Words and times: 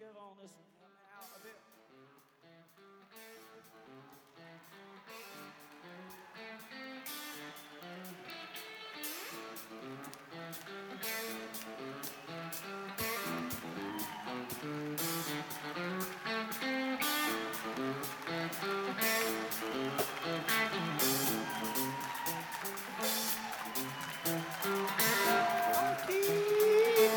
give 0.00 0.16
on 0.16 0.32
this 0.40 0.52
one 0.80 0.90
out 1.14 1.28
a 1.36 1.40
bit. 1.44 1.58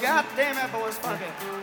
God 0.01 0.25
damn 0.35 0.57
it, 0.57 0.71
boys, 0.73 0.97
fuck 0.97 1.62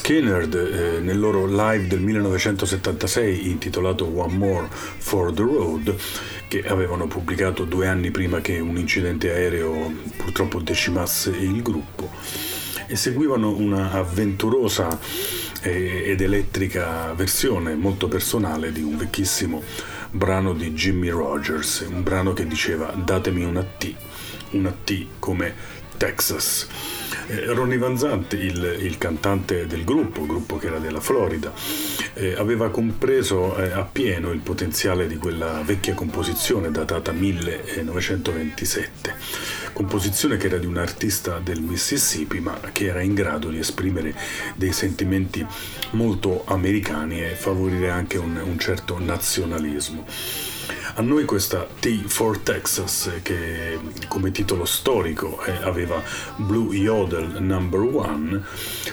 Skinner 0.00 0.96
eh, 0.96 1.00
nel 1.00 1.18
loro 1.18 1.46
live 1.46 1.86
del 1.86 2.00
1976 2.00 3.48
intitolato 3.48 4.06
One 4.06 4.36
More 4.36 4.68
for 4.70 5.32
the 5.32 5.42
Road 5.42 5.94
che 6.48 6.62
avevano 6.66 7.06
pubblicato 7.06 7.64
due 7.64 7.86
anni 7.86 8.10
prima 8.10 8.40
che 8.40 8.58
un 8.58 8.76
incidente 8.76 9.30
aereo 9.30 9.92
purtroppo 10.16 10.60
decimasse 10.60 11.30
il 11.30 11.62
gruppo. 11.62 12.10
E 12.86 12.96
seguivano 12.96 13.54
una 13.54 13.92
avventurosa 13.92 14.98
eh, 15.62 16.02
ed 16.06 16.20
elettrica 16.20 17.12
versione 17.12 17.74
molto 17.74 18.08
personale 18.08 18.72
di 18.72 18.82
un 18.82 18.96
vecchissimo 18.96 19.62
brano 20.10 20.54
di 20.54 20.72
Jimmy 20.72 21.08
Rogers, 21.08 21.86
un 21.88 22.02
brano 22.02 22.32
che 22.32 22.46
diceva 22.46 22.92
datemi 22.96 23.44
una 23.44 23.62
T, 23.62 23.94
una 24.50 24.74
T 24.84 25.06
come 25.20 25.78
Texas. 26.00 26.66
Eh, 27.26 27.52
Ronnie 27.52 27.76
Van 27.76 27.98
Zant, 27.98 28.32
il, 28.32 28.78
il 28.80 28.96
cantante 28.96 29.66
del 29.66 29.84
gruppo, 29.84 30.24
gruppo 30.24 30.56
che 30.56 30.68
era 30.68 30.78
della 30.78 31.00
Florida, 31.00 31.52
eh, 32.14 32.32
aveva 32.38 32.70
compreso 32.70 33.54
eh, 33.58 33.70
appieno 33.70 34.30
il 34.30 34.38
potenziale 34.38 35.06
di 35.06 35.18
quella 35.18 35.60
vecchia 35.62 35.92
composizione 35.92 36.70
datata 36.70 37.12
1927, 37.12 39.14
composizione 39.74 40.38
che 40.38 40.46
era 40.46 40.56
di 40.56 40.64
un 40.64 40.78
artista 40.78 41.38
del 41.38 41.60
Mississippi 41.60 42.40
ma 42.40 42.58
che 42.72 42.86
era 42.86 43.02
in 43.02 43.12
grado 43.12 43.50
di 43.50 43.58
esprimere 43.58 44.14
dei 44.54 44.72
sentimenti 44.72 45.46
molto 45.90 46.44
americani 46.46 47.22
e 47.22 47.34
favorire 47.34 47.90
anche 47.90 48.16
un, 48.16 48.40
un 48.42 48.58
certo 48.58 48.98
nazionalismo. 48.98 50.06
A 51.00 51.02
noi 51.02 51.24
questa 51.24 51.66
T 51.80 52.04
for 52.08 52.40
Texas, 52.40 53.10
che 53.22 53.78
come 54.06 54.32
titolo 54.32 54.66
storico 54.66 55.42
eh, 55.44 55.52
aveva 55.62 56.02
Blue 56.36 56.76
Yodel 56.76 57.40
Number 57.40 57.80
One, 57.80 58.42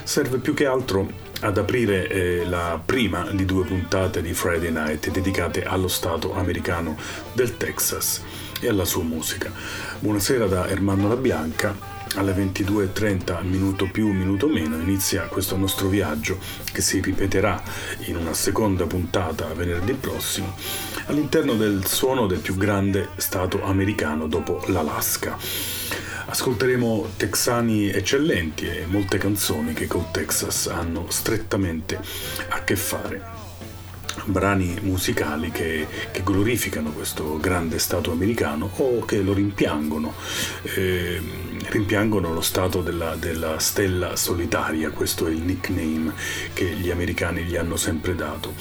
serve 0.03 0.37
più 0.37 0.53
che 0.53 0.65
altro 0.65 1.11
ad 1.41 1.57
aprire 1.57 2.07
eh, 2.07 2.45
la 2.45 2.81
prima 2.83 3.29
di 3.31 3.43
due 3.43 3.65
puntate 3.65 4.21
di 4.21 4.31
Friday 4.31 4.71
Night 4.71 5.11
dedicate 5.11 5.65
allo 5.65 5.89
Stato 5.89 6.33
americano 6.33 6.97
del 7.33 7.57
Texas 7.57 8.23
e 8.61 8.69
alla 8.69 8.85
sua 8.85 9.03
musica. 9.03 9.51
Buonasera 9.99 10.47
da 10.47 10.69
Ermanno 10.69 11.09
La 11.09 11.17
Bianca. 11.17 11.96
Alle 12.15 12.33
22.30, 12.33 13.43
minuto 13.43 13.89
più, 13.91 14.11
minuto 14.11 14.47
meno, 14.47 14.79
inizia 14.79 15.27
questo 15.27 15.55
nostro 15.55 15.87
viaggio 15.87 16.39
che 16.71 16.81
si 16.81 16.99
ripeterà 16.99 17.61
in 18.05 18.15
una 18.15 18.33
seconda 18.33 18.85
puntata 18.85 19.53
venerdì 19.53 19.93
prossimo 19.93 20.55
all'interno 21.07 21.53
del 21.55 21.85
suono 21.85 22.25
del 22.27 22.39
più 22.39 22.55
grande 22.55 23.09
stato 23.17 23.63
americano 23.63 24.27
dopo 24.27 24.63
l'Alaska. 24.67 25.37
Ascolteremo 26.25 27.11
texani 27.17 27.89
eccellenti 27.89 28.67
e 28.67 28.85
molte 28.85 29.17
canzoni 29.17 29.73
che 29.73 29.87
col 29.87 30.11
Texas 30.11 30.67
hanno 30.67 31.05
strettamente 31.09 31.99
a 32.49 32.63
che 32.63 32.75
fare 32.75 33.45
brani 34.25 34.77
musicali 34.81 35.51
che, 35.51 35.87
che, 36.11 36.23
glorificano 36.23 36.91
questo 36.91 37.37
grande 37.37 37.79
Stato 37.79 38.11
americano 38.11 38.69
o 38.77 39.05
che 39.05 39.21
lo 39.21 39.33
rimpiangono, 39.33 40.13
eh, 40.63 41.21
rimpiangono 41.69 42.33
lo 42.33 42.41
stato 42.41 42.81
della, 42.81 43.15
della, 43.15 43.59
stella 43.59 44.15
solitaria, 44.15 44.89
questo 44.91 45.27
è 45.27 45.31
il 45.31 45.41
nickname 45.41 46.13
che 46.53 46.65
gli 46.65 46.89
americani 46.89 47.43
gli 47.43 47.55
hanno 47.55 47.75
sempre 47.75 48.15
dato. 48.15 48.53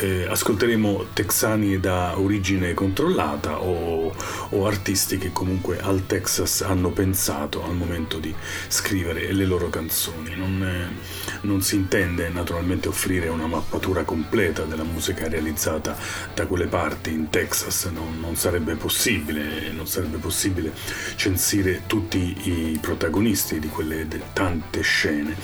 Eh, 0.00 0.26
ascolteremo 0.28 1.06
texani 1.12 1.78
da 1.78 2.18
origine 2.18 2.72
controllata 2.72 3.60
o, 3.60 4.14
o 4.50 4.66
artisti 4.66 5.18
che 5.18 5.30
comunque 5.32 5.78
al 5.78 6.06
Texas 6.06 6.62
hanno 6.62 6.90
pensato 6.90 7.62
al 7.62 7.74
momento 7.74 8.18
di 8.18 8.34
scrivere 8.68 9.32
le 9.32 9.44
loro 9.44 9.68
canzoni. 9.68 10.34
Non, 10.34 10.62
eh, 10.62 11.42
non 11.42 11.62
si 11.62 11.76
intende 11.76 12.28
naturalmente 12.28 12.88
offrire 12.88 13.28
una 13.28 13.46
mappatura 13.46 14.04
completa 14.04 14.62
della 14.62 14.84
musica 14.84 15.28
realizzata 15.28 15.96
da 16.34 16.46
quelle 16.46 16.66
parti 16.66 17.12
in 17.12 17.28
Texas, 17.30 17.84
non, 17.86 18.18
non, 18.20 18.36
sarebbe 18.36 18.74
possibile, 18.74 19.70
non 19.72 19.86
sarebbe 19.86 20.18
possibile 20.18 20.72
censire 21.16 21.82
tutti 21.86 22.13
i 22.18 22.78
protagonisti 22.80 23.58
di 23.58 23.68
quelle 23.68 24.06
tante 24.32 24.82
scene, 24.82 25.36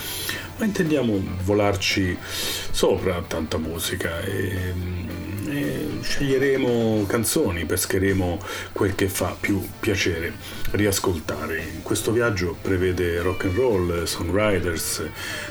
ma 0.57 0.65
intendiamo 0.65 1.23
volarci 1.45 2.17
sopra 2.21 3.23
tanta 3.27 3.59
musica 3.59 4.21
e, 4.21 4.75
e 5.49 5.89
sceglieremo 6.03 7.05
canzoni, 7.07 7.65
pescheremo 7.65 8.39
quel 8.73 8.95
che 8.95 9.09
fa 9.09 9.37
più 9.39 9.67
piacere 9.81 10.33
riascoltare. 10.73 11.81
Questo 11.83 12.13
viaggio 12.13 12.57
prevede 12.61 13.21
rock 13.21 13.45
and 13.45 13.57
roll, 13.57 14.05
songwriters, 14.05 15.03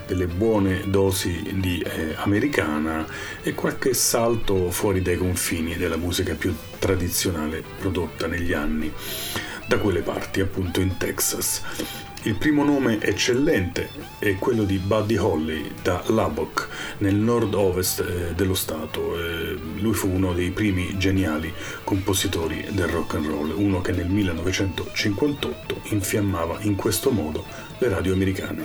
delle 0.06 0.28
buone 0.28 0.84
dosi 0.88 1.56
di 1.60 1.82
eh, 1.82 2.14
americana 2.18 3.06
e 3.42 3.54
qualche 3.54 3.94
salto 3.94 4.72
fuori 4.72 5.02
dai 5.02 5.18
confini 5.18 5.76
della 5.76 5.98
musica 5.98 6.36
più 6.36 6.56
tradizionale 6.78 7.64
prodotta 7.80 8.28
negli 8.28 8.54
anni 8.54 8.92
da 9.70 9.78
quelle 9.78 10.02
parti, 10.02 10.42
appunto 10.42 10.82
in 10.82 10.98
Texas. 10.98 11.62
Il 12.24 12.34
primo 12.34 12.64
nome 12.64 13.00
eccellente 13.00 13.92
è 14.18 14.36
quello 14.38 14.64
di 14.64 14.80
Buddy 14.80 15.16
Holly 15.16 15.74
da 15.84 16.04
Lubbock, 16.08 16.68
nel 16.98 17.14
nord-ovest 17.14 18.00
eh, 18.00 18.34
dello 18.34 18.56
stato. 18.56 19.16
Eh, 19.16 19.56
lui 19.78 19.94
fu 19.94 20.10
uno 20.10 20.34
dei 20.34 20.50
primi 20.50 20.98
geniali 20.98 21.54
compositori 21.84 22.66
del 22.72 22.88
rock 22.88 23.14
and 23.14 23.28
roll, 23.28 23.54
uno 23.56 23.80
che 23.82 23.92
nel 23.92 24.08
1958 24.08 25.82
infiammava 25.90 26.58
in 26.62 26.76
questo 26.76 27.12
modo 27.12 27.46
le 27.78 27.90
radio 27.90 28.14
americane. 28.14 28.64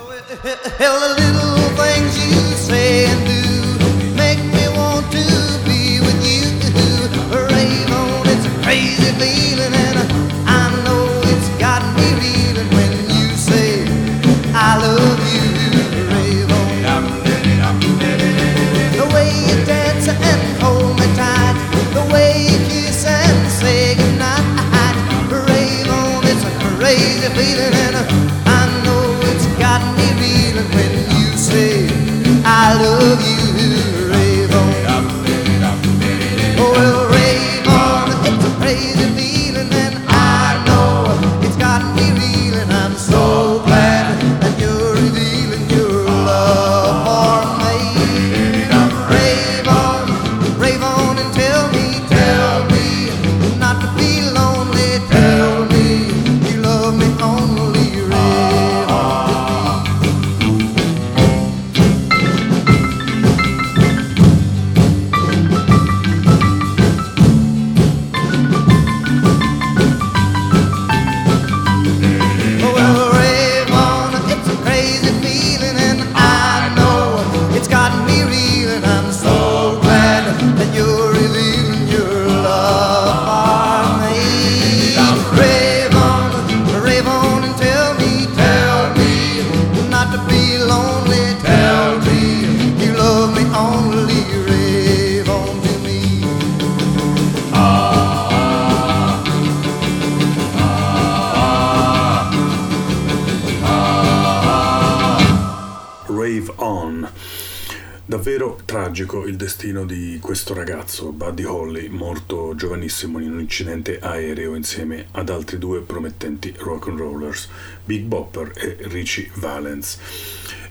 Davvero 108.24 108.58
tragico 108.64 109.26
il 109.26 109.36
destino 109.36 109.84
di 109.84 110.18
questo 110.18 110.54
ragazzo, 110.54 111.12
Buddy 111.12 111.44
Holly, 111.44 111.88
morto 111.88 112.54
giovanissimo 112.54 113.18
in 113.18 113.30
un 113.30 113.40
incidente 113.40 113.98
aereo 114.00 114.54
insieme 114.54 115.08
ad 115.10 115.28
altri 115.28 115.58
due 115.58 115.82
promettenti 115.82 116.54
rock 116.56 116.88
and 116.88 116.98
rollers, 116.98 117.50
Big 117.84 118.04
Bopper 118.04 118.52
e 118.54 118.78
Richie 118.88 119.30
Valens. 119.34 119.98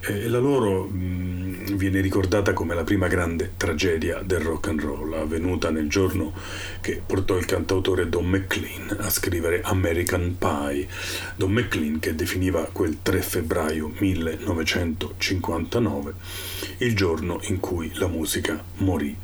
Eh, 0.06 0.28
la 0.28 0.40
loro 0.40 0.84
mh, 0.84 0.98
mm, 0.98 1.76
viene 1.76 2.02
ricordata 2.02 2.52
come 2.52 2.76
la 2.76 2.84
prima 2.84 3.08
grande 3.08 3.54
tragedia 3.56 4.22
del 4.22 4.42
rock 4.42 4.68
and 4.68 4.82
roll, 4.82 5.14
avvenuta 5.14 5.70
nel 5.70 5.88
giorno 5.88 6.34
che 6.82 7.02
portò 7.06 7.38
il 7.38 7.46
cantautore 7.46 8.10
Don 8.10 8.26
McLean 8.26 8.98
a 9.00 9.10
scrivere 9.10 9.62
American 9.62 10.36
Pie. 10.38 10.90
Don 11.38 11.54
McLean 11.54 12.00
che 12.00 12.16
definiva 12.16 12.68
quel 12.70 12.98
3 13.02 13.22
febbraio 13.22 13.94
1959 13.98 16.14
il 16.80 16.94
giorno 16.98 17.40
in 17.44 17.62
cui 17.62 17.90
la 17.94 18.08
musica 18.08 18.62
morì. 18.80 19.16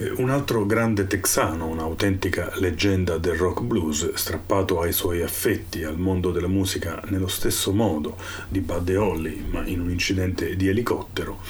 Eh, 0.00 0.12
un 0.18 0.30
altro 0.30 0.64
grande 0.64 1.08
texano, 1.08 1.66
un'autentica 1.66 2.52
leggenda 2.54 3.18
del 3.18 3.34
rock 3.34 3.62
blues, 3.62 4.12
strappato 4.14 4.80
ai 4.80 4.92
suoi 4.92 5.22
affetti 5.22 5.82
al 5.82 5.98
mondo 5.98 6.30
della 6.30 6.46
musica 6.46 7.02
nello 7.08 7.26
stesso 7.26 7.72
modo 7.72 8.16
di 8.48 8.60
Buddy 8.60 8.94
Holly, 8.94 9.44
ma 9.50 9.66
in 9.66 9.80
un 9.80 9.90
incidente 9.90 10.54
di 10.54 10.68
elicottero, 10.68 11.40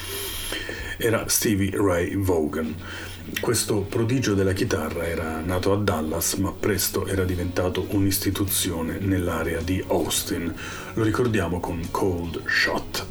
era 0.96 1.28
Stevie 1.28 1.72
Ray 1.74 2.16
Vaughan. 2.16 2.74
Questo 3.38 3.80
prodigio 3.80 4.32
della 4.32 4.54
chitarra 4.54 5.06
era 5.06 5.40
nato 5.40 5.74
a 5.74 5.76
Dallas, 5.76 6.32
ma 6.34 6.50
presto 6.50 7.06
era 7.06 7.24
diventato 7.24 7.86
un'istituzione 7.90 8.98
nell'area 8.98 9.60
di 9.60 9.84
Austin. 9.88 10.54
Lo 10.94 11.02
ricordiamo 11.02 11.60
con 11.60 11.86
Cold 11.90 12.42
Shot. 12.48 13.06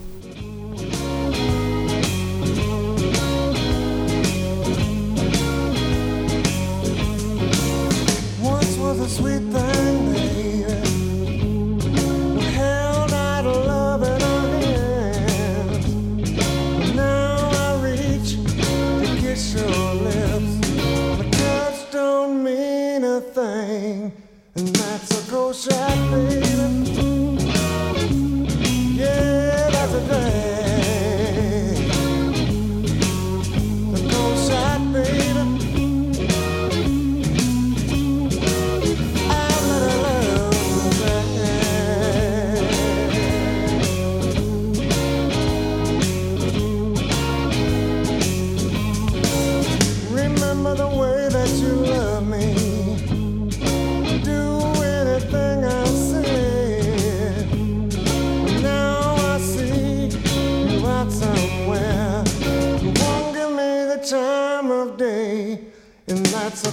That's 25.66 26.47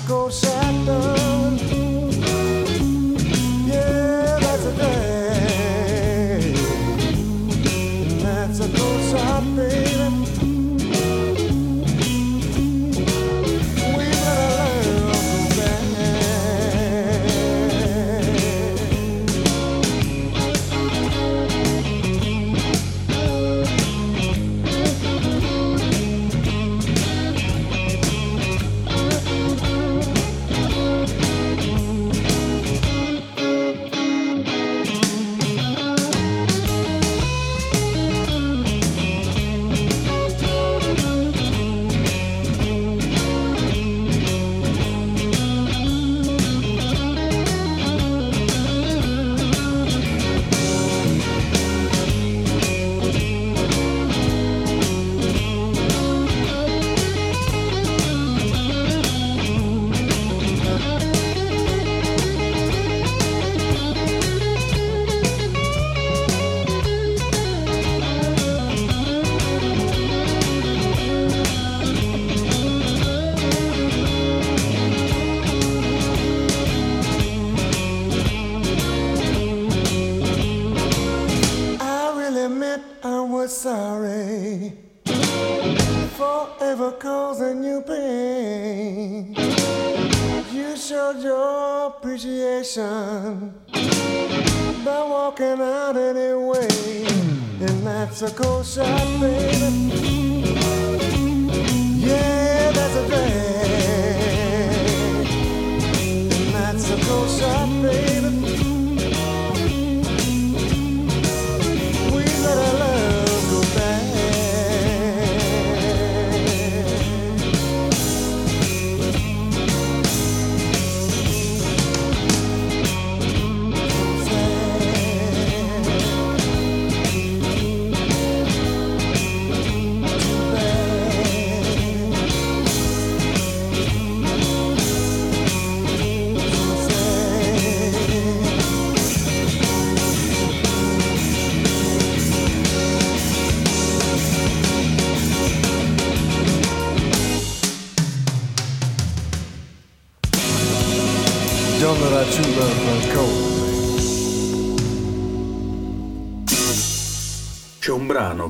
C'è 0.07 1.34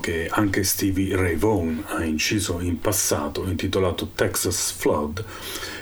che 0.05 0.29
anche 0.31 0.65
Stevie 0.65 1.17
Ray 1.17 1.35
Vaughan 1.35 1.83
ha 1.87 2.05
inciso 2.05 2.61
in 2.61 2.79
passato, 2.79 3.47
intitolato 3.47 4.11
Texas 4.15 4.71
Flood, 4.73 5.25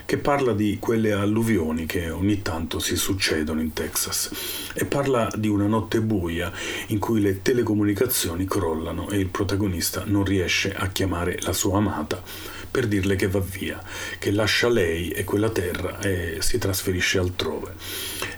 che 0.07 0.17
parla 0.17 0.53
di 0.53 0.77
quelle 0.79 1.11
alluvioni 1.11 1.87
che 1.87 2.09
ogni 2.09 2.41
tanto 2.41 2.79
si 2.79 2.95
succedono 2.95 3.61
in 3.61 3.73
Texas 3.73 4.31
e 4.75 4.85
parla 4.85 5.29
di 5.35 5.49
una 5.49 5.67
notte 5.67 6.01
buia 6.01 6.53
in 6.89 7.01
cui 7.01 7.21
le 7.21 7.43
telecomunicazioni 7.43 8.45
crollano 8.45 9.11
e 9.11 9.19
il 9.19 9.27
protagonista 9.27 10.05
non 10.07 10.23
riesce 10.23 10.73
a 10.73 10.87
chiamare 10.87 11.41
la 11.41 11.53
sua 11.53 11.79
amata 11.79 12.23
per 12.71 12.87
dirle 12.87 13.17
che 13.17 13.27
va 13.27 13.41
via, 13.41 13.83
che 14.21 14.31
lascia 14.31 14.69
lei 14.69 15.11
e 15.11 15.25
quella 15.25 15.51
terra 15.51 15.99
e 15.99 16.37
si 16.39 16.59
trasferisce 16.59 17.19
altrove. 17.19 17.75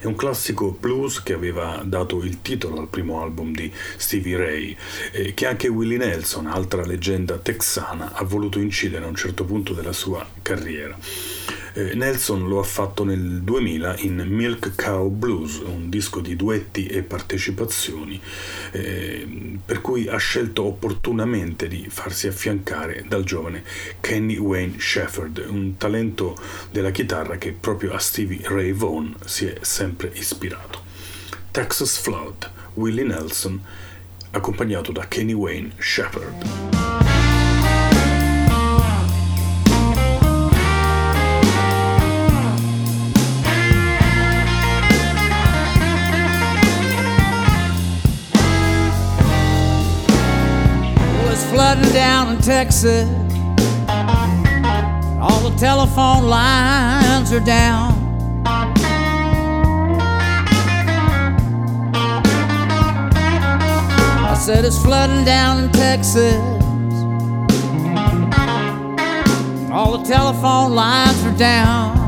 È 0.05 0.07
un 0.07 0.17
classico 0.17 0.77
blues 0.79 1.23
che 1.23 1.33
aveva 1.33 1.81
dato 1.83 2.23
il 2.23 2.43
titolo 2.43 2.79
al 2.79 2.89
primo 2.89 3.23
album 3.23 3.55
di 3.55 3.73
Stevie 3.97 4.37
Ray, 4.37 4.77
eh, 5.13 5.33
che 5.33 5.47
anche 5.47 5.69
Willie 5.69 5.97
Nelson, 5.97 6.47
altra 6.47 6.85
leggenda 6.85 7.39
texana, 7.39 8.13
ha 8.13 8.23
voluto 8.23 8.59
incidere 8.59 9.07
a 9.07 9.09
un 9.09 9.15
certo 9.15 9.47
punto 9.47 9.73
della 9.73 9.95
sua 9.95 10.29
carriera. 10.43 10.95
Eh, 11.77 11.93
Nelson 11.97 12.47
lo 12.47 12.61
ha 12.61 12.63
fatto 12.63 13.03
nel 13.03 13.43
2000 13.43 13.97
in 13.99 14.25
Milk 14.29 14.77
Cow 14.77 15.09
Blues, 15.09 15.57
un 15.57 15.91
disco 15.91 16.21
di 16.21 16.37
duetti 16.37 16.87
e 16.87 17.03
partecipazioni, 17.03 18.21
eh, 18.71 19.59
per 19.65 19.81
cui 19.81 20.07
ha 20.07 20.17
scelto 20.17 20.63
opportunamente 20.67 21.67
di 21.67 21.87
farsi 21.89 22.29
affiancare 22.29 23.05
dal 23.09 23.25
giovane 23.25 23.65
Kenny 23.99 24.37
Wayne 24.37 24.79
Shepherd, 24.79 25.45
un 25.49 25.77
talento 25.77 26.37
della 26.71 26.93
chitarra 26.93 27.39
che 27.39 27.51
proprio 27.51 27.93
a 27.93 27.99
Stevie 27.99 28.43
Ray 28.45 28.73
Vaughan 28.73 29.13
si 29.25 29.47
è 29.47 29.59
sempre 29.63 30.13
ispirato. 30.15 30.81
Texas 31.51 31.99
Flood, 31.99 32.53
Willie 32.75 33.03
Nelson, 33.03 33.61
accompagnato 34.31 34.93
da 34.93 35.09
Kenny 35.09 35.33
Wayne 35.33 35.73
Shepherd. 35.79 37.14
Texas. 52.45 53.09
All 55.19 55.49
the 55.49 55.57
telephone 55.59 56.25
lines 56.25 57.33
are 57.33 57.41
down. 57.41 57.95
I 64.21 64.35
said 64.39 64.67
it's 64.67 64.79
flooding 64.79 65.25
down 65.25 65.65
in 65.65 65.73
Texas. 65.73 66.37
All 69.73 69.97
the 69.97 70.05
telephone 70.05 70.75
lines 70.75 71.25
are 71.25 71.39
down. 71.39 71.99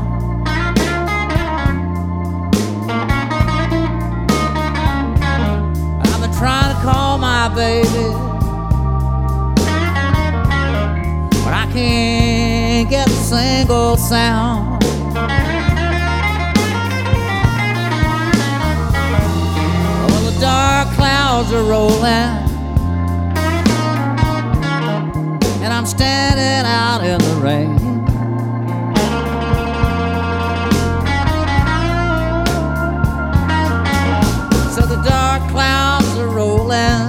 I've 6.03 6.21
been 6.21 6.33
trying 6.37 6.75
to 6.75 6.81
call 6.83 7.17
my 7.17 7.49
baby. 7.55 8.26
Can't 11.77 12.89
get 12.89 13.07
a 13.07 13.11
single 13.11 13.97
sound. 13.97 14.83
Well, 20.03 20.23
the 20.31 20.37
dark 20.39 20.87
clouds 20.95 21.51
are 21.53 21.63
rolling, 21.63 22.33
and 25.61 25.71
I'm 25.71 25.85
standing 25.85 26.65
out 26.65 27.03
in 27.03 27.19
the 27.19 27.35
rain. 27.47 27.77
So 34.73 34.81
the 34.81 34.99
dark 35.07 35.47
clouds 35.51 36.17
are 36.17 36.27
rolling. 36.27 37.06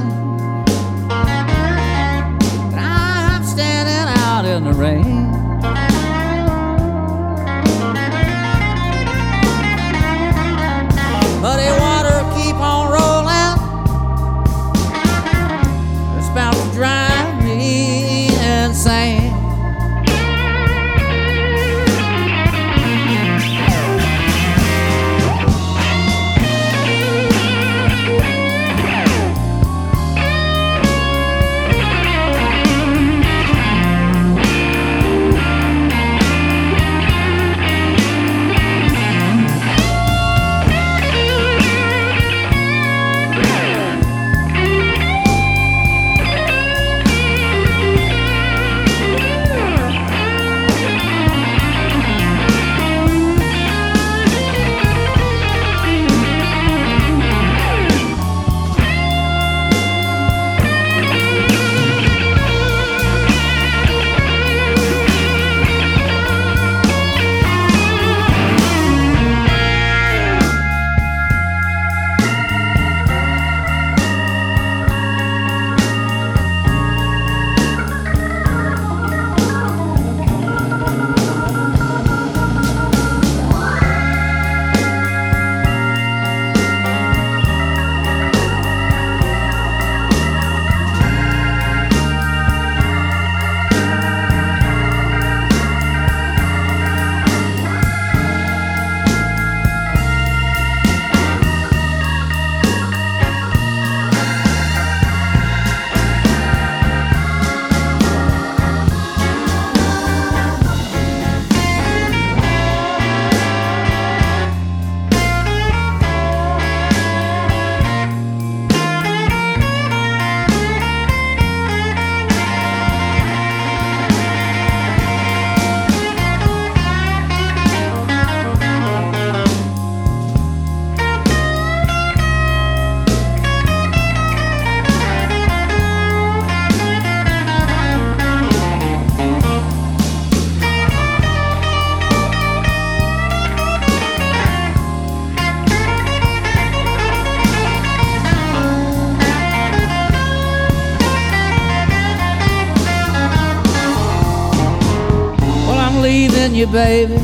you, 156.58 156.66
baby. 156.66 157.14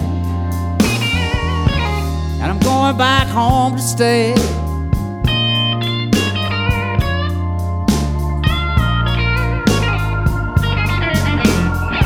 And 2.40 2.44
I'm 2.44 2.60
going 2.60 2.96
back 2.96 3.26
home 3.26 3.74
to 3.74 3.82
stay. 3.82 4.32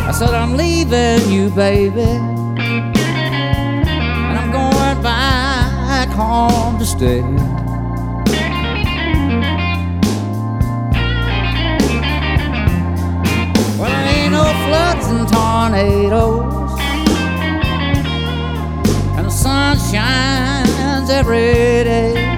I 0.08 0.12
said, 0.18 0.30
I'm 0.30 0.56
leaving 0.56 1.30
you, 1.30 1.50
baby. 1.50 2.00
And 2.00 2.98
I'm 4.38 4.50
going 4.50 5.02
back 5.02 6.08
home 6.08 6.78
to 6.78 6.86
stay. 6.86 7.20
Well, 13.78 14.08
ain't 14.16 14.32
no 14.32 14.44
floods 14.64 15.06
and 15.08 15.28
tornadoes. 15.28 16.37
Shines 19.90 21.08
every 21.08 21.82
day. 21.84 22.36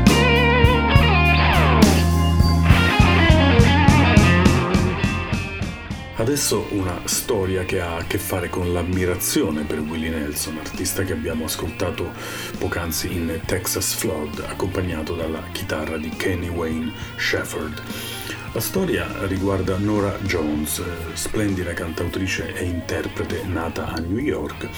Adesso 6.14 6.66
una 6.70 7.00
storia 7.06 7.64
che 7.64 7.80
ha 7.80 7.96
a 7.96 8.04
che 8.04 8.18
fare 8.18 8.48
con 8.50 8.72
l'ammirazione 8.72 9.62
per 9.62 9.80
Willie 9.80 10.10
Nelson, 10.10 10.58
artista 10.58 11.02
che 11.02 11.12
abbiamo 11.12 11.46
ascoltato 11.46 12.12
poc'anzi 12.58 13.12
in 13.12 13.40
Texas 13.46 13.94
Flood, 13.94 14.44
accompagnato 14.46 15.16
dalla 15.16 15.42
chitarra 15.50 15.96
di 15.96 16.10
Kenny 16.10 16.48
Wayne 16.48 16.92
Shepherd. 17.16 17.82
La 18.52 18.60
storia 18.60 19.06
riguarda 19.26 19.76
Nora 19.78 20.18
Jones, 20.22 20.82
splendida 21.14 21.72
cantautrice 21.72 22.52
e 22.54 22.64
interprete 22.64 23.42
nata 23.44 23.86
a 23.86 23.98
New 23.98 24.18
York 24.18 24.68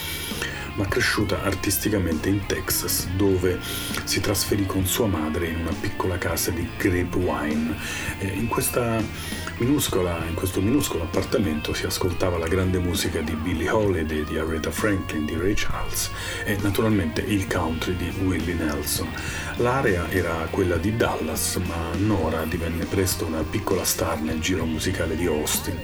ma 0.75 0.87
cresciuta 0.87 1.43
artisticamente 1.43 2.29
in 2.29 2.47
Texas, 2.47 3.09
dove 3.17 3.59
si 4.05 4.21
trasferì 4.21 4.67
con 4.67 4.87
sua 4.87 5.07
madre 5.07 5.49
in 5.49 5.61
una 5.61 5.75
piccola 5.79 6.19
casa 6.19 6.51
di 6.51 6.69
Grapevine. 6.77 7.77
In 8.21 8.49
questa 8.49 9.03
minuscola, 9.59 10.25
in 10.29 10.35
questo 10.35 10.61
minuscolo 10.61 11.05
appartamento 11.05 11.75
si 11.75 11.87
ascoltava 11.87 12.39
la 12.39 12.49
grande 12.49 12.79
musica 12.79 13.21
di 13.21 13.33
Billie 13.33 13.71
Holiday, 13.71 14.25
di 14.25 14.39
Aretha 14.39 14.71
Franklin, 14.71 15.25
di 15.25 15.37
Ray 15.37 15.55
Charles 15.55 16.11
e 16.45 16.57
naturalmente 16.63 17.21
il 17.21 17.47
country 17.47 17.97
di 17.97 18.13
Willie 18.25 18.55
Nelson. 18.55 19.09
L'area 19.57 20.11
era 20.11 20.47
quella 20.51 20.77
di 20.77 20.97
Dallas, 20.97 21.57
ma 21.57 21.91
Nora 21.97 22.45
divenne 22.45 22.85
presto 22.85 23.27
una 23.27 23.43
piccola 23.43 23.85
star 23.85 24.21
nel 24.21 24.41
giro 24.41 24.65
musicale 24.65 25.17
di 25.17 25.27
Austin, 25.27 25.79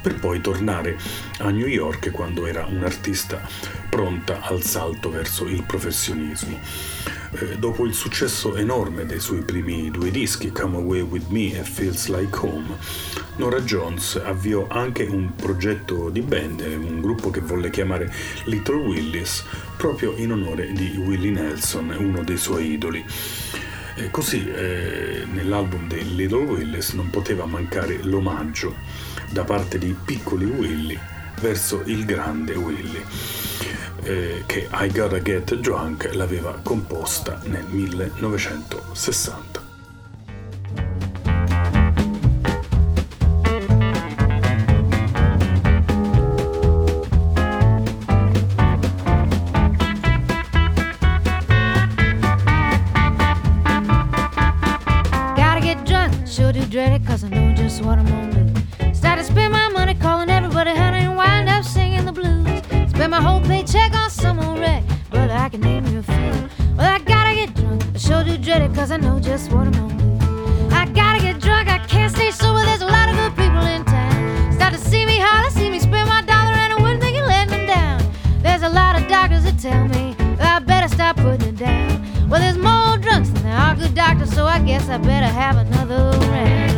per 0.00 0.18
poi 0.18 0.40
tornare 0.40 0.98
a 1.38 1.50
New 1.50 1.66
York 1.66 2.10
quando 2.10 2.46
era 2.46 2.66
un'artista 2.66 3.40
pronta 3.88 4.40
al 4.42 4.62
salto 4.62 5.10
verso 5.10 5.46
il 5.46 5.62
professionismo. 5.64 6.60
Eh, 7.36 7.58
dopo 7.58 7.84
il 7.84 7.94
successo 7.94 8.54
enorme 8.54 9.06
dei 9.06 9.18
suoi 9.18 9.42
primi 9.42 9.90
due 9.90 10.12
dischi, 10.12 10.52
Come 10.52 10.76
Away 10.76 11.00
With 11.00 11.28
Me 11.30 11.58
e 11.58 11.64
Feels 11.64 12.06
Like 12.06 12.38
Home, 12.40 12.76
Nora 13.36 13.60
Jones 13.60 14.20
avviò 14.22 14.68
anche 14.68 15.02
un 15.02 15.34
progetto 15.34 16.10
di 16.10 16.20
band, 16.20 16.60
un 16.60 17.00
gruppo 17.00 17.30
che 17.30 17.40
volle 17.40 17.70
chiamare 17.70 18.12
Little 18.44 18.76
Willis, 18.76 19.44
proprio 19.76 20.14
in 20.14 20.30
onore 20.30 20.72
di 20.72 20.96
Willie 20.96 21.32
Nelson, 21.32 21.92
uno 21.98 22.22
dei 22.22 22.38
suoi 22.38 22.70
idoli. 22.70 23.04
E 23.96 24.10
così 24.10 24.48
eh, 24.48 25.24
nell'album 25.28 25.88
dei 25.88 26.14
Little 26.14 26.44
Willis 26.44 26.92
non 26.92 27.10
poteva 27.10 27.46
mancare 27.46 27.98
l'omaggio 28.02 28.76
da 29.30 29.42
parte 29.42 29.78
dei 29.78 29.96
piccoli 30.04 30.44
Willy 30.44 30.98
verso 31.40 31.82
il 31.84 32.04
grande 32.04 32.54
Willy 32.54 33.02
eh, 34.04 34.42
che 34.46 34.68
I 34.70 34.90
Gotta 34.92 35.20
Get 35.20 35.54
Drunk 35.56 36.14
l'aveva 36.14 36.58
composta 36.62 37.40
nel 37.44 37.64
1960. 37.70 39.62
Gotta 55.34 55.60
get 55.60 55.82
drunk, 55.84 56.26
sure 56.26 56.52
do 56.52 56.64
dread 56.66 56.92
it, 56.92 57.06
cause 57.06 57.24
I 57.24 57.28
know 57.30 57.52
just 57.54 57.82
what 57.82 57.98
I'm 57.98 58.04
gonna 58.06 58.30
do. 58.30 58.92
Start 58.92 59.24
to 59.24 59.48
my 59.48 59.68
money 59.72 59.94
calling 59.94 60.28
everybody 60.56 60.78
honey 60.78 60.98
and 61.00 61.16
wind 61.16 61.48
up 61.48 61.64
singing 61.64 62.04
the 62.04 62.12
blues. 62.12 62.90
Spend 62.90 63.10
my 63.10 63.20
whole 63.20 63.40
paycheck 63.40 63.92
on 63.92 64.08
some 64.08 64.38
old 64.38 64.60
wreck, 64.60 64.84
brother, 65.10 65.34
I 65.34 65.48
can 65.48 65.60
name 65.60 65.84
you 65.86 65.98
a 65.98 66.02
few. 66.02 66.48
Well, 66.76 66.92
I 66.94 67.00
gotta 67.00 67.34
get 67.34 67.56
drunk, 67.56 67.84
I 67.92 67.98
sure 67.98 68.22
do 68.22 68.38
dread 68.38 68.62
it, 68.62 68.72
cause 68.72 68.92
I 68.92 68.98
know 68.98 69.18
just 69.18 69.50
what 69.50 69.66
I'm 69.66 69.72
gonna 69.72 69.98
do. 69.98 70.68
I 70.70 70.86
gotta 70.86 71.20
get 71.20 71.40
drunk, 71.40 71.68
I 71.68 71.78
can't 71.78 72.14
stay 72.14 72.30
sober, 72.30 72.62
there's 72.62 72.82
a 72.82 72.86
lot 72.86 73.08
of 73.08 73.16
good 73.16 73.34
people 73.34 73.66
in 73.66 73.84
town. 73.84 74.52
Start 74.52 74.74
to 74.74 74.78
see 74.78 75.04
me 75.04 75.18
holler, 75.18 75.50
see 75.50 75.70
me 75.70 75.80
spend 75.80 76.08
my 76.08 76.22
dollar, 76.22 76.54
and 76.54 76.72
I 76.72 76.80
wouldn't 76.80 77.02
think 77.02 77.18
of 77.18 77.26
letting 77.26 77.50
them 77.50 77.66
down. 77.66 78.12
There's 78.40 78.62
a 78.62 78.68
lot 78.68 78.94
of 78.94 79.08
doctors 79.08 79.42
that 79.42 79.58
tell 79.58 79.88
me 79.88 80.14
that 80.36 80.62
I 80.62 80.64
better 80.64 80.86
stop 80.86 81.16
putting 81.16 81.48
it 81.48 81.56
down. 81.56 82.28
Well, 82.28 82.38
there's 82.38 82.58
more 82.58 82.96
drunks 82.98 83.30
than 83.30 83.42
there 83.42 83.56
are 83.56 83.74
good 83.74 83.96
doctors, 83.96 84.32
so 84.32 84.46
I 84.46 84.60
guess 84.60 84.88
I 84.88 84.98
better 84.98 85.26
have 85.26 85.56
another 85.56 86.16
round. 86.28 86.73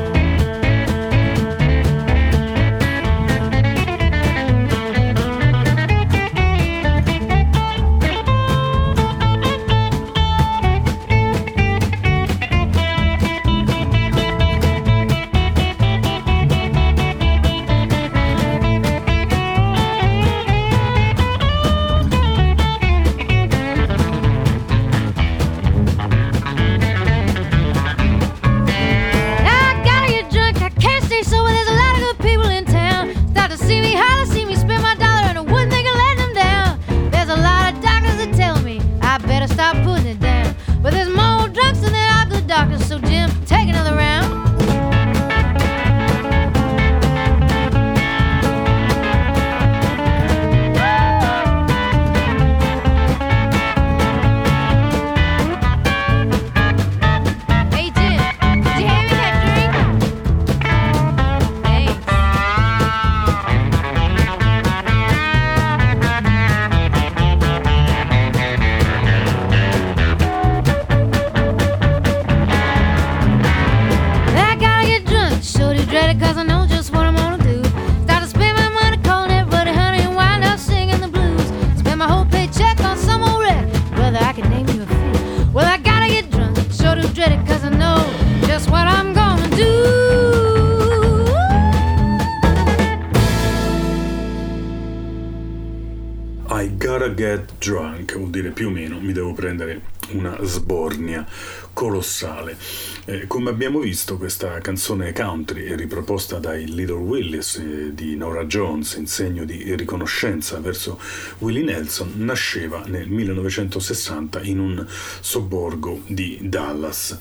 Come 103.47 103.59
abbiamo 103.59 103.79
visto, 103.79 104.17
questa 104.17 104.59
canzone 104.59 105.13
country 105.13 105.77
riproposta 105.77 106.41
dai 106.41 106.67
Little 106.67 106.97
Willis 106.97 107.55
eh, 107.59 107.95
di 107.95 108.17
Nora 108.17 108.45
Jones 108.45 108.95
in 108.95 109.07
segno 109.07 109.45
di 109.45 109.77
riconoscenza 109.77 110.59
verso 110.59 110.99
Willie 111.39 111.63
Nelson 111.63 112.15
nasceva 112.17 112.83
nel 112.87 113.09
1960 113.09 114.43
in 114.43 114.59
un 114.59 114.85
sobborgo 115.21 116.01
di 116.09 116.41
Dallas. 116.43 117.17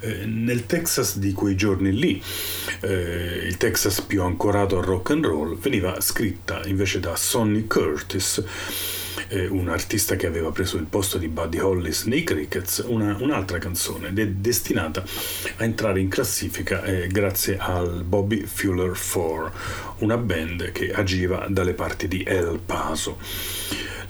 Eh, 0.00 0.26
nel 0.26 0.66
Texas 0.66 1.18
di 1.18 1.32
quei 1.32 1.54
giorni 1.54 1.92
lì, 1.92 2.20
eh, 2.80 3.46
il 3.46 3.56
Texas 3.56 4.00
più 4.00 4.24
ancorato 4.24 4.78
al 4.78 4.84
rock 4.84 5.10
and 5.10 5.24
roll, 5.24 5.56
veniva 5.56 6.00
scritta 6.00 6.62
invece 6.64 6.98
da 6.98 7.14
Sonny 7.14 7.68
Curtis 7.68 8.42
eh, 9.34 9.46
un 9.46 9.68
artista 9.68 10.16
che 10.16 10.26
aveva 10.26 10.50
preso 10.50 10.76
il 10.76 10.84
posto 10.84 11.18
di 11.18 11.28
Buddy 11.28 11.58
Hollis 11.58 12.04
nei 12.04 12.22
Crickets, 12.24 12.84
una- 12.86 13.16
un'altra 13.20 13.58
canzone 13.58 14.12
de- 14.12 14.40
destinata 14.40 15.02
a 15.56 15.64
entrare 15.64 16.00
in 16.00 16.08
classifica 16.08 16.82
eh, 16.84 17.06
grazie 17.08 17.56
al 17.58 18.04
Bobby 18.04 18.44
Fuller 18.44 18.92
4, 18.98 19.52
una 19.98 20.16
band 20.16 20.72
che 20.72 20.92
agiva 20.92 21.46
dalle 21.48 21.72
parti 21.74 22.08
di 22.08 22.22
El 22.26 22.60
Paso. 22.64 23.18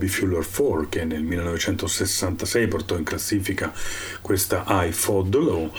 Bobby 0.05 0.07
Fuller 0.07 0.45
4 0.47 0.87
che 0.89 1.03
nel 1.03 1.23
1966 1.23 2.67
portò 2.67 2.97
in 2.97 3.03
classifica 3.03 3.73
questa 4.21 4.63
I 4.67 4.91
the 4.91 5.37
Law, 5.37 5.71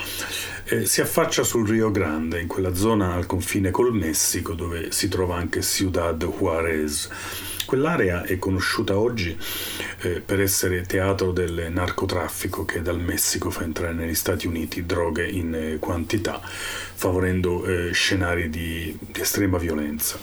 eh, 0.64 0.84
si 0.84 1.00
affaccia 1.00 1.44
sul 1.44 1.68
Rio 1.68 1.90
Grande, 1.90 2.40
in 2.40 2.48
quella 2.48 2.74
zona 2.74 3.14
al 3.14 3.26
confine 3.26 3.70
col 3.70 3.94
Messico 3.94 4.54
dove 4.54 4.90
si 4.90 5.08
trova 5.08 5.36
anche 5.36 5.62
Ciudad 5.62 6.24
Juarez. 6.24 7.08
Quell'area 7.66 8.22
è 8.22 8.38
conosciuta 8.38 8.96
oggi 8.96 9.36
eh, 10.02 10.20
per 10.20 10.40
essere 10.40 10.82
teatro 10.82 11.32
del 11.32 11.66
narcotraffico 11.70 12.64
che 12.64 12.80
dal 12.80 13.00
Messico 13.00 13.50
fa 13.50 13.64
entrare 13.64 13.92
negli 13.92 14.14
Stati 14.14 14.46
Uniti 14.46 14.86
droghe 14.86 15.28
in 15.28 15.54
eh, 15.54 15.78
quantità, 15.80 16.40
favorendo 16.96 17.64
eh, 17.64 17.92
scenari 17.92 18.48
di, 18.48 18.96
di 18.98 19.20
estrema 19.20 19.58
violenza. 19.58 20.18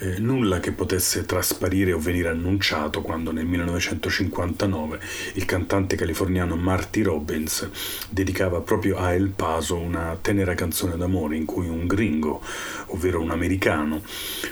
Eh, 0.00 0.18
nulla 0.18 0.58
che 0.60 0.72
potesse 0.72 1.24
trasparire 1.24 1.92
o 1.92 1.98
venire 1.98 2.28
annunciato 2.28 3.00
quando 3.00 3.32
nel 3.32 3.46
1959 3.46 5.00
il 5.34 5.44
cantante 5.44 5.94
californiano 5.94 6.56
Marty 6.56 7.02
Robbins 7.02 7.68
dedicava 8.08 8.60
proprio 8.60 8.98
a 8.98 9.12
El 9.12 9.28
Paso 9.28 9.76
una 9.76 10.18
tenera 10.20 10.54
canzone 10.54 10.96
d'amore 10.96 11.36
in 11.36 11.44
cui 11.44 11.68
un 11.68 11.86
gringo, 11.86 12.42
ovvero 12.86 13.20
un 13.20 13.30
americano, 13.30 14.02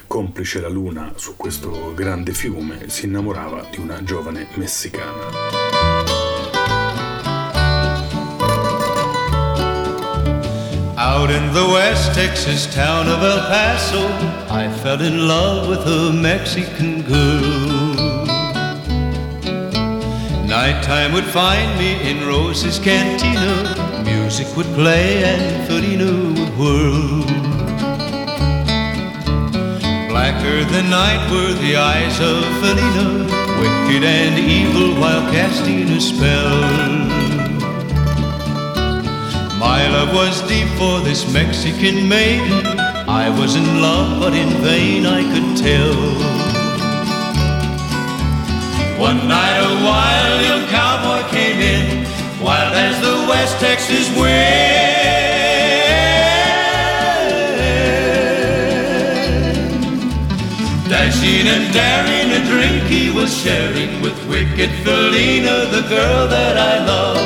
complice 0.06 0.60
la 0.60 0.68
luna 0.68 1.12
su 1.16 1.34
questo 1.36 1.92
grande 1.94 2.32
fiume, 2.32 2.88
si 2.88 3.06
innamorava 3.06 3.66
di 3.70 3.80
una 3.80 4.02
giovane 4.04 4.46
messicana. 4.54 5.67
Out 11.18 11.32
in 11.32 11.52
the 11.52 11.66
West 11.66 12.14
Texas 12.14 12.72
town 12.72 13.08
of 13.08 13.20
El 13.24 13.40
Paso, 13.48 14.06
I 14.48 14.70
fell 14.82 15.02
in 15.02 15.26
love 15.26 15.68
with 15.68 15.80
a 15.80 16.12
Mexican 16.12 17.02
girl. 17.02 17.96
Nighttime 20.46 21.12
would 21.14 21.24
find 21.24 21.76
me 21.76 21.90
in 22.08 22.24
Rosa's 22.24 22.78
cantina. 22.78 23.50
Music 24.04 24.46
would 24.56 24.70
play 24.76 25.24
and 25.24 25.66
Felina 25.66 26.12
would 26.38 26.52
whirl. 26.56 27.24
Blacker 30.08 30.62
than 30.72 30.88
night 30.88 31.22
were 31.32 31.52
the 31.64 31.74
eyes 31.74 32.16
of 32.20 32.44
Felina, 32.60 33.24
wicked 33.58 34.04
and 34.04 34.38
evil 34.38 35.00
while 35.00 35.22
casting 35.32 35.88
a 35.88 36.00
spell. 36.00 37.17
My 39.58 39.88
love 39.88 40.14
was 40.14 40.40
deep 40.42 40.68
for 40.78 41.00
this 41.00 41.26
Mexican 41.32 42.08
maiden. 42.08 42.78
I 43.08 43.28
was 43.28 43.56
in 43.56 43.82
love, 43.82 44.20
but 44.20 44.32
in 44.32 44.50
vain 44.62 45.04
I 45.04 45.22
could 45.32 45.56
tell. 45.56 45.98
One 49.00 49.26
night 49.26 49.58
a 49.58 49.74
wild 49.82 50.42
young 50.46 50.64
cowboy 50.70 51.28
came 51.30 51.58
in, 51.58 52.06
wild 52.40 52.72
as 52.72 53.00
the 53.00 53.26
West 53.28 53.58
Texas 53.58 54.06
wind. 54.16 54.78
Dashing 60.88 61.48
and 61.48 61.74
daring, 61.74 62.30
a 62.30 62.46
drink 62.46 62.84
he 62.84 63.10
was 63.10 63.36
sharing 63.36 64.02
with 64.02 64.16
wicked 64.28 64.70
Felina, 64.84 65.66
the 65.74 65.82
girl 65.88 66.28
that 66.28 66.56
I 66.56 66.86
love. 66.86 67.18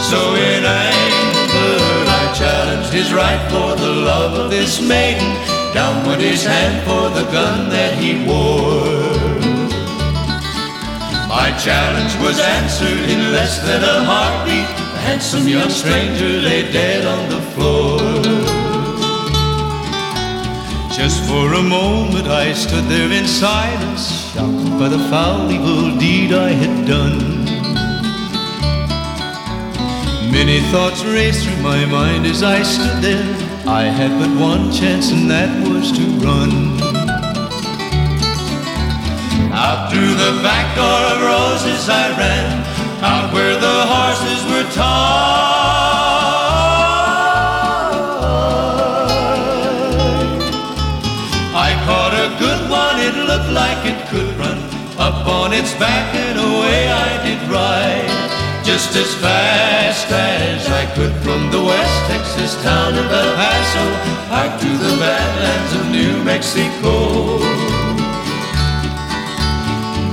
So 0.00 0.36
in 0.36 0.64
anger 0.64 1.25
I 2.20 2.32
challenged 2.32 2.92
his 2.92 3.12
right 3.12 3.42
for 3.50 3.76
the 3.76 3.92
love 4.10 4.38
of 4.38 4.50
this 4.50 4.80
maiden. 4.80 5.30
Down 5.74 6.06
went 6.06 6.22
his 6.22 6.44
hand 6.44 6.76
for 6.86 7.10
the 7.18 7.30
gun 7.30 7.68
that 7.70 7.98
he 7.98 8.24
wore. 8.26 9.06
My 11.28 11.48
challenge 11.58 12.14
was 12.24 12.40
answered 12.40 13.10
in 13.10 13.32
less 13.32 13.58
than 13.66 13.82
a 13.82 14.04
heartbeat. 14.04 14.68
The 14.94 15.02
handsome 15.08 15.46
young 15.46 15.70
stranger 15.70 16.40
lay 16.48 16.62
dead 16.72 17.04
on 17.04 17.28
the 17.28 17.42
floor. 17.52 18.00
Just 20.96 21.22
for 21.28 21.52
a 21.52 21.62
moment 21.62 22.26
I 22.26 22.54
stood 22.54 22.84
there 22.84 23.12
in 23.12 23.26
silence, 23.26 24.32
shocked 24.32 24.78
by 24.78 24.88
the 24.88 24.98
foul 25.10 25.50
evil 25.50 25.96
deed 25.98 26.32
I 26.32 26.50
had 26.50 26.86
done. 26.88 27.45
Many 30.36 30.60
thoughts 30.70 31.02
raced 31.02 31.46
through 31.46 31.62
my 31.62 31.86
mind 31.86 32.26
as 32.26 32.42
I 32.42 32.62
stood 32.62 33.02
there. 33.02 33.28
I 33.66 33.84
had 33.84 34.12
but 34.20 34.28
one 34.38 34.70
chance, 34.70 35.10
and 35.10 35.30
that 35.30 35.48
was 35.66 35.90
to 35.96 36.04
run. 36.20 36.52
Out 39.50 39.90
through 39.90 40.14
the 40.24 40.32
back 40.44 40.66
door 40.76 41.00
of 41.12 41.18
Rosa's 41.30 41.88
I 41.88 42.06
ran, 42.20 42.52
out 43.02 43.32
where 43.32 43.56
the 43.66 43.76
horses 43.92 44.42
were 44.52 44.68
tied. 44.76 45.16
I 51.66 51.70
caught 51.88 52.12
a 52.12 52.28
good 52.44 52.62
one, 52.68 52.96
it 53.08 53.16
looked 53.30 53.52
like 53.62 53.80
it 53.92 53.98
could 54.10 54.30
run 54.36 54.58
up 54.98 55.26
on 55.26 55.54
its 55.54 55.72
back 55.74 56.14
Just 58.86 58.98
as 58.98 59.14
fast 59.20 60.06
as 60.12 60.68
I 60.68 60.86
could 60.94 61.12
from 61.24 61.50
the 61.50 61.58
West 61.58 62.06
Texas 62.06 62.54
town 62.62 62.94
of 62.94 63.10
El 63.10 63.34
Paso 63.34 63.84
out 64.30 64.60
to 64.60 64.68
the 64.68 64.94
badlands 65.02 65.72
of 65.74 65.90
New 65.90 66.22
Mexico. 66.22 67.40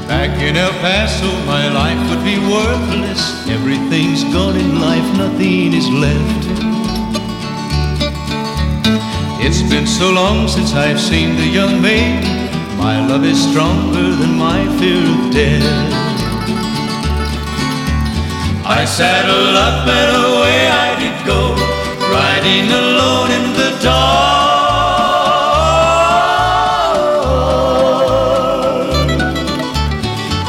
Back 0.08 0.42
in 0.42 0.58
El 0.58 0.72
Paso, 0.82 1.30
my 1.46 1.70
life 1.70 2.02
would 2.10 2.26
be 2.26 2.40
worthless. 2.50 3.48
Everything's 3.48 4.24
gone 4.34 4.58
in 4.58 4.82
life, 4.82 5.06
nothing 5.18 5.74
is 5.74 5.88
left. 5.90 6.44
It's 9.46 9.62
been 9.70 9.86
so 9.86 10.10
long 10.10 10.48
since 10.48 10.74
I've 10.74 11.00
seen 11.00 11.36
the 11.36 11.46
young 11.46 11.80
maid. 11.80 12.24
My 12.80 13.06
love 13.06 13.24
is 13.24 13.38
stronger 13.52 14.16
than 14.16 14.36
my 14.36 14.66
fear 14.80 14.98
of 14.98 15.32
death. 15.32 16.03
I 18.66 18.86
saddled 18.86 19.58
up 19.58 19.86
and 19.86 20.16
away 20.24 20.68
I 20.72 20.96
did 20.96 21.26
go, 21.28 21.52
riding 22.00 22.72
alone 22.72 23.32
in 23.32 23.52
the 23.60 23.76
dark. 23.84 24.24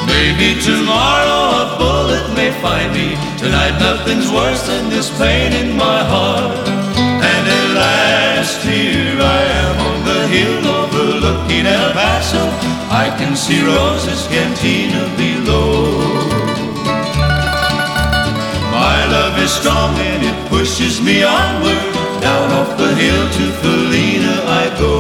Maybe 0.07 0.63
tomorrow 0.63 1.59
a 1.59 1.75
bullet 1.77 2.31
may 2.39 2.53
find 2.63 2.93
me. 2.95 3.19
Tonight 3.37 3.81
nothing's 3.81 4.31
worse 4.31 4.63
than 4.69 4.91
this 4.91 5.11
pain 5.19 5.53
in 5.53 5.77
my 5.77 6.05
heart. 6.05 6.69
And 6.97 7.49
at 7.59 7.69
last 7.75 8.63
here 8.63 9.19
I 9.19 9.43
am 9.63 9.77
on 9.91 10.05
the 10.05 10.29
hill 10.29 10.65
overlooking 10.65 11.67
El 11.67 11.93
Paso. 11.93 12.47
I 12.95 13.11
can 13.19 13.35
see 13.35 13.61
Rosa's 13.67 14.29
cantina 14.29 14.84
is 19.45 19.53
strong 19.53 19.95
and 19.99 20.23
it 20.25 20.49
pushes 20.49 21.03
me 21.03 21.23
onward. 21.23 21.85
Down 22.23 22.51
off 22.59 22.79
the 22.79 22.95
hill 22.95 23.25
to 23.37 23.45
Felina 23.61 24.37
I 24.63 24.65
go. 24.79 24.95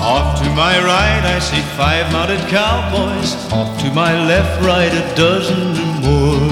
Off 0.00 0.40
to 0.40 0.46
my 0.62 0.74
right 0.90 1.24
I 1.34 1.38
see 1.48 1.60
five 1.80 2.10
mounted 2.12 2.44
cowboys. 2.48 3.30
Off 3.52 3.70
to 3.82 3.88
my 3.92 4.12
left, 4.30 4.54
right 4.64 4.94
a 5.02 5.04
dozen 5.14 5.62
or 5.84 5.92
more. 6.06 6.50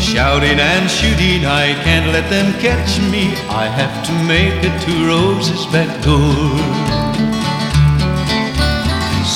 Shouting 0.00 0.58
and 0.58 0.90
shooting, 0.90 1.44
I 1.44 1.66
can't 1.84 2.08
let 2.12 2.28
them 2.30 2.48
catch 2.60 2.98
me. 3.12 3.24
I 3.62 3.66
have 3.80 3.96
to 4.08 4.12
make 4.32 4.58
it 4.68 4.76
to 4.86 4.92
Rosa's 5.06 5.66
back 5.66 5.90
door. 6.02 6.97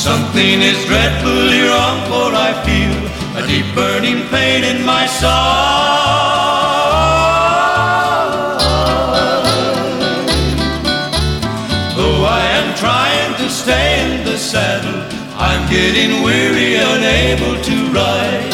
Something 0.02 0.62
is 0.62 0.84
dreadfully 0.86 1.62
wrong, 1.62 2.02
for 2.10 2.34
I 2.34 2.50
feel 2.66 2.96
a 3.40 3.46
deep 3.46 3.72
burning 3.72 4.26
pain 4.34 4.64
in 4.64 4.84
my 4.84 5.06
side. 5.06 5.30
Though 11.94 12.24
I 12.24 12.42
am 12.58 12.74
trying 12.74 13.36
to 13.36 13.48
stay 13.48 14.00
in 14.02 14.24
the 14.24 14.36
saddle, 14.38 15.06
I'm 15.38 15.70
getting 15.70 16.24
weary, 16.24 16.74
unable 16.74 17.62
to 17.62 17.76
ride. 17.94 18.50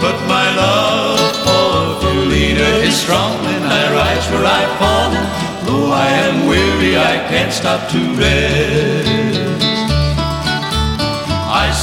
But 0.00 0.16
my 0.26 0.48
love 0.56 1.20
for 1.44 2.00
Felina 2.00 2.70
is 2.88 2.96
strong, 2.96 3.36
and 3.44 3.64
I 3.66 3.92
rise 3.92 4.26
where 4.30 4.46
I've 4.46 4.74
fallen. 4.80 5.26
Though 5.66 5.92
I 5.92 6.08
am 6.24 6.46
weary, 6.48 6.96
I 6.96 7.18
can't 7.28 7.52
stop 7.52 7.86
to 7.90 7.98
rest. 8.18 8.95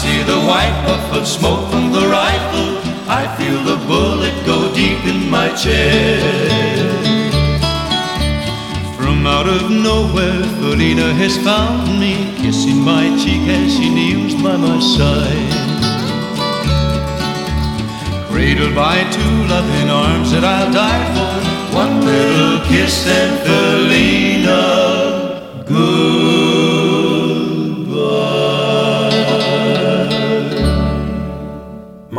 See 0.03 0.21
the 0.23 0.39
white 0.49 0.75
puff 0.85 1.13
of 1.17 1.25
smoke 1.25 1.71
from 1.71 1.93
the 1.93 2.05
rifle. 2.07 2.71
I 3.07 3.23
feel 3.37 3.59
the 3.63 3.77
bullet 3.87 4.35
go 4.45 4.57
deep 4.75 5.01
in 5.05 5.29
my 5.29 5.47
chest. 5.55 7.07
From 8.97 9.25
out 9.25 9.47
of 9.47 9.71
nowhere, 9.71 10.43
Felina 10.59 11.13
has 11.13 11.37
found 11.37 11.99
me, 12.01 12.35
kissing 12.41 12.79
my 12.81 13.05
cheek 13.21 13.47
as 13.47 13.71
she 13.75 13.89
kneels 13.89 14.33
by 14.43 14.57
my 14.57 14.77
side. 14.95 15.51
Cradled 18.29 18.75
by 18.75 18.97
two 19.09 19.35
loving 19.53 19.89
arms 19.89 20.31
that 20.33 20.43
I'll 20.43 20.71
die 20.73 21.05
for, 21.15 21.33
one 21.77 22.01
little 22.03 22.59
kiss 22.67 23.07
and 23.07 23.39
Felina, 23.45 24.61
goodbye. 25.65 26.42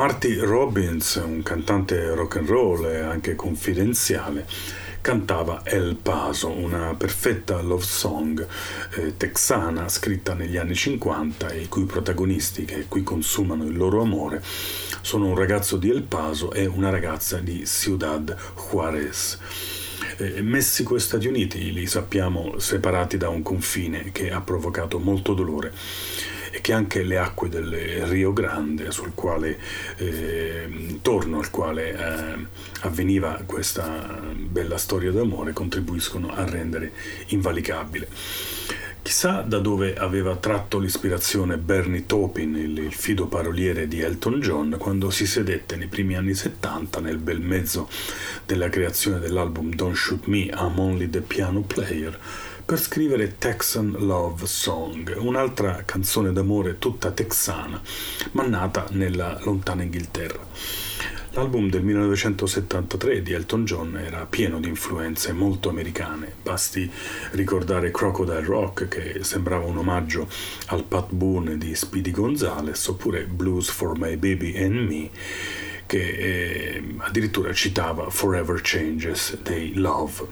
Marty 0.04 0.36
Robbins, 0.36 1.14
un 1.14 1.42
cantante 1.42 2.14
rock 2.14 2.36
and 2.36 2.46
roll 2.46 2.84
e 2.84 3.00
anche 3.00 3.34
confidenziale, 3.34 4.46
cantava 5.00 5.62
El 5.64 5.96
Paso, 5.96 6.50
una 6.50 6.94
perfetta 6.94 7.62
love 7.62 7.82
song 7.82 8.46
eh, 8.96 9.16
texana 9.16 9.88
scritta 9.88 10.34
negli 10.34 10.58
anni 10.58 10.74
50 10.74 11.48
e 11.48 11.62
i 11.62 11.68
cui 11.68 11.84
protagonisti 11.84 12.66
che 12.66 12.84
qui 12.86 13.02
consumano 13.02 13.64
il 13.64 13.74
loro 13.74 14.02
amore 14.02 14.42
sono 15.00 15.28
un 15.28 15.36
ragazzo 15.36 15.78
di 15.78 15.88
El 15.88 16.02
Paso 16.02 16.52
e 16.52 16.66
una 16.66 16.90
ragazza 16.90 17.38
di 17.38 17.64
Ciudad 17.64 18.36
Juarez. 18.68 19.38
Eh, 20.18 20.42
Messico 20.42 20.96
e 20.96 21.00
Stati 21.00 21.28
Uniti 21.28 21.72
li 21.72 21.86
sappiamo 21.86 22.58
separati 22.58 23.16
da 23.16 23.30
un 23.30 23.40
confine 23.40 24.12
che 24.12 24.30
ha 24.30 24.42
provocato 24.42 24.98
molto 24.98 25.32
dolore 25.32 25.72
e 26.54 26.60
che 26.60 26.72
anche 26.72 27.02
le 27.02 27.18
acque 27.18 27.48
del 27.48 27.68
Rio 28.06 28.32
Grande, 28.32 28.92
sul 28.92 29.10
quale, 29.12 29.58
eh, 29.96 30.68
intorno 30.70 31.40
al 31.40 31.50
quale 31.50 31.90
eh, 31.90 32.46
avveniva 32.82 33.42
questa 33.44 34.22
bella 34.36 34.78
storia 34.78 35.10
d'amore, 35.10 35.52
contribuiscono 35.52 36.32
a 36.32 36.48
rendere 36.48 36.92
invalicabile. 37.26 38.06
Chissà 39.02 39.40
da 39.40 39.58
dove 39.58 39.96
aveva 39.96 40.36
tratto 40.36 40.78
l'ispirazione 40.78 41.58
Bernie 41.58 42.06
Taupin, 42.06 42.54
il, 42.54 42.78
il 42.78 42.94
fido 42.94 43.26
paroliere 43.26 43.88
di 43.88 44.00
Elton 44.00 44.38
John, 44.38 44.76
quando 44.78 45.10
si 45.10 45.26
sedette 45.26 45.74
nei 45.74 45.88
primi 45.88 46.14
anni 46.14 46.34
70, 46.34 47.00
nel 47.00 47.18
bel 47.18 47.40
mezzo 47.40 47.88
della 48.46 48.68
creazione 48.68 49.18
dell'album 49.18 49.74
Don't 49.74 49.96
Shoot 49.96 50.26
Me, 50.26 50.44
I'm 50.44 50.78
Only 50.78 51.10
the 51.10 51.20
Piano 51.20 51.62
Player, 51.62 52.16
per 52.64 52.81
scrivere 52.81 53.37
Texan 53.37 53.94
Love 53.98 54.46
Song, 54.46 55.14
un'altra 55.18 55.83
canzone 55.85 56.33
d'amore 56.33 56.79
tutta 56.79 57.11
texana, 57.11 57.81
ma 58.33 58.46
nata 58.46 58.87
nella 58.92 59.38
lontana 59.42 59.83
Inghilterra. 59.83 60.40
L'album 61.33 61.68
del 61.68 61.83
1973 61.83 63.20
di 63.20 63.33
Elton 63.33 63.64
John 63.64 63.96
era 63.96 64.24
pieno 64.24 64.61
di 64.61 64.68
influenze 64.68 65.33
molto 65.33 65.68
americane, 65.68 66.33
basti 66.42 66.90
ricordare 67.33 67.90
Crocodile 67.90 68.44
Rock 68.44 68.88
che 68.88 69.24
sembrava 69.24 69.66
un 69.66 69.77
omaggio 69.77 70.27
al 70.66 70.85
Pat 70.85 71.12
Boone 71.12 71.59
di 71.59 71.74
Speedy 71.74 72.12
Gonzales 72.12 72.87
oppure 72.87 73.24
Blues 73.24 73.68
for 73.68 73.98
My 73.98 74.16
Baby 74.16 74.57
and 74.57 74.88
Me 74.88 75.11
che 75.87 75.98
eh, 75.98 76.94
addirittura 76.98 77.53
citava 77.53 78.09
Forever 78.09 78.61
Changes 78.62 79.37
dei 79.42 79.74
Love. 79.74 80.27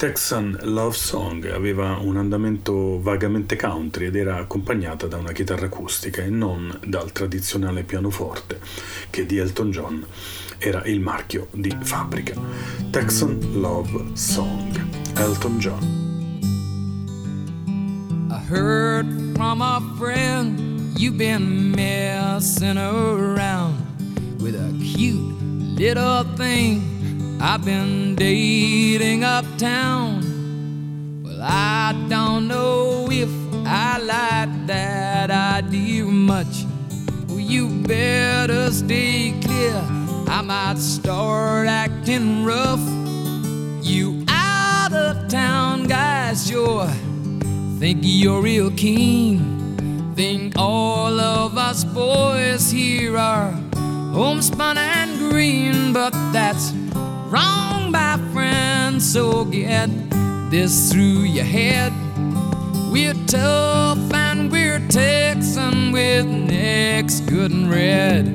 Texan 0.00 0.58
Love 0.62 0.96
Song 0.96 1.44
aveva 1.44 1.98
un 1.98 2.16
andamento 2.16 2.98
vagamente 3.02 3.54
country 3.54 4.06
ed 4.06 4.16
era 4.16 4.38
accompagnata 4.38 5.06
da 5.06 5.18
una 5.18 5.32
chitarra 5.32 5.66
acustica 5.66 6.22
e 6.22 6.30
non 6.30 6.74
dal 6.86 7.12
tradizionale 7.12 7.82
pianoforte 7.82 8.60
che 9.10 9.26
di 9.26 9.36
Elton 9.36 9.70
John 9.70 10.06
era 10.56 10.82
il 10.86 11.00
marchio 11.00 11.48
di 11.52 11.76
fabbrica. 11.82 12.32
Texan 12.90 13.60
Love 13.60 14.16
Song, 14.16 14.72
Elton 15.16 15.58
John. 15.58 15.82
I 18.30 18.40
heard 18.50 19.34
from 19.34 19.60
a 19.60 19.82
friend 19.98 20.98
you've 20.98 21.18
been 21.18 21.72
messing 21.72 22.78
around 22.78 23.76
with 24.40 24.54
a 24.54 24.72
cute 24.82 25.20
little 25.76 26.24
thing 26.36 26.99
I've 27.42 27.64
been 27.64 28.14
dating 28.16 29.24
uptown. 29.24 31.22
Well, 31.24 31.40
I 31.42 31.94
don't 32.08 32.48
know 32.48 33.08
if 33.10 33.30
I 33.66 33.98
like 33.98 34.66
that 34.66 35.30
idea 35.30 36.04
much. 36.04 36.64
Well, 37.28 37.40
you 37.40 37.68
better 37.82 38.70
stay 38.70 39.34
clear. 39.42 39.82
I 40.28 40.42
might 40.42 40.78
start 40.78 41.66
acting 41.66 42.44
rough. 42.44 42.80
You 43.82 44.24
out 44.28 44.92
of 44.92 45.28
town 45.28 45.84
guys 45.84 46.46
sure 46.46 46.88
think 47.80 48.00
you're 48.02 48.42
real 48.42 48.70
keen. 48.72 49.38
think 50.14 50.52
all 50.58 51.18
of 51.18 51.56
us 51.56 51.82
boys 51.82 52.70
here 52.70 53.16
are 53.16 53.52
homespun 54.12 54.76
and 54.76 55.18
green, 55.18 55.94
but 55.94 56.12
that's 56.30 56.74
wrong, 57.30 57.90
my 57.90 58.18
friend. 58.32 59.00
So 59.00 59.44
get 59.44 59.88
this 60.50 60.92
through 60.92 61.22
your 61.36 61.44
head. 61.44 61.92
We're 62.90 63.14
tough 63.26 64.12
and 64.12 64.50
we're 64.50 64.80
Texan 64.88 65.92
with 65.92 66.26
necks 66.26 67.20
good 67.20 67.52
and 67.52 67.70
red. 67.70 68.26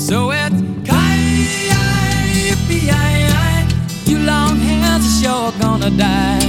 So 0.00 0.30
it's 0.30 0.68
you 4.06 4.18
long 4.20 4.56
hairs 4.56 5.04
are 5.04 5.22
sure 5.22 5.52
gonna 5.60 5.90
die. 5.90 6.40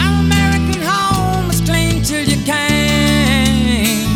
Our 0.00 0.20
American 0.24 0.80
home 0.80 1.50
is 1.50 1.60
clean 1.60 2.02
till 2.02 2.24
you 2.24 2.42
can. 2.44 4.06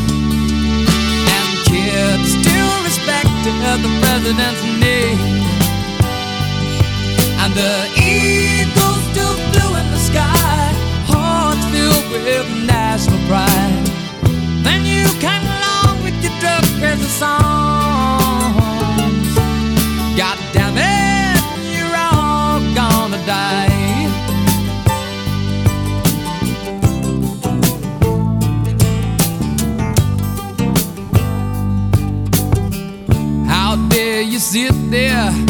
And 1.37 1.51
kids 1.69 2.29
still 2.41 2.75
respect 2.85 3.29
the 3.45 3.91
president's 4.01 4.63
name. 4.81 5.44
And 7.45 7.53
the 7.53 7.77
eagles 8.01 9.03
still 9.13 9.37
blue 9.53 9.77
in 9.77 9.91
the 9.91 9.99
sky, 9.99 10.73
hearts 11.05 11.63
filled 11.67 12.11
with 12.11 12.49
national 12.67 13.19
pride. 13.29 13.85
Then 14.65 14.87
you 14.87 15.05
can 15.21 15.43
along 15.45 16.03
with 16.05 16.17
your 16.25 16.33
drug 16.41 16.65
crazy 16.81 17.05
songs. 17.05 17.37
God 20.17 20.39
damn 20.55 20.79
it, 20.79 21.39
you're 21.77 21.95
all 21.95 22.61
gonna 22.75 23.21
die. 23.27 23.69
How 33.47 33.77
dare 33.91 34.23
you 34.23 34.39
sit 34.39 34.73
there 34.91 35.44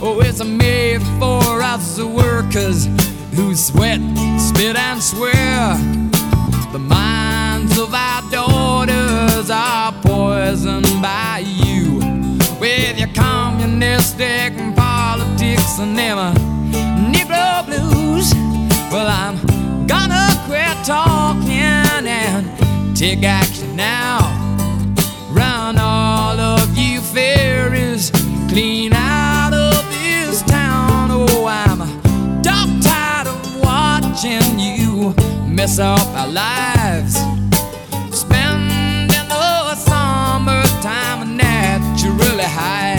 Oh, 0.00 0.20
it's 0.20 0.44
made 0.44 1.02
for 1.18 1.62
us 1.62 1.96
the 1.96 2.06
workers 2.06 2.86
who 3.34 3.54
sweat, 3.54 4.00
spit, 4.38 4.76
and 4.76 5.02
swear. 5.02 5.76
The 6.72 6.78
minds 6.78 7.78
of 7.78 7.92
our 7.92 8.22
daughters 8.30 9.50
are 9.50 9.92
poisoned 10.02 11.02
by 11.02 11.42
you 11.44 11.98
with 12.60 12.98
your 12.98 13.08
communistic 13.14 14.52
politics 14.76 15.78
and 15.78 15.98
them 15.98 16.18
uh, 16.18 16.34
Negro 17.12 17.66
blues. 17.66 18.32
Well, 18.92 19.08
I'm 19.08 19.86
gonna 19.86 20.28
quit 20.46 20.76
talking 20.84 22.06
and 22.06 22.96
take 22.96 23.24
action 23.24 23.74
now. 23.74 24.18
Run 25.30 25.78
all 25.78 26.38
of 26.38 26.76
you 26.76 27.00
fairies 27.00 28.17
clean 28.58 28.92
out 28.92 29.54
of 29.54 29.88
this 29.92 30.42
town. 30.42 31.10
Oh, 31.12 31.46
I'm 31.46 31.78
dog 32.42 32.68
tired 32.82 33.28
of 33.28 33.60
watching 33.62 34.58
you 34.58 35.14
mess 35.46 35.78
up 35.78 36.08
our 36.20 36.26
lives. 36.26 37.14
Spending 38.10 39.06
the 39.06 39.74
summertime 39.76 41.36
naturally 41.36 42.48
high. 42.60 42.98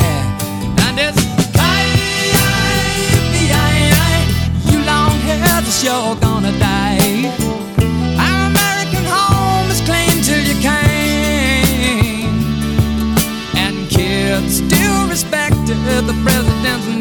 And 0.86 0.98
it's 0.98 1.22
you 4.72 4.80
long 4.86 5.18
hairs 5.28 5.68
are 5.68 5.78
sure 5.84 6.29
the 15.90 16.14
president's 16.24 16.99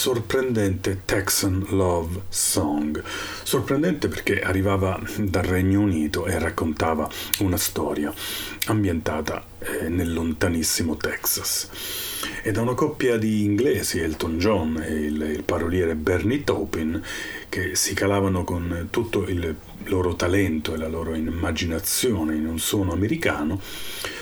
sorprendente 0.00 1.02
Texan 1.04 1.66
Love 1.72 2.22
Song. 2.30 3.02
Sorprendente 3.42 4.08
perché 4.08 4.40
arrivava 4.40 4.98
dal 5.18 5.42
Regno 5.42 5.80
Unito 5.80 6.24
e 6.24 6.38
raccontava 6.38 7.06
una 7.40 7.58
storia 7.58 8.10
ambientata 8.68 9.44
eh, 9.58 9.90
nel 9.90 10.10
lontanissimo 10.10 10.96
Texas. 10.96 11.68
E 12.42 12.50
da 12.50 12.62
una 12.62 12.72
coppia 12.72 13.18
di 13.18 13.44
inglesi, 13.44 13.98
Elton 13.98 14.38
John 14.38 14.82
e 14.82 14.90
il, 14.90 15.20
il 15.20 15.42
paroliere 15.42 15.94
Bernie 15.96 16.44
Taupin, 16.44 17.02
che 17.50 17.76
si 17.76 17.92
calavano 17.92 18.42
con 18.42 18.86
tutto 18.88 19.26
il 19.28 19.54
loro 19.84 20.14
talento 20.14 20.74
e 20.74 20.76
la 20.76 20.88
loro 20.88 21.14
immaginazione 21.14 22.34
in 22.34 22.46
un 22.46 22.58
suono 22.58 22.92
americano, 22.92 23.60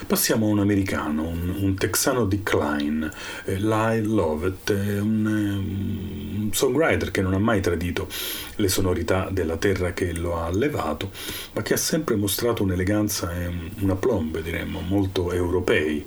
passiamo 0.07 0.47
a 0.47 0.51
un 0.51 0.61
americano, 0.61 1.27
un, 1.27 1.55
un 1.59 1.75
texano 1.75 2.25
di 2.27 2.43
Klein, 2.43 3.11
eh, 3.45 3.57
Lyle 3.57 4.07
Lovett, 4.07 4.71
un, 4.71 5.27
eh, 5.27 6.39
un 6.39 6.49
songwriter 6.53 7.11
che 7.11 7.21
non 7.21 7.35
ha 7.35 7.39
mai 7.39 7.61
tradito 7.61 8.09
le 8.57 8.69
sonorità 8.69 9.29
della 9.31 9.57
terra 9.57 9.93
che 9.93 10.13
lo 10.15 10.39
ha 10.39 10.47
allevato, 10.47 11.11
ma 11.53 11.63
che 11.63 11.75
ha 11.75 11.79
sempre 11.79 12.17
mostrato 12.17 12.63
un'eleganza 12.63 13.33
e 13.35 13.47
un- 13.47 13.71
una 13.81 13.97
plombe, 13.97 14.43
diremmo, 14.43 14.81
molto 14.81 15.33
europei, 15.33 16.05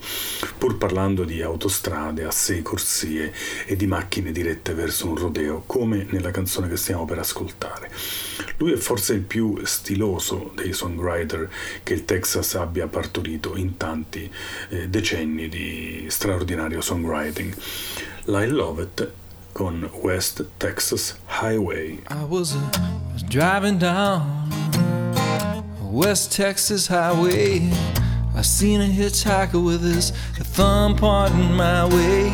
pur 0.58 0.78
parlando 0.78 1.24
di 1.24 1.42
autostrade 1.42 2.24
a 2.24 2.32
sei 2.32 2.62
corsie 2.62 3.34
e 3.66 3.76
di 3.76 3.88
macchine 3.88 4.32
dirette 4.32 4.74
verso 4.74 5.08
un 5.08 5.18
rodeo, 5.18 5.64
come 5.66 6.08
nella 6.10 6.32
canzone 6.32 6.68
che 6.68 6.78
stiamo 6.78 7.06
per 7.06 7.20
ascoltare. 7.20 7.90
Lui 8.58 8.74
è 8.74 8.78
forse 8.78 9.14
il 9.14 9.22
più 9.22 9.60
stiloso 9.64 10.52
dei 10.56 10.74
songwriter 10.74 11.50
che 11.84 11.94
il 11.94 12.06
Texas 12.06 12.56
abbia 12.56 12.88
partorito 12.88 13.56
in 13.56 13.78
tanti 13.78 14.32
eh, 14.70 14.88
decenni 14.88 15.48
di 15.50 16.06
straordinario 16.10 16.82
songwriting. 16.82 17.56
Lyle 18.26 18.48
Lovett 18.48 19.12
con 19.54 19.90
West 20.02 20.46
Texas 20.58 21.16
Highway. 21.42 22.02
I 22.10 22.24
was, 22.28 22.56
uh, 22.56 22.60
driving 23.28 23.78
down 23.78 24.50
West 25.92 26.32
Texas 26.32 26.88
Highway. 26.88 27.70
I 28.34 28.44
seen 28.44 28.80
a 28.82 28.86
hitchhiker 28.86 29.62
with 29.62 29.82
his 29.82 30.12
thumb 30.54 30.96
pointing 30.96 31.52
my 31.54 31.86
way. 31.86 32.30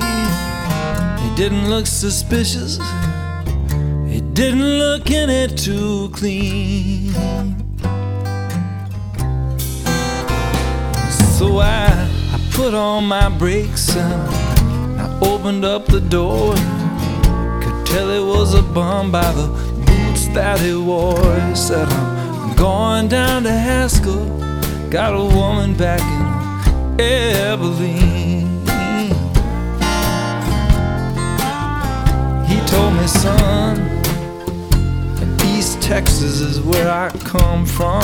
He 1.21 1.35
didn't 1.35 1.69
look 1.69 1.87
suspicious. 1.87 2.77
He 4.17 4.21
didn't 4.33 4.79
look 4.79 5.11
any 5.11 5.45
too 5.53 6.09
clean. 6.09 7.13
So 11.37 11.59
I, 11.59 11.85
I 12.33 12.49
put 12.51 12.73
on 12.73 13.05
my 13.05 13.29
brakes 13.29 13.95
and 13.95 14.99
I 14.99 15.19
opened 15.21 15.65
up 15.65 15.85
the 15.85 16.01
door. 16.01 16.55
Could 17.61 17.85
tell 17.85 18.09
it 18.09 18.25
was 18.25 18.55
a 18.55 18.63
bum 18.63 19.11
by 19.11 19.31
the 19.33 19.49
boots 19.85 20.29
that 20.29 20.59
he 20.61 20.73
wore. 20.73 21.39
He 21.41 21.53
said, 21.53 21.87
I'm 21.87 22.55
going 22.55 23.09
down 23.09 23.43
to 23.43 23.51
Haskell. 23.51 24.25
Got 24.89 25.13
a 25.13 25.23
woman 25.23 25.75
back 25.75 26.01
in 26.99 27.35
Abilene. 27.35 28.47
He 32.47 32.59
told 32.65 32.95
me, 32.95 33.05
son, 33.05 33.96
Texas 35.87 36.41
is 36.41 36.59
where 36.59 36.91
I 36.91 37.09
come 37.19 37.65
from. 37.65 38.03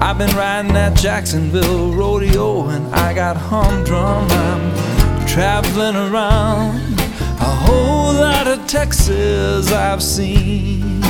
I've 0.00 0.16
been 0.16 0.34
riding 0.36 0.72
that 0.74 0.96
Jacksonville 0.96 1.92
rodeo 1.92 2.68
and 2.68 2.94
I 2.94 3.12
got 3.12 3.36
humdrum. 3.36 4.30
I'm 4.30 5.26
traveling 5.26 5.96
around 5.96 6.76
a 7.40 7.52
whole 7.64 8.12
lot 8.12 8.46
of 8.46 8.64
Texas 8.68 9.72
I've 9.72 10.00
seen. 10.00 11.02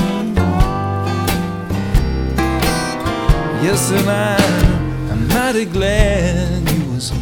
Yes, 3.60 3.90
and 3.90 4.08
I 4.08 4.38
am 5.12 5.28
mighty 5.28 5.66
glad 5.66 6.66
you 6.70 6.92
was 6.92 7.12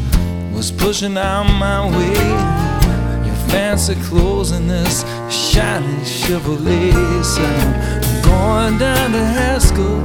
was 0.55 0.71
pushing 0.71 1.19
out 1.19 1.51
my 1.59 1.85
way. 1.85 3.27
Your 3.27 3.37
fancy 3.51 3.97
clothes 4.05 4.53
and 4.53 4.71
this 4.71 5.03
shiny 5.29 5.97
Chevrolet. 6.05 6.93
I'm 6.95 8.06
going 8.27 8.79
down 8.79 9.13
to 9.13 9.25
Haskell. 9.25 10.01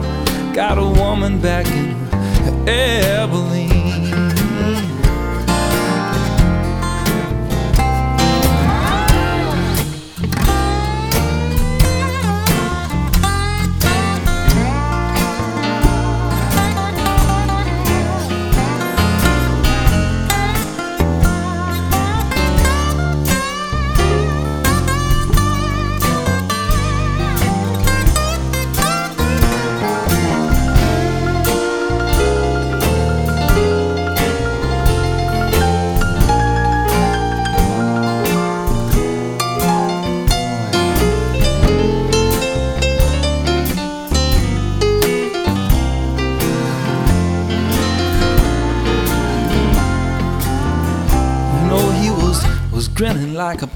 Got 0.54 0.78
a 0.78 0.86
woman 1.02 1.40
back 1.40 1.68
in 1.68 1.96
Abilene. 2.68 3.71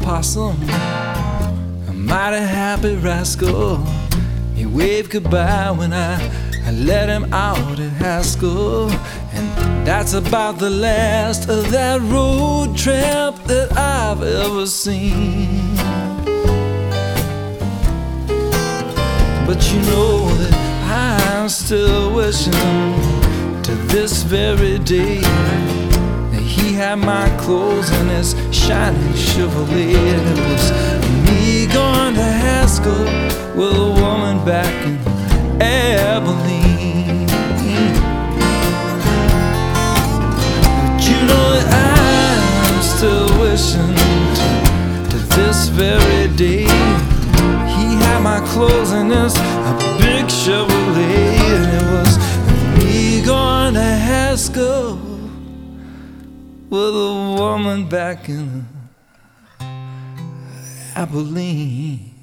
Possum, 0.05 0.55
a 1.89 1.91
mighty 1.91 2.37
happy 2.37 2.95
rascal. 2.95 3.77
He 4.53 4.67
waved 4.67 5.09
goodbye 5.09 5.71
when 5.71 5.93
I, 5.93 6.21
I 6.63 6.71
let 6.73 7.09
him 7.09 7.33
out 7.33 7.79
at 7.79 7.91
Haskell. 7.93 8.91
And 9.33 9.87
that's 9.87 10.13
about 10.13 10.59
the 10.59 10.69
last 10.69 11.49
of 11.49 11.71
that 11.71 11.99
road 12.01 12.77
tramp 12.77 13.43
that 13.45 13.75
I've 13.75 14.21
ever 14.21 14.67
seen. 14.67 15.75
But 19.47 19.59
you 19.71 19.79
know 19.89 20.29
that 20.41 20.53
I'm 20.83 21.49
still 21.49 22.13
wishing 22.13 22.53
to 23.63 23.73
this 23.87 24.21
very 24.21 24.77
day 24.77 25.21
that 25.21 26.43
he 26.43 26.73
had 26.73 26.99
my 26.99 27.27
clothes 27.39 27.89
and 27.89 28.09
his 28.11 28.35
shiny 28.65 28.97
Chevrolet. 29.13 29.93
It 29.93 30.39
was 30.49 30.65
me 31.25 31.67
going 31.67 32.15
to 32.15 32.29
Haskell 32.43 33.05
with 33.55 33.73
a 33.77 33.91
woman 34.01 34.43
back 34.43 34.73
in 34.87 34.97
Abilene. 35.61 37.27
But 40.79 41.01
you 41.07 41.19
know 41.29 41.47
that 41.53 42.37
I'm 42.65 42.81
still 42.81 43.29
wishing 43.39 43.95
to, 45.09 45.17
this 45.35 45.67
very 45.67 46.27
day. 46.35 46.65
He 47.75 47.85
had 48.03 48.19
my 48.23 48.39
clothes 48.47 48.91
and 48.91 49.11
his 49.11 49.35
a 49.37 49.73
big 49.99 50.25
Chevrolet, 50.25 51.37
and 51.55 51.69
it 51.77 51.85
was 51.93 52.17
me 52.83 53.21
going 53.23 53.75
to 53.75 53.91
Haskell 54.09 55.05
with 56.69 56.95
a 56.95 57.35
woman 57.37 57.87
back 57.87 58.27
in 58.27 58.54
Abilene. 61.05 62.13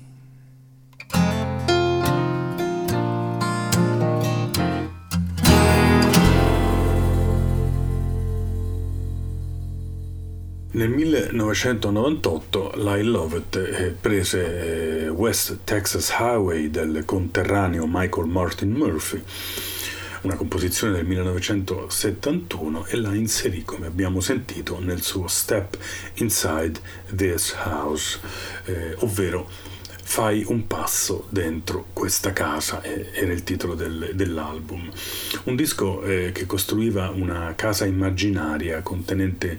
Nel 10.73 10.89
1998 10.89 12.73
Lyle 12.75 13.03
Lovett 13.03 13.55
eh, 13.55 13.95
prese 14.01 15.05
eh, 15.05 15.09
West 15.11 15.59
Texas 15.63 16.11
Highway 16.19 16.69
del 16.69 17.05
conterraneo 17.05 17.87
Michael 17.87 18.27
Martin 18.27 18.73
Murphy 18.73 19.23
una 20.23 20.37
composizione 20.37 20.95
del 20.95 21.07
1971 21.07 22.87
e 22.87 22.97
la 22.97 23.15
inserì, 23.15 23.63
come 23.65 23.87
abbiamo 23.87 24.21
sentito, 24.21 24.79
nel 24.81 25.03
suo 25.03 25.29
Step 25.29 25.77
Inside 26.15 26.81
This 27.15 27.55
House, 27.55 28.19
eh, 28.65 28.95
ovvero 28.99 29.49
Fai 30.13 30.45
un 30.47 30.67
passo 30.67 31.27
dentro 31.31 31.87
questa 31.95 32.35
casa, 32.35 32.83
era 32.83 33.33
il 33.33 33.45
titolo 33.45 33.75
del, 33.75 34.11
dell'album. 34.13 34.91
Un 35.45 35.57
disco 35.57 36.03
eh, 36.03 36.33
che 36.33 36.45
costruiva 36.45 37.09
una 37.09 37.55
casa 37.57 37.87
immaginaria 37.87 38.83
contenente 38.83 39.59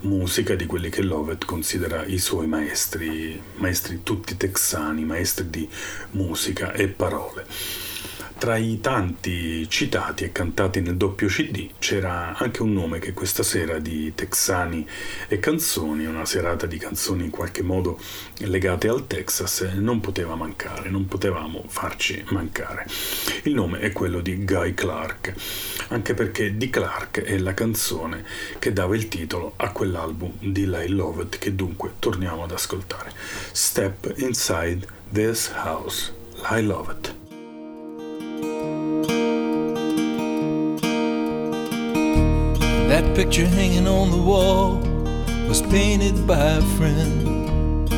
musica 0.00 0.56
di 0.56 0.66
quelli 0.66 0.88
che 0.88 1.02
Lovett 1.02 1.44
considera 1.44 2.04
i 2.06 2.18
suoi 2.18 2.48
maestri, 2.48 3.40
maestri 3.56 4.00
tutti 4.02 4.36
texani, 4.36 5.04
maestri 5.04 5.48
di 5.48 5.68
musica 6.12 6.72
e 6.72 6.88
parole. 6.88 7.46
Tra 8.44 8.58
i 8.58 8.78
tanti 8.78 9.66
citati 9.70 10.24
e 10.24 10.30
cantati 10.30 10.82
nel 10.82 10.98
doppio 10.98 11.28
CD 11.28 11.70
c'era 11.78 12.36
anche 12.36 12.60
un 12.60 12.74
nome 12.74 12.98
che 12.98 13.14
questa 13.14 13.42
sera 13.42 13.78
di 13.78 14.14
Texani 14.14 14.86
e 15.28 15.38
canzoni, 15.38 16.04
una 16.04 16.26
serata 16.26 16.66
di 16.66 16.76
canzoni 16.76 17.24
in 17.24 17.30
qualche 17.30 17.62
modo 17.62 17.98
legate 18.40 18.88
al 18.88 19.06
Texas, 19.06 19.62
non 19.76 20.00
poteva 20.00 20.34
mancare, 20.34 20.90
non 20.90 21.06
potevamo 21.06 21.64
farci 21.68 22.22
mancare. 22.32 22.84
Il 23.44 23.54
nome 23.54 23.78
è 23.78 23.92
quello 23.92 24.20
di 24.20 24.44
Guy 24.44 24.74
Clark, 24.74 25.32
anche 25.88 26.12
perché 26.12 26.54
di 26.54 26.68
Clark 26.68 27.22
è 27.22 27.38
la 27.38 27.54
canzone 27.54 28.26
che 28.58 28.74
dava 28.74 28.94
il 28.94 29.08
titolo 29.08 29.54
a 29.56 29.72
quell'album 29.72 30.34
di 30.40 30.66
Lyle 30.66 30.88
Lovett 30.88 31.38
che 31.38 31.54
dunque 31.54 31.92
torniamo 31.98 32.42
ad 32.42 32.52
ascoltare. 32.52 33.10
Step 33.52 34.12
Inside 34.18 34.86
This 35.10 35.50
House, 35.54 36.12
Lyle 36.50 36.66
Lovett. 36.66 37.23
That 42.94 43.16
picture 43.16 43.48
hanging 43.48 43.88
on 43.88 44.12
the 44.12 44.22
wall 44.22 44.76
was 45.48 45.60
painted 45.62 46.28
by 46.28 46.38
a 46.38 46.62
friend. 46.76 47.88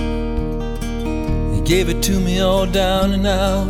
He 1.55 1.61
gave 1.61 1.91
it 1.91 2.03
to 2.05 2.19
me 2.19 2.41
all 2.41 2.65
down 2.65 3.13
and 3.13 3.27
out 3.27 3.67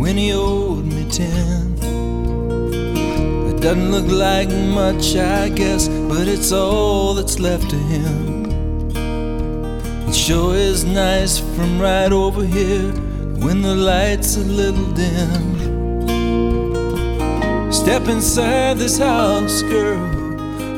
when 0.00 0.16
he 0.16 0.32
owed 0.32 0.84
me 0.84 1.08
ten. 1.08 1.78
It 3.50 3.62
doesn't 3.62 3.92
look 3.92 4.08
like 4.08 4.48
much, 4.48 5.14
I 5.14 5.48
guess, 5.48 5.86
but 5.86 6.26
it's 6.26 6.50
all 6.50 7.14
that's 7.14 7.38
left 7.38 7.72
of 7.72 7.80
him. 7.82 8.50
It 10.08 10.14
sure 10.16 10.56
is 10.56 10.84
nice 10.84 11.38
from 11.38 11.80
right 11.80 12.10
over 12.10 12.44
here 12.44 12.90
when 13.44 13.62
the 13.62 13.76
light's 13.76 14.36
a 14.38 14.40
little 14.40 14.90
dim. 14.94 15.57
Step 17.88 18.08
inside 18.08 18.76
this 18.76 18.98
house, 18.98 19.62
girl. 19.62 19.98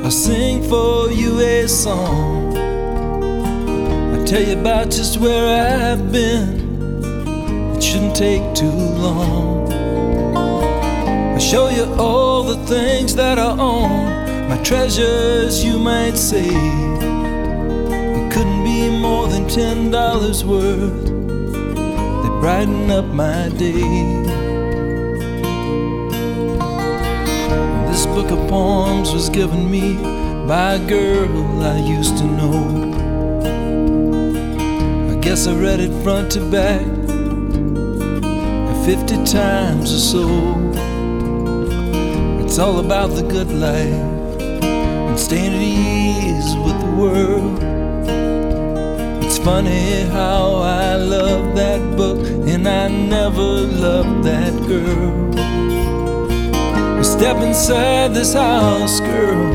I'll 0.05 0.13
sing 0.13 0.63
for 0.63 1.11
you 1.11 1.41
a 1.41 1.67
song. 1.67 2.57
I'll 4.15 4.25
tell 4.25 4.41
you 4.41 4.57
about 4.57 4.93
just 4.93 5.19
where 5.19 5.91
I've 5.91 6.13
been. 6.13 7.03
It 7.75 7.83
shouldn't 7.83 8.15
take 8.15 8.55
too 8.55 8.71
long. 8.71 9.73
I'll 10.37 11.41
show 11.41 11.69
you 11.69 11.93
all 11.95 12.45
the 12.45 12.65
things 12.67 13.17
that 13.17 13.41
I 13.41 13.59
own, 13.59 14.49
my 14.49 14.63
treasures, 14.63 15.65
you 15.65 15.81
might 15.81 16.17
say. 16.17 16.47
It 16.47 18.33
couldn't 18.33 18.63
be 18.63 18.89
more 18.89 19.27
than 19.27 19.49
ten 19.49 19.91
dollars 19.91 20.45
worth. 20.45 21.07
They 21.07 22.31
brighten 22.41 22.89
up 22.93 23.07
my 23.07 23.49
day. 23.49 24.50
Book 28.15 28.31
of 28.33 28.49
poems 28.49 29.13
was 29.13 29.29
given 29.29 29.71
me 29.71 29.95
by 30.47 30.75
a 30.75 30.87
girl 30.87 31.63
I 31.63 31.79
used 31.79 32.19
to 32.19 32.25
know. 32.25 32.91
I 35.13 35.21
guess 35.21 35.47
I 35.47 35.55
read 35.55 35.79
it 35.79 35.93
front 36.03 36.33
to 36.33 36.41
back 36.51 36.85
50 38.85 39.25
times 39.25 39.95
or 39.95 39.99
so. 39.99 40.27
It's 42.45 42.59
all 42.59 42.81
about 42.81 43.11
the 43.11 43.23
good 43.23 43.53
life 43.53 44.41
and 44.41 45.19
staying 45.19 45.55
at 45.55 45.63
ease 45.63 46.57
with 46.65 46.81
the 46.81 46.93
world. 47.01 47.63
It's 49.25 49.39
funny 49.39 50.03
how 50.11 50.57
I 50.57 50.97
love 50.97 51.55
that 51.55 51.97
book 51.97 52.27
and 52.49 52.67
I 52.67 52.89
never 52.89 53.51
loved 53.87 54.25
that 54.25 54.53
girl 54.67 55.31
step 57.11 57.39
inside 57.39 58.15
this 58.15 58.35
house, 58.35 59.01
girl, 59.01 59.53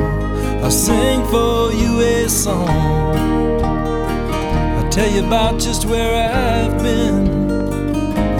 I'll 0.61 0.69
sing 0.69 1.25
for 1.27 1.71
you 1.71 2.01
a 2.01 2.27
song. 2.27 2.67
I'll 4.77 4.89
tell 4.89 5.09
you 5.09 5.25
about 5.25 5.57
just 5.59 5.85
where 5.85 6.13
I've 6.13 6.77
been. 6.83 7.27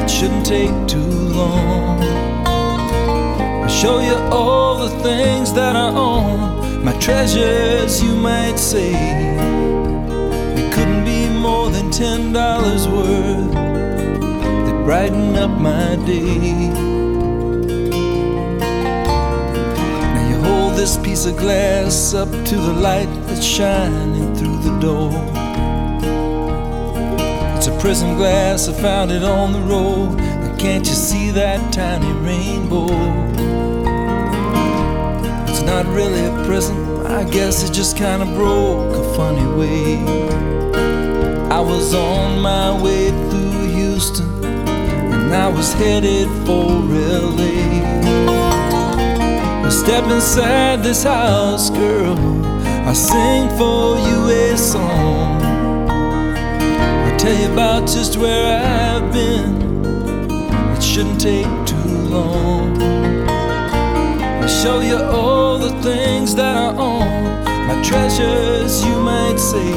It 0.01 0.09
shouldn't 0.09 0.45
take 0.45 0.75
too 0.87 0.99
long. 0.99 2.03
I'll 3.63 3.69
show 3.69 3.99
you 3.99 4.15
all 4.31 4.85
the 4.85 4.89
things 5.01 5.53
that 5.53 5.77
I 5.77 5.89
own, 5.95 6.83
my 6.83 6.93
treasures, 6.99 8.03
you 8.03 8.13
might 8.15 8.59
say. 8.59 8.91
It 10.59 10.73
couldn't 10.73 11.05
be 11.05 11.29
more 11.29 11.69
than 11.69 11.89
ten 11.89 12.33
dollars 12.33 12.85
worth. 12.89 13.53
They 14.65 14.73
brighten 14.83 15.35
up 15.37 15.51
my 15.51 15.95
day. 16.05 16.94
This 20.85 20.97
piece 20.97 21.25
of 21.25 21.35
glass 21.35 22.13
up 22.13 22.29
to 22.29 22.55
the 22.57 22.73
light 22.73 23.09
that's 23.25 23.43
shining 23.43 24.35
through 24.35 24.59
the 24.59 24.79
door. 24.79 25.09
It's 27.57 27.65
a 27.65 27.75
prism 27.79 28.17
glass, 28.17 28.69
I 28.69 28.73
found 28.73 29.09
it 29.09 29.23
on 29.23 29.51
the 29.51 29.61
road. 29.61 30.19
And 30.19 30.59
can't 30.59 30.85
you 30.85 30.93
see 30.93 31.31
that 31.31 31.73
tiny 31.73 32.13
rainbow? 32.21 32.85
It's 35.49 35.63
not 35.63 35.87
really 35.87 36.23
a 36.23 36.45
prism, 36.45 37.03
I 37.07 37.23
guess 37.23 37.67
it 37.67 37.73
just 37.73 37.97
kinda 37.97 38.27
broke 38.35 38.93
a 38.95 39.05
funny 39.15 39.47
way. 39.59 39.97
I 41.49 41.61
was 41.61 41.95
on 41.95 42.41
my 42.41 42.69
way 42.83 43.09
through 43.29 43.73
Houston, 43.79 44.29
and 44.45 45.33
I 45.33 45.47
was 45.47 45.73
headed 45.73 46.29
for 46.45 46.69
LA. 46.93 48.34
Step 49.69 50.05
inside 50.09 50.83
this 50.83 51.03
house, 51.03 51.69
girl. 51.69 52.17
I 52.87 52.93
sing 52.93 53.49
for 53.57 53.97
you 53.97 54.29
a 54.29 54.57
song. 54.57 55.41
I 57.07 57.15
tell 57.17 57.33
you 57.33 57.51
about 57.53 57.87
just 57.87 58.17
where 58.17 58.45
I've 58.59 59.13
been. 59.13 59.85
It 60.75 60.81
shouldn't 60.81 61.21
take 61.21 61.45
too 61.67 61.97
long. 62.09 62.81
I 62.81 64.47
show 64.47 64.79
you 64.81 64.97
all 64.97 65.59
the 65.59 65.71
things 65.81 66.33
that 66.35 66.55
I 66.55 66.69
own, 66.75 67.43
my 67.67 67.81
treasures, 67.83 68.83
you 68.83 68.95
might 69.01 69.37
say. 69.37 69.73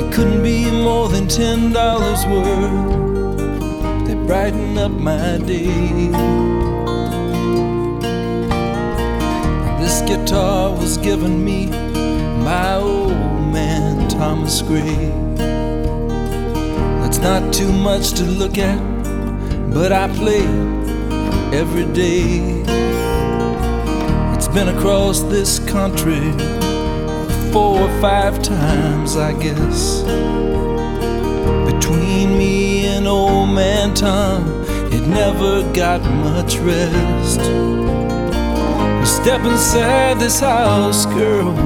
It 0.00 0.12
couldn't 0.12 0.42
be 0.42 0.70
more 0.70 1.08
than 1.08 1.28
ten 1.28 1.72
dollars 1.72 2.26
worth. 2.26 4.06
They 4.06 4.14
brighten 4.14 4.78
up 4.78 4.90
my 4.92 5.38
day. 5.38 6.10
Guitar 10.06 10.70
was 10.70 10.98
given 10.98 11.44
me 11.44 11.66
by 12.44 12.74
old 12.74 13.12
man 13.52 14.08
Thomas 14.08 14.60
Gray. 14.60 15.10
That's 17.00 17.18
not 17.18 17.52
too 17.52 17.70
much 17.72 18.12
to 18.14 18.24
look 18.24 18.58
at, 18.58 18.78
but 19.72 19.92
I 19.92 20.08
play 20.14 20.44
every 21.56 21.86
day. 21.92 22.62
It's 24.34 24.48
been 24.48 24.68
across 24.68 25.22
this 25.22 25.58
country 25.60 26.32
four 27.52 27.80
or 27.80 28.00
five 28.00 28.42
times, 28.42 29.16
I 29.16 29.32
guess. 29.40 30.02
Between 31.72 32.36
me 32.38 32.86
and 32.86 33.06
old 33.06 33.50
man 33.50 33.94
Tom, 33.94 34.64
it 34.92 35.06
never 35.06 35.62
got 35.72 36.00
much 36.02 36.56
rest. 36.56 37.40
Step 39.22 39.44
inside 39.44 40.18
this 40.18 40.40
house, 40.40 41.06
girl. 41.06 41.56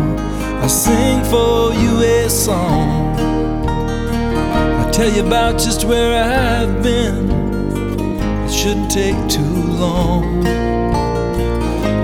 I 0.63 0.67
sing 0.67 1.25
for 1.25 1.73
you 1.73 2.03
a 2.03 2.29
song. 2.29 3.17
I 3.17 4.91
tell 4.91 5.11
you 5.11 5.27
about 5.27 5.59
just 5.59 5.87
where 5.87 6.23
I've 6.23 6.83
been. 6.83 7.31
It 8.45 8.53
shouldn't 8.53 8.91
take 8.91 9.17
too 9.31 9.63
long. 9.73 10.47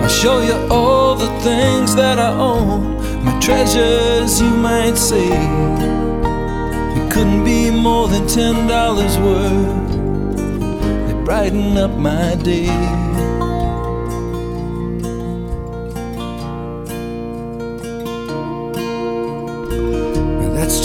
I'll 0.02 0.08
show 0.08 0.40
you 0.40 0.54
all 0.70 1.16
the 1.16 1.28
things 1.40 1.94
that 1.96 2.18
I 2.18 2.32
own, 2.32 2.96
my 3.22 3.38
treasures, 3.38 4.40
you 4.40 4.48
might 4.48 4.96
say. 4.96 5.28
It 6.96 7.12
couldn't 7.12 7.44
be 7.44 7.70
more 7.70 8.08
than 8.08 8.26
ten 8.26 8.66
dollars 8.68 9.18
worth. 9.18 9.90
They 11.08 11.24
brighten 11.26 11.76
up 11.76 11.90
my 11.98 12.36
day. 12.36 13.01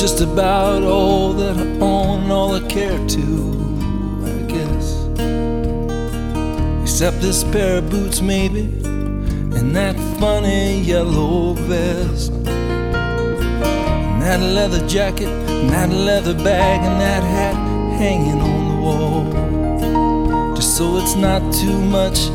Just 0.07 0.21
about 0.21 0.83
all 0.83 1.33
that 1.33 1.57
I 1.57 1.67
own, 1.81 2.31
all 2.31 2.55
I 2.55 2.61
care 2.61 2.97
to, 3.15 3.25
I 4.23 4.35
guess. 4.53 4.85
Except 6.81 7.19
this 7.19 7.43
pair 7.43 7.79
of 7.79 7.89
boots, 7.89 8.21
maybe, 8.21 8.61
and 9.57 9.75
that 9.75 9.97
funny 10.17 10.79
yellow 10.79 11.55
vest. 11.55 12.31
And 12.31 14.21
that 14.21 14.39
leather 14.39 14.87
jacket, 14.87 15.27
and 15.27 15.69
that 15.71 15.89
leather 15.89 16.35
bag, 16.35 16.79
and 16.89 17.01
that 17.01 17.23
hat 17.23 17.55
hanging 17.99 18.39
on 18.39 18.61
the 18.69 18.77
wall. 18.85 20.55
Just 20.55 20.77
so 20.77 20.95
it's 20.99 21.15
not 21.15 21.41
too 21.53 21.81
much 21.81 22.27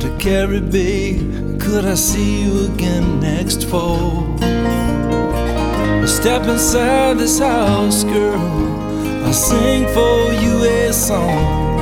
to 0.00 0.16
carry, 0.20 0.60
babe. 0.60 1.60
Could 1.60 1.86
I 1.86 1.94
see 1.94 2.44
you 2.44 2.72
again 2.72 3.18
next 3.18 3.64
fall? 3.64 4.25
Step 6.16 6.48
inside 6.48 7.18
this 7.18 7.38
house, 7.38 8.02
girl. 8.02 8.40
I'll 9.24 9.32
sing 9.32 9.84
for 9.94 10.32
you 10.32 10.64
a 10.64 10.92
song. 10.92 11.78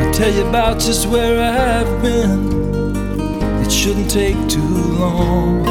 I'll 0.00 0.12
tell 0.12 0.32
you 0.32 0.46
about 0.48 0.80
just 0.80 1.06
where 1.06 1.38
I've 1.38 2.02
been. 2.02 3.20
It 3.62 3.70
shouldn't 3.70 4.10
take 4.10 4.38
too 4.48 4.76
long. 4.98 5.64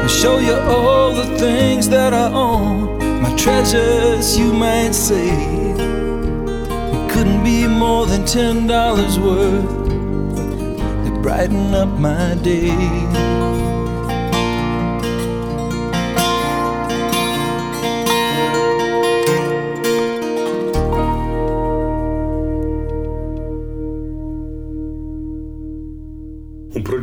I'll 0.00 0.08
show 0.08 0.38
you 0.38 0.54
all 0.54 1.12
the 1.14 1.38
things 1.38 1.90
that 1.90 2.14
I 2.14 2.32
own, 2.32 3.22
my 3.22 3.36
treasures, 3.36 4.36
you 4.36 4.50
might 4.52 4.94
say. 4.94 5.28
It 6.96 7.10
couldn't 7.12 7.44
be 7.44 7.68
more 7.68 8.06
than 8.06 8.24
ten 8.24 8.66
dollars 8.66 9.20
worth. 9.20 9.70
They 11.04 11.10
brighten 11.22 11.74
up 11.74 11.90
my 12.00 12.34
day. 12.42 13.33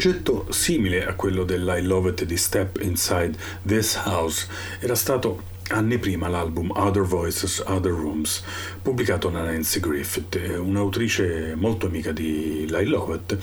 Progetto 0.01 0.47
simile 0.49 1.05
a 1.05 1.13
quello 1.13 1.43
dell'I 1.43 1.83
Love 1.83 2.09
It 2.09 2.23
di 2.25 2.35
Step 2.35 2.79
Inside 2.81 3.37
This 3.63 3.97
House 3.97 4.47
era 4.79 4.95
stato 4.95 5.43
anni 5.67 5.99
prima 5.99 6.27
l'album 6.27 6.71
Other 6.71 7.03
Voices, 7.03 7.61
Other 7.67 7.91
Rooms, 7.91 8.43
pubblicato 8.81 9.29
da 9.29 9.43
Nancy 9.43 9.79
Griffith, 9.79 10.39
un'autrice 10.57 11.53
molto 11.55 11.85
amica 11.85 12.11
di 12.11 12.65
Lyle 12.67 12.85
Lovett, 12.85 13.37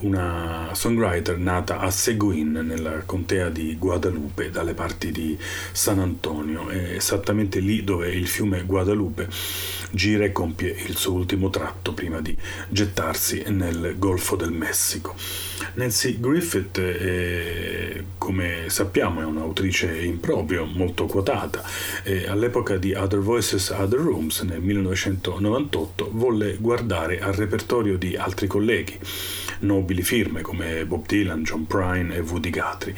una 0.00 0.70
songwriter 0.72 1.38
nata 1.38 1.78
a 1.78 1.90
Seguin 1.90 2.52
nella 2.52 3.02
contea 3.04 3.48
di 3.48 3.76
Guadalupe 3.78 4.50
dalle 4.50 4.74
parti 4.74 5.10
di 5.10 5.36
San 5.72 5.98
Antonio, 5.98 6.70
esattamente 6.70 7.60
lì 7.60 7.84
dove 7.84 8.10
il 8.10 8.26
fiume 8.26 8.64
Guadalupe 8.64 9.28
gira 9.90 10.24
e 10.24 10.32
compie 10.32 10.74
il 10.86 10.96
suo 10.96 11.14
ultimo 11.14 11.50
tratto 11.50 11.92
prima 11.92 12.20
di 12.20 12.36
gettarsi 12.68 13.44
nel 13.48 13.96
Golfo 13.98 14.36
del 14.36 14.52
Messico. 14.52 15.14
Nancy 15.74 16.18
Griffith, 16.18 16.80
è, 16.80 18.02
come 18.18 18.64
sappiamo, 18.68 19.20
è 19.20 19.24
un'autrice 19.24 20.00
in 20.00 20.18
molto 20.72 21.06
quotata. 21.06 21.62
All'epoca 22.28 22.76
di 22.76 22.94
Other 22.94 23.20
Voices, 23.20 23.70
Other 23.70 24.00
Rooms, 24.00 24.40
nel 24.42 24.60
1998, 24.60 26.10
volle 26.12 26.56
guardare 26.58 27.20
al 27.20 27.32
repertorio 27.34 27.98
di 27.98 28.16
altri 28.16 28.46
colleghi 28.46 28.98
nobili 29.60 30.02
firme 30.02 30.42
come 30.42 30.84
Bob 30.86 31.06
Dylan, 31.06 31.42
John 31.42 31.66
Prine 31.66 32.14
e 32.14 32.20
Woody 32.20 32.50
Guthrie, 32.50 32.94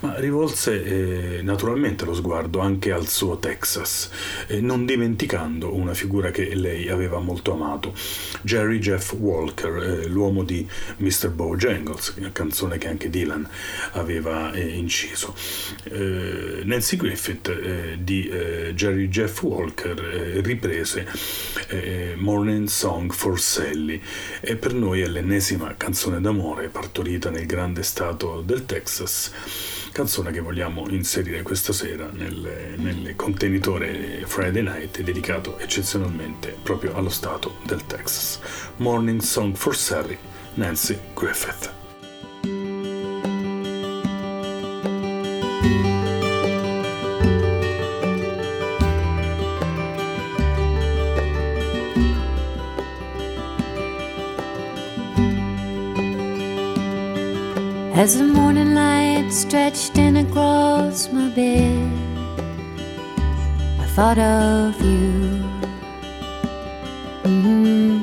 ma 0.00 0.18
rivolse 0.18 1.38
eh, 1.38 1.42
naturalmente 1.42 2.04
lo 2.04 2.14
sguardo 2.14 2.60
anche 2.60 2.92
al 2.92 3.08
suo 3.08 3.38
Texas, 3.38 4.10
eh, 4.48 4.60
non 4.60 4.86
dimenticando 4.86 5.74
una 5.74 5.94
figura 5.94 6.30
che 6.30 6.54
lei 6.54 6.88
aveva 6.88 7.18
molto 7.18 7.52
amato, 7.52 7.94
Jerry 8.42 8.78
Jeff 8.78 9.12
Walker, 9.12 9.76
eh, 9.76 10.06
l'uomo 10.08 10.42
di 10.42 10.66
Mr. 10.98 11.30
Bojangles, 11.30 12.14
una 12.18 12.32
canzone 12.32 12.78
che 12.78 12.88
anche 12.88 13.10
Dylan 13.10 13.48
aveva 13.92 14.52
eh, 14.52 14.60
inciso. 14.60 15.34
Eh, 15.84 16.62
Nancy 16.64 16.96
Griffith 16.96 17.48
eh, 17.48 17.98
di 18.00 18.34
Jerry 18.74 19.08
Jeff 19.08 19.42
Walker 19.42 19.94
riprese 20.42 21.06
Morning 22.16 22.66
Song 22.66 23.12
for 23.12 23.40
Sally 23.40 24.00
e 24.40 24.56
per 24.56 24.72
noi 24.72 25.00
è 25.00 25.06
l'ennesima 25.06 25.74
canzone 25.76 26.05
d'amore 26.10 26.68
partorita 26.68 27.30
nel 27.30 27.46
grande 27.46 27.82
stato 27.82 28.40
del 28.40 28.64
Texas 28.64 29.32
canzone 29.96 30.30
che 30.30 30.40
vogliamo 30.40 30.86
inserire 30.90 31.40
questa 31.40 31.72
sera 31.72 32.10
nel, 32.12 32.74
nel, 32.76 33.16
contenitore 33.16 34.24
Friday 34.26 34.62
Night 34.62 35.00
dedicato 35.00 35.58
eccezionalmente 35.58 36.54
proprio 36.62 36.94
allo 36.94 37.08
stato 37.08 37.56
del 37.64 37.86
Texas. 37.86 38.38
Morning 38.76 39.22
Song 39.22 39.54
for 39.54 39.74
Sally, 39.74 40.18
Nancy 40.54 40.98
Griffith. 41.14 41.72
As 57.98 58.18
the 58.18 58.24
morning 58.24 58.74
light 58.74 59.30
stretched 59.30 59.96
in 59.96 60.18
across 60.18 61.10
my 61.10 61.30
bed, 61.30 61.90
I 63.80 63.86
thought 63.96 64.18
of 64.18 64.78
you. 64.82 65.42
Mm-hmm. 67.24 68.02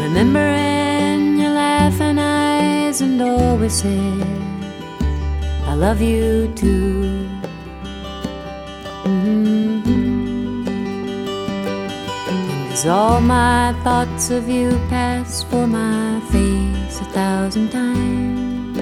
Remembering 0.00 1.36
your 1.36 1.50
laughing 1.50 2.18
eyes, 2.18 3.02
and 3.02 3.20
always 3.20 3.74
said, 3.74 4.26
I 5.66 5.74
love 5.74 6.00
you 6.00 6.50
too. 6.56 7.28
As 12.72 12.86
all 12.86 13.20
my 13.20 13.74
thoughts 13.84 14.30
of 14.30 14.48
you 14.48 14.70
pass 14.88 15.42
for 15.42 15.66
my 15.66 16.20
face 16.30 16.57
a 17.00 17.04
thousand 17.04 17.70
times. 17.70 18.76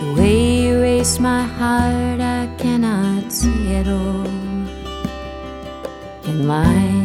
The 0.00 0.14
way 0.16 0.66
you 0.66 0.80
race 0.80 1.18
my 1.18 1.42
heart, 1.42 2.20
I 2.20 2.48
cannot 2.58 3.32
see 3.32 3.72
it 3.72 3.88
all 3.88 4.26
in 6.24 6.46
mine. 6.46 7.04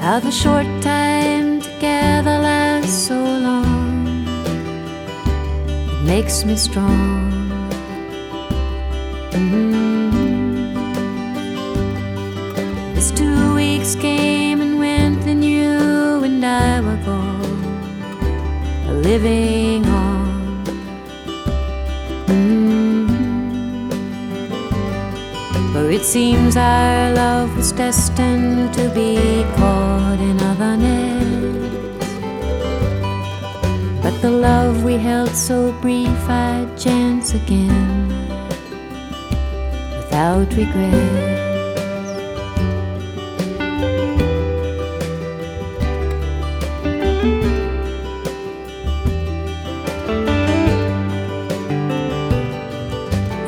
How 0.00 0.18
the 0.18 0.30
short 0.30 0.66
time 0.82 1.09
makes 6.10 6.44
me 6.44 6.56
strong. 6.56 7.30
Mm-hmm. 9.30 10.76
As 12.98 13.12
two 13.12 13.54
weeks 13.54 13.94
came 13.94 14.60
and 14.60 14.80
went, 14.80 15.24
and 15.32 15.44
you 15.44 16.24
and 16.28 16.44
I 16.44 16.80
were 16.80 17.00
gone, 17.10 17.62
living 19.08 19.86
on. 19.86 20.64
Mm-hmm. 22.26 23.90
For 25.72 25.84
it 25.92 26.02
seems 26.02 26.56
our 26.56 27.14
love 27.14 27.56
was 27.56 27.70
destined 27.70 28.74
to 28.74 28.88
be 28.88 29.44
caught 29.58 30.18
in 30.18 30.40
other 30.50 30.76
nets. 30.76 31.39
The 34.20 34.30
love 34.30 34.84
we 34.84 34.98
held 34.98 35.34
so 35.34 35.72
brief, 35.80 36.28
I'd 36.28 36.76
chance 36.76 37.32
again 37.32 38.08
without 39.96 40.52
regret. 40.54 41.40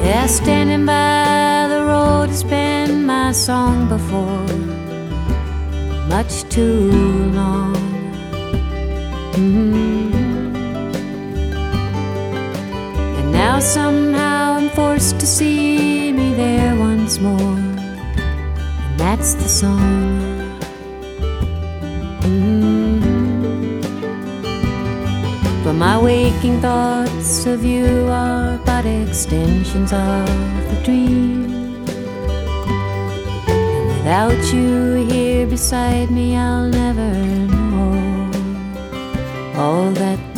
Yeah, 0.02 0.26
standing 0.26 0.86
by 0.86 1.66
the 1.68 1.84
road 1.84 2.30
has 2.30 2.42
been 2.44 3.04
my 3.04 3.32
song 3.32 3.90
before, 3.90 4.46
much 6.08 6.44
too 6.48 6.90
long. 7.34 7.76
Mm-hmm. 9.34 9.74
And 9.74 9.81
somehow 13.62 14.54
I'm 14.54 14.68
forced 14.70 15.20
to 15.20 15.26
see 15.26 16.12
me 16.12 16.34
there 16.34 16.74
once 16.74 17.20
more, 17.20 17.56
and 17.56 18.98
that's 18.98 19.34
the 19.34 19.48
song. 19.48 20.58
Mm-hmm. 22.22 23.80
But 25.62 25.74
my 25.74 25.96
waking 25.96 26.60
thoughts 26.60 27.46
of 27.46 27.64
you 27.64 28.08
are 28.08 28.58
but 28.66 28.84
extensions 28.84 29.92
of 29.92 30.26
the 30.70 30.80
dream. 30.82 31.84
And 33.46 33.86
without 33.88 34.52
you 34.52 35.06
here 35.08 35.46
beside 35.46 36.10
me, 36.10 36.36
I'll 36.36 36.68
never 36.68 37.14
know 37.46 37.92
all 39.56 39.92
that 39.92 40.31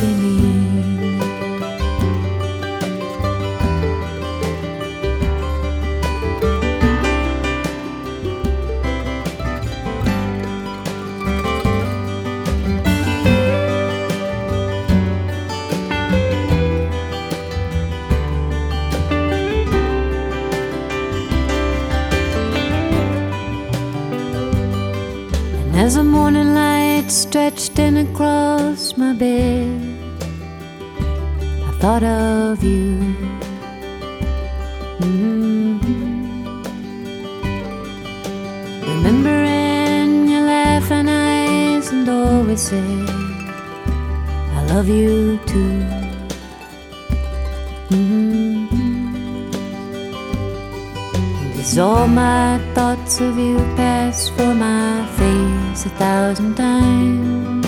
thoughts 53.05 53.21
of 53.21 53.37
you 53.39 53.59
pass 53.77 54.31
for 54.31 54.55
my 54.55 55.07
face 55.19 55.85
a 55.85 55.91
thousand 55.91 56.55
times. 56.55 57.67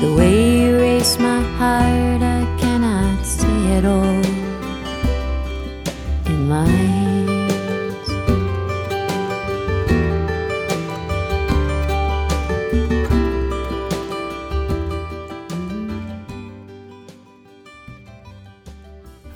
The 0.00 0.12
way 0.16 0.62
you 0.62 0.80
race 0.80 1.16
my 1.18 1.40
heart, 1.56 2.22
I 2.22 2.44
cannot 2.58 3.24
see 3.24 3.70
it 3.76 3.84
all 3.84 4.24
in 6.26 6.48
my 6.48 6.66
eyes. 6.66 7.04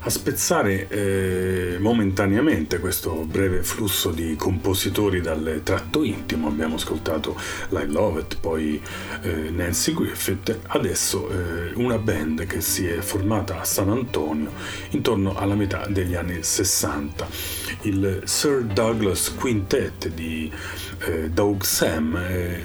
spezzare 0.09 0.87
eh, 0.89 1.58
momentaneamente 1.79 2.79
questo 2.79 3.25
breve 3.25 3.63
flusso 3.63 4.11
di 4.11 4.35
compositori 4.35 5.21
dal 5.21 5.61
tratto 5.63 6.03
intimo. 6.03 6.47
Abbiamo 6.47 6.75
ascoltato 6.75 7.35
I 7.69 7.85
Love 7.87 8.21
It, 8.21 8.37
poi 8.39 8.81
eh, 9.21 9.49
Nancy 9.49 9.93
Griffith, 9.93 10.59
adesso 10.67 11.29
eh, 11.29 11.71
una 11.75 11.97
band 11.97 12.45
che 12.45 12.61
si 12.61 12.85
è 12.85 12.99
formata 12.99 13.59
a 13.59 13.63
San 13.63 13.89
Antonio 13.89 14.51
intorno 14.89 15.35
alla 15.35 15.55
metà 15.55 15.87
degli 15.87 16.15
anni 16.15 16.43
60, 16.43 17.27
il 17.81 18.21
Sir 18.25 18.63
Douglas 18.63 19.33
Quintet 19.33 20.09
di 20.09 20.51
eh, 20.99 21.29
Doug 21.29 21.63
Sam 21.63 22.15
eh, 22.15 22.63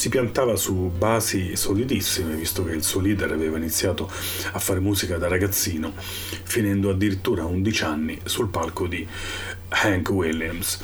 si 0.00 0.08
piantava 0.08 0.56
su 0.56 0.90
basi 0.96 1.56
solidissime, 1.56 2.34
visto 2.34 2.64
che 2.64 2.72
il 2.72 2.82
suo 2.82 3.02
leader 3.02 3.32
aveva 3.32 3.58
iniziato 3.58 4.10
a 4.52 4.58
fare 4.58 4.80
musica 4.80 5.18
da 5.18 5.28
ragazzino, 5.28 5.92
finendo 5.94 6.88
addirittura 6.88 7.42
a 7.42 7.44
11 7.44 7.84
anni 7.84 8.18
sul 8.24 8.48
palco 8.48 8.86
di 8.86 9.06
Hank 9.68 10.08
Williams. 10.08 10.80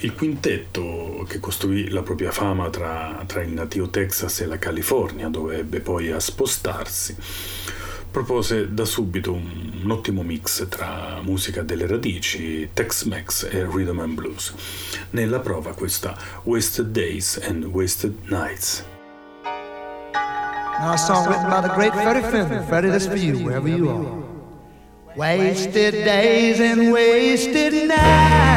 Il 0.00 0.12
quintetto, 0.12 1.24
che 1.26 1.40
costruì 1.40 1.88
la 1.88 2.02
propria 2.02 2.30
fama 2.30 2.68
tra, 2.68 3.24
tra 3.26 3.40
il 3.40 3.52
nativo 3.52 3.88
Texas 3.88 4.40
e 4.40 4.44
la 4.44 4.58
California, 4.58 5.28
dove 5.28 5.60
ebbe 5.60 5.80
poi 5.80 6.10
a 6.10 6.20
spostarsi, 6.20 7.16
propose 8.10 8.72
da 8.72 8.84
subito 8.84 9.32
un, 9.32 9.80
un 9.82 9.90
ottimo 9.90 10.22
mix 10.22 10.66
tra 10.68 11.20
musica 11.22 11.62
delle 11.62 11.86
radici, 11.86 12.68
Tex-Mex 12.72 13.48
e 13.50 13.64
Rhythm 13.64 14.00
and 14.00 14.14
Blues. 14.14 14.54
Nella 15.10 15.40
prova 15.40 15.72
questa 15.72 16.16
Wasted 16.44 16.88
Days 16.88 17.40
and 17.42 17.64
Wasted 17.64 18.14
Nights. 18.28 18.84
Now 20.80 20.92
a 20.92 20.96
song 20.96 21.26
written 21.26 21.50
by 21.50 21.60
the 21.60 21.74
great 21.74 21.92
Freddie 21.92 22.22
Fender. 22.22 22.62
Freddie, 22.62 22.90
this 22.90 23.06
for 23.06 23.16
you, 23.16 23.38
wherever 23.44 23.68
you 23.68 23.88
are. 23.88 25.16
Wasted 25.16 26.04
days 26.04 26.60
and 26.60 26.92
wasted 26.92 27.88
nights. 27.88 28.47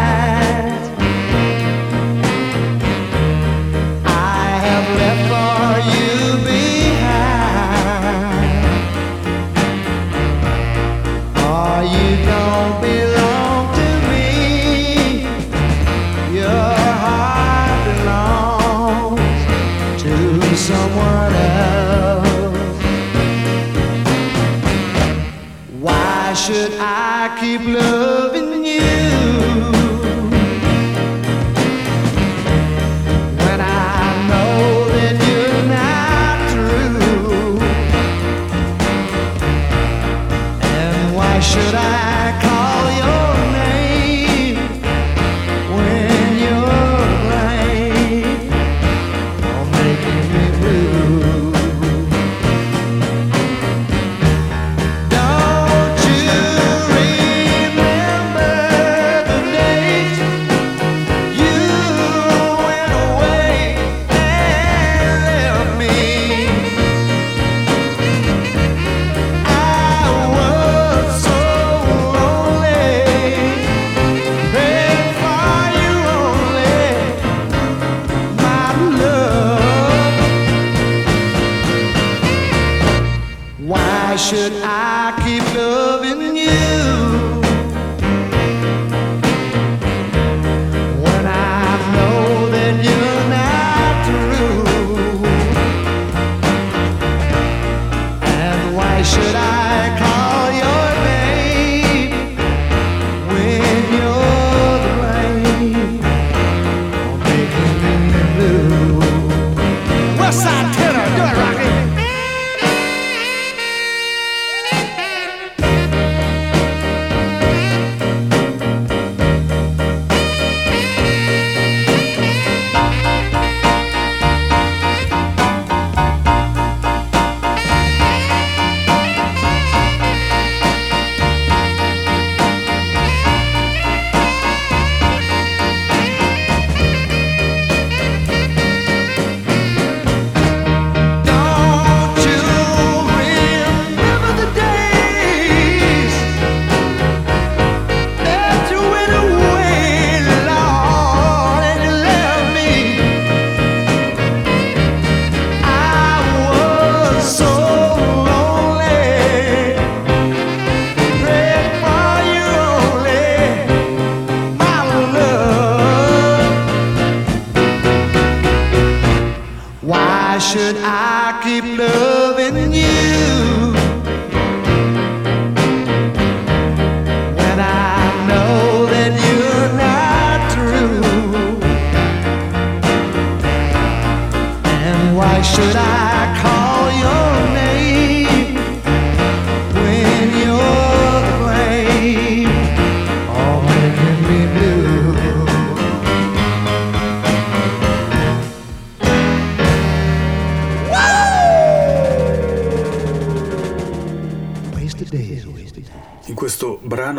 Should 170.42 170.76
I 170.78 171.40
keep 171.44 171.64
loving 171.78 172.74
you 172.74 173.51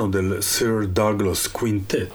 brano 0.03 0.09
del 0.09 0.43
Sir 0.43 0.89
Douglas 0.89 1.51
Quintet 1.51 2.13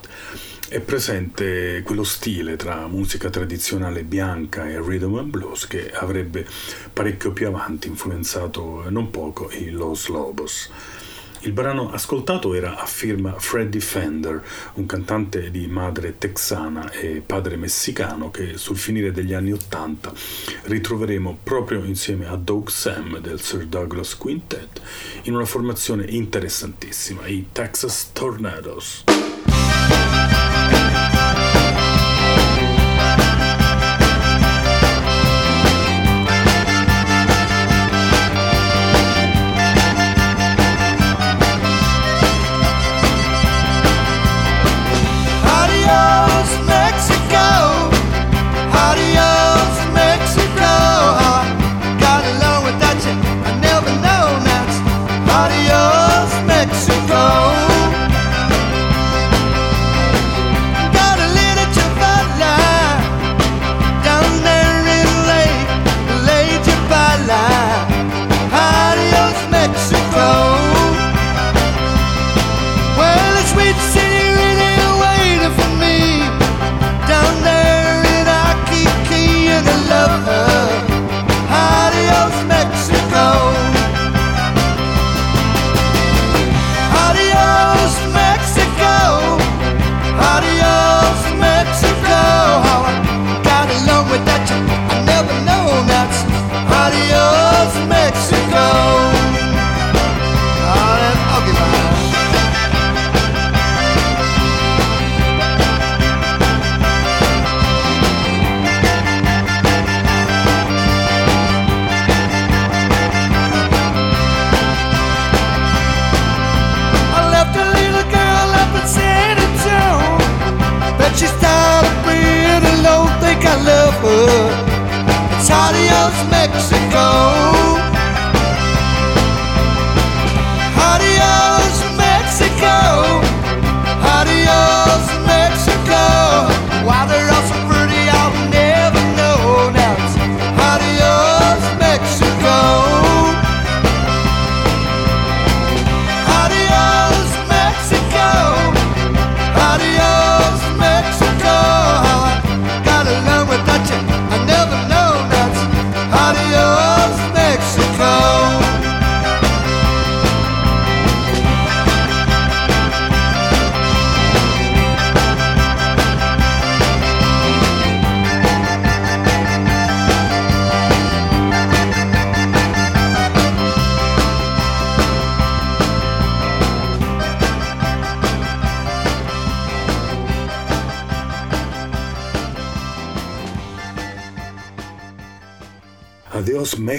è 0.70 0.80
presente 0.82 1.82
quello 1.86 2.04
stile 2.04 2.58
tra 2.58 2.88
musica 2.88 3.30
tradizionale 3.30 4.04
bianca 4.04 4.68
e 4.68 4.80
rhythm 4.82 5.16
and 5.16 5.30
blues 5.30 5.68
che 5.68 5.92
avrebbe 5.92 6.46
parecchio 6.92 7.32
più 7.32 7.48
avanti 7.48 7.88
influenzato 7.88 8.90
non 8.90 9.10
poco 9.12 9.50
i 9.52 9.70
Los 9.70 10.08
Lobos. 10.08 10.70
Il 11.48 11.54
brano 11.54 11.90
ascoltato 11.94 12.54
era 12.54 12.78
a 12.78 12.86
firma 12.86 13.40
Freddie 13.40 13.80
Fender, 13.80 14.44
un 14.74 14.86
cantante 14.86 15.50
di 15.50 15.66
madre 15.68 16.18
texana 16.18 16.92
e 16.92 17.24
padre 17.26 17.56
messicano 17.56 18.30
che 18.30 18.58
sul 18.58 18.76
finire 18.76 19.14
degli 19.14 19.32
anni 19.32 19.54
Ottanta 19.54 20.12
ritroveremo 20.64 21.40
proprio 21.44 21.86
insieme 21.86 22.28
a 22.28 22.36
Doug 22.36 22.68
Sam 22.68 23.20
del 23.20 23.40
Sir 23.40 23.66
Douglas 23.66 24.18
Quintet 24.18 24.82
in 25.24 25.36
una 25.36 25.46
formazione 25.46 26.04
interessantissima, 26.10 27.26
i 27.28 27.48
Texas 27.54 28.10
Tornadoes. 28.12 29.06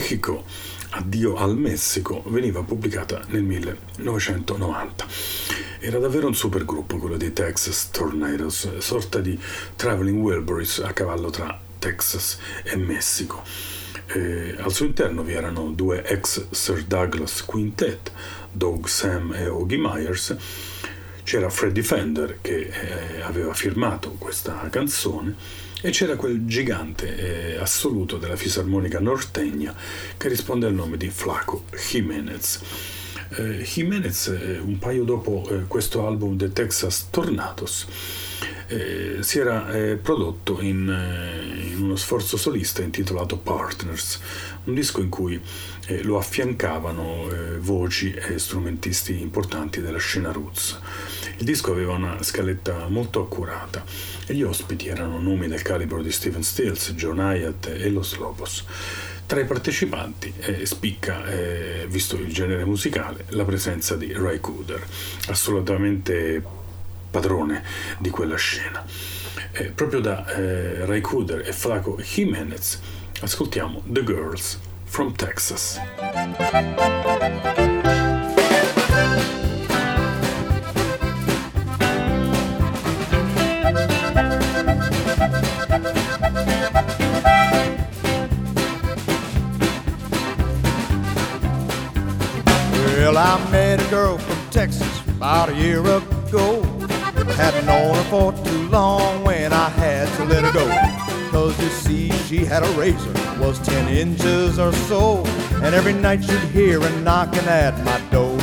Mexico, 0.08 0.44
Addio 0.92 1.36
al 1.36 1.54
Messico 1.58 2.22
veniva 2.28 2.62
pubblicata 2.62 3.22
nel 3.26 3.42
1990. 3.42 5.06
Era 5.80 5.98
davvero 5.98 6.26
un 6.26 6.34
supergruppo 6.34 6.96
quello 6.96 7.18
dei 7.18 7.34
Texas 7.34 7.90
Tornadoes, 7.90 8.78
sorta 8.78 9.18
di 9.18 9.38
Traveling 9.76 10.18
Wilburys 10.18 10.78
a 10.78 10.94
cavallo 10.94 11.28
tra 11.28 11.60
Texas 11.78 12.38
e 12.62 12.76
Messico. 12.76 13.42
E 14.06 14.56
al 14.58 14.72
suo 14.72 14.86
interno 14.86 15.22
vi 15.22 15.34
erano 15.34 15.72
due 15.72 16.02
ex 16.02 16.46
Sir 16.52 16.84
Douglas 16.84 17.44
Quintet, 17.44 18.10
Doug 18.50 18.86
Sam 18.86 19.34
e 19.34 19.46
Oggy 19.46 19.76
Myers. 19.76 20.34
C'era 21.22 21.50
Freddie 21.50 21.82
Fender 21.82 22.38
che 22.40 22.70
eh, 22.72 23.20
aveva 23.20 23.52
firmato 23.52 24.12
questa 24.12 24.68
canzone 24.70 25.66
e 25.80 25.90
c'era 25.90 26.16
quel 26.16 26.44
gigante 26.46 27.54
eh, 27.54 27.56
assoluto 27.56 28.16
della 28.16 28.36
fisarmonica 28.36 28.98
nortegna 28.98 29.74
che 30.16 30.28
risponde 30.28 30.66
al 30.66 30.74
nome 30.74 30.96
di 30.96 31.08
Flaco 31.08 31.64
Jiménez. 31.70 32.60
Eh, 33.36 33.62
Jiménez, 33.62 34.28
eh, 34.28 34.58
un 34.58 34.78
paio 34.78 35.04
dopo 35.04 35.46
eh, 35.50 35.66
questo 35.68 36.06
album 36.06 36.36
The 36.36 36.52
Texas 36.52 37.08
Tornados, 37.10 37.86
eh, 38.68 39.16
si 39.20 39.38
era 39.38 39.72
eh, 39.72 39.96
prodotto 39.96 40.60
in, 40.60 40.86
in, 41.72 41.82
uno 41.82 41.96
sforzo 41.96 42.36
solista 42.36 42.82
intitolato 42.82 43.36
Partners, 43.36 44.20
un 44.64 44.74
disco 44.74 45.00
in 45.00 45.08
cui 45.08 45.40
lo 46.02 46.18
affiancavano 46.18 47.30
voci 47.60 48.12
e 48.12 48.38
strumentisti 48.38 49.22
importanti 49.22 49.80
della 49.80 49.98
scena 49.98 50.32
roots. 50.32 50.78
Il 51.38 51.44
disco 51.44 51.70
aveva 51.70 51.94
una 51.94 52.22
scaletta 52.22 52.88
molto 52.88 53.22
accurata 53.22 53.84
e 54.26 54.34
gli 54.34 54.42
ospiti 54.42 54.88
erano 54.88 55.20
nomi 55.20 55.48
del 55.48 55.62
calibro 55.62 56.02
di 56.02 56.10
Stephen 56.10 56.42
Stills, 56.42 56.92
John 56.92 57.18
Hyatt 57.18 57.68
e 57.68 57.88
Los 57.90 58.16
Lobos. 58.16 58.64
Tra 59.24 59.40
i 59.40 59.44
partecipanti 59.44 60.32
eh, 60.40 60.66
spicca, 60.66 61.26
eh, 61.26 61.86
visto 61.88 62.16
il 62.16 62.32
genere 62.32 62.64
musicale, 62.64 63.24
la 63.28 63.44
presenza 63.44 63.94
di 63.94 64.12
Ray 64.12 64.40
Cooder, 64.40 64.84
assolutamente 65.28 66.42
padrone 67.10 67.62
di 67.98 68.10
quella 68.10 68.36
scena. 68.36 68.84
Eh, 69.52 69.70
proprio 69.70 70.00
da 70.00 70.26
eh, 70.26 70.84
Ray 70.86 71.00
Cooder 71.00 71.46
e 71.46 71.52
Flaco 71.52 71.98
Jimenez 72.00 72.80
ascoltiamo 73.20 73.82
The 73.86 74.04
Girls 74.04 74.58
from 74.84 75.14
Texas. 75.14 75.80
I 93.18 93.50
met 93.50 93.80
a 93.80 93.90
girl 93.90 94.16
from 94.16 94.50
Texas 94.50 95.00
about 95.08 95.48
a 95.48 95.54
year 95.56 95.80
ago. 95.80 96.67
Hadn't 97.36 97.66
known 97.66 97.94
her 97.94 98.04
for 98.04 98.32
too 98.44 98.68
long 98.68 99.24
when 99.24 99.52
I 99.52 99.68
had 99.70 100.08
to 100.16 100.24
let 100.24 100.44
her 100.44 100.52
go. 100.52 100.66
Cause 101.30 101.60
you 101.62 101.68
see, 101.68 102.10
she 102.26 102.38
had 102.44 102.62
a 102.62 102.70
razor, 102.70 103.12
was 103.38 103.58
10 103.60 103.88
inches 103.88 104.58
or 104.58 104.72
so. 104.72 105.24
And 105.62 105.74
every 105.74 105.92
night 105.92 106.20
you'd 106.20 106.40
hear 106.50 106.80
her 106.80 107.00
knocking 107.00 107.46
at 107.46 107.78
my 107.84 108.00
door. 108.10 108.38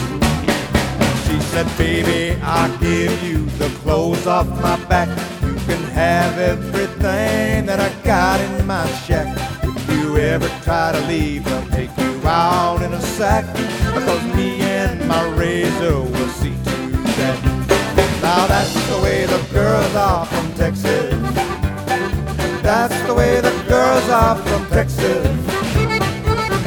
She 1.26 1.40
said, 1.52 1.68
Baby, 1.78 2.40
I'll 2.44 2.78
give 2.80 3.24
you 3.24 3.46
the 3.58 3.70
clothes 3.80 4.28
off 4.28 4.48
my 4.62 4.78
back. 4.86 5.10
You 5.42 5.56
can 5.66 5.84
have 5.92 6.38
everything 6.38 7.66
that 7.66 7.80
I 7.80 7.90
got 8.04 8.40
in 8.40 8.68
my 8.68 8.88
shack. 9.06 9.28
If 9.64 9.90
you 9.90 10.18
ever 10.18 10.48
try 10.64 10.92
to 10.92 11.02
leave, 11.08 11.44
they'll 11.46 11.70
take 11.70 11.96
you 11.98 12.22
out 12.28 12.82
in 12.82 12.94
a 12.94 13.02
sack 13.02 13.46
because 13.94 14.24
me 14.36 14.62
and 14.62 15.08
my 15.08 15.24
razor 15.36 16.02
will 16.02 16.30
see 16.30 16.52
to 16.52 16.76
that. 17.18 17.55
Now 18.36 18.48
that's 18.48 18.74
the 18.90 19.00
way 19.02 19.26
the 19.26 19.42
girls 19.54 19.96
are 19.96 20.26
from 20.26 20.54
Texas. 20.56 21.14
That's 22.62 23.08
the 23.08 23.14
way 23.14 23.40
the 23.40 23.64
girls 23.66 24.10
are 24.10 24.36
from 24.36 24.66
Texas. 24.68 25.24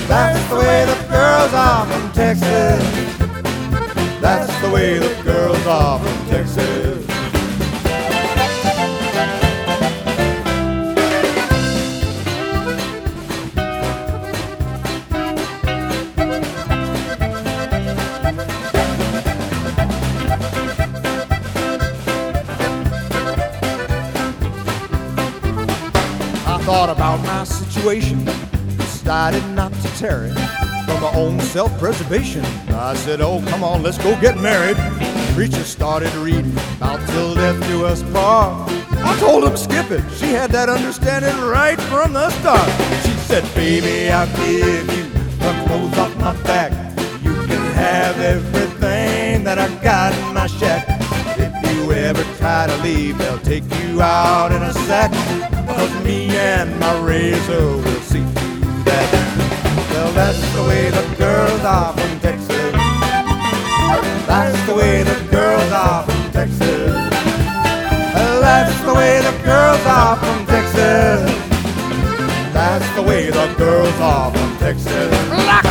That's 0.09 0.49
the 0.49 0.57
way 0.57 0.87
the 0.87 0.99
girls 1.11 1.53
are 1.53 1.85
from 1.85 2.12
Texas. 2.12 2.83
That's 4.19 4.61
the 4.62 4.71
way 4.71 4.99
the 4.99 5.23
girls 5.23 5.66
are 5.66 5.99
from 5.99 6.27
Texas. 6.31 6.98
Situation, 27.89 28.22
decided 28.76 29.43
not 29.55 29.72
to 29.72 29.89
tarry 29.97 30.28
for 30.28 31.01
my 31.01 31.11
own 31.14 31.41
self-preservation. 31.41 32.45
I 32.68 32.95
said, 32.95 33.22
oh, 33.22 33.43
come 33.49 33.64
on, 33.64 33.82
let's 33.82 33.97
go 33.97 34.20
get 34.20 34.36
married. 34.36 34.76
Preacher 35.34 35.64
started 35.64 36.12
reading 36.16 36.53
about 36.76 37.01
till 37.09 37.34
death 37.34 37.59
do 37.66 37.86
us 37.86 38.03
part. 38.12 38.70
I 38.93 39.18
told 39.20 39.45
him 39.45 39.57
skip 39.57 39.91
it. 39.91 40.05
She 40.18 40.26
had 40.26 40.51
that 40.51 40.68
understanding 40.68 41.34
right 41.41 41.80
from 41.82 42.12
the 42.12 42.28
start. 42.41 42.68
She 43.07 43.12
said, 43.24 43.43
baby, 43.55 44.11
I'll 44.11 44.26
give 44.36 44.86
you 44.95 45.05
the 45.39 45.64
clothes 45.66 45.97
off 45.97 46.14
my 46.18 46.34
back. 46.43 46.72
You 47.22 47.32
can 47.47 47.72
have 47.72 48.20
everything 48.20 49.45
that 49.45 49.59
I 49.59 49.74
got 49.82 50.12
in 50.12 50.34
my 50.34 50.47
shack. 50.47 50.84
If 51.39 51.74
you 51.74 51.93
ever 51.93 52.22
try 52.36 52.66
to 52.66 52.76
leave, 52.82 53.16
they'll 53.16 53.39
take 53.39 53.64
you 53.80 54.03
out 54.03 54.53
in 54.53 54.62
a 54.62 54.74
sack. 54.74 55.58
Cause 55.79 55.95
me 56.03 56.26
and 56.37 56.76
my 56.81 56.99
razor 56.99 57.76
will 57.76 58.01
see 58.01 58.24
through 58.35 58.83
that. 58.83 59.09
Well, 59.93 60.12
that's 60.12 60.41
the 60.53 60.64
way 60.64 60.91
the 60.91 61.07
girls 61.16 61.62
are 61.62 61.93
from 61.93 62.18
Texas. 62.18 62.72
That's 64.26 64.61
the 64.66 64.74
way 64.74 65.05
the 65.05 65.29
girls 65.31 65.70
are 65.70 66.03
from 66.03 66.33
Texas. 66.33 66.95
Well, 68.12 68.41
that's 68.41 68.81
the 68.83 68.93
way 68.93 69.20
the 69.20 69.45
girls 69.45 69.87
are 69.87 70.16
from 70.16 70.47
Texas. 70.47 71.31
That's 72.53 72.95
the 72.97 73.03
way 73.03 73.31
the 73.31 73.55
girls 73.57 74.01
are 74.01 74.33
from 74.33 74.57
Texas. 74.59 75.68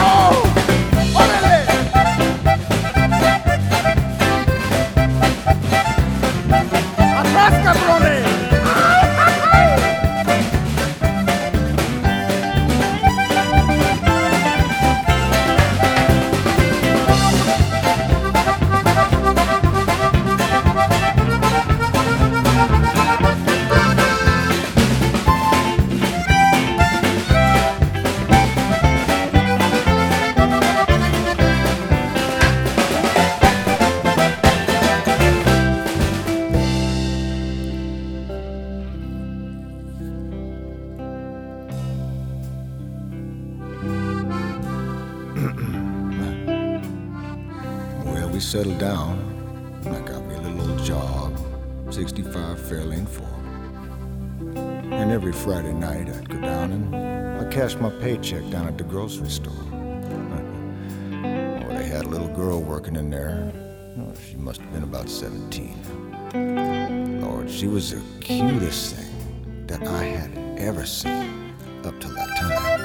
My 58.31 58.39
paycheck 58.39 58.51
down 58.51 58.67
at 58.67 58.77
the 58.77 58.83
grocery 58.83 59.29
store. 59.29 59.53
oh, 59.71 61.67
they 61.69 61.85
had 61.85 62.05
a 62.05 62.09
little 62.09 62.27
girl 62.27 62.61
working 62.61 62.95
in 62.95 63.09
there. 63.09 63.51
Oh, 63.99 64.13
she 64.29 64.37
must 64.37 64.61
have 64.61 64.71
been 64.73 64.83
about 64.83 65.09
17. 65.09 67.21
Lord, 67.21 67.49
she 67.49 67.67
was 67.67 67.91
the 67.91 68.01
cutest 68.19 68.95
thing 68.95 69.65
that 69.67 69.81
I 69.83 70.03
had 70.03 70.59
ever 70.59 70.85
seen 70.85 71.55
up 71.83 71.99
to 71.99 72.07
that 72.09 72.37
time. 72.37 72.79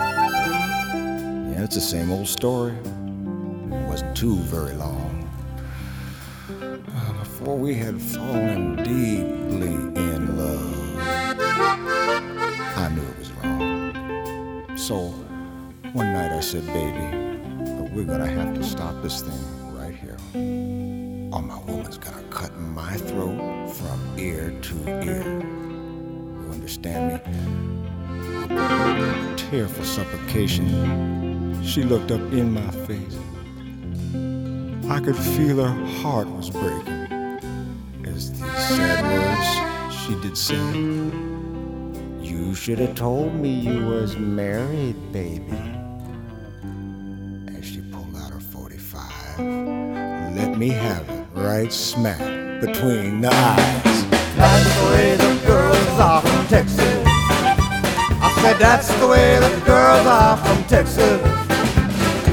Yeah, 1.53 1.65
it's 1.65 1.75
the 1.75 1.81
same 1.81 2.11
old 2.11 2.29
story. 2.29 2.73
It 2.73 3.89
wasn't 3.89 4.17
too 4.17 4.37
very 4.37 4.75
long 4.75 5.29
uh, 6.61 7.13
before 7.19 7.57
we 7.57 7.75
had 7.75 8.01
fallen 8.01 8.77
deeply 8.77 9.75
in 10.03 10.37
love. 10.37 10.72
Said, 16.53 16.67
baby, 16.67 17.09
but 17.65 17.91
we're 17.93 18.05
gonna 18.05 18.27
have 18.27 18.55
to 18.55 18.63
stop 18.63 18.95
this 19.01 19.23
thing 19.23 19.75
right 19.75 19.95
here. 19.95 20.19
Or 21.33 21.41
my 21.41 21.59
woman's 21.61 21.97
gonna 21.97 22.23
cut 22.25 22.55
my 22.59 22.95
throat 22.95 23.71
from 23.71 24.19
ear 24.19 24.51
to 24.61 24.75
ear. 25.03 25.41
You 25.41 26.51
understand 26.53 27.15
me? 27.15 27.21
Tearful 29.39 29.83
supplication. 29.83 31.63
She 31.65 31.85
looked 31.85 32.11
up 32.11 32.21
in 32.21 32.53
my 32.53 32.71
face. 32.87 33.17
I 34.91 35.01
could 35.01 35.17
feel 35.17 35.65
her 35.65 35.87
heart 36.03 36.29
was 36.29 36.51
breaking 36.51 37.41
as 38.05 38.31
these 38.31 38.41
sad 38.77 39.03
words 39.09 39.49
she 39.97 40.15
did 40.21 40.37
say. 40.37 40.61
You 42.21 42.55
should 42.55 42.79
have 42.79 42.95
told 42.95 43.37
me 43.37 43.49
you 43.49 43.87
was 43.87 44.19
married, 44.19 45.13
baby. 45.13 45.82
Me 50.63 50.69
have 50.69 51.09
it 51.11 51.27
right 51.35 51.73
smack 51.73 52.21
between 52.61 53.21
the 53.21 53.29
eyes. 53.29 53.99
That's 54.37 54.71
the 54.79 54.85
way 54.93 55.17
the 55.17 55.35
girls 55.45 55.99
are 55.99 56.23
from 56.23 56.47
Texas. 56.47 57.03
I 58.27 58.29
said 58.41 58.59
that's 58.61 58.87
the 59.01 59.09
way 59.09 59.41
the 59.41 59.61
girls 59.67 60.07
are 60.07 60.37
from 60.37 60.63
Texas. 60.75 61.21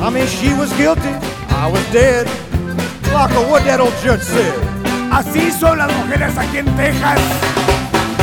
I 0.05 0.11
mean, 0.13 0.27
she 0.27 0.53
was 0.53 0.71
guilty, 0.73 1.15
I 1.63 1.71
was 1.73 1.83
dead. 1.91 2.27
Like 3.15 3.33
what 3.49 3.63
that 3.63 3.79
old 3.79 3.97
judge 4.03 4.21
said. 4.21 4.59
Así 5.09 5.49
son 5.49 5.79
las 5.79 5.91
mujeres 5.97 6.37
aquí 6.37 6.59
en 6.59 6.69
Texas. 6.77 7.21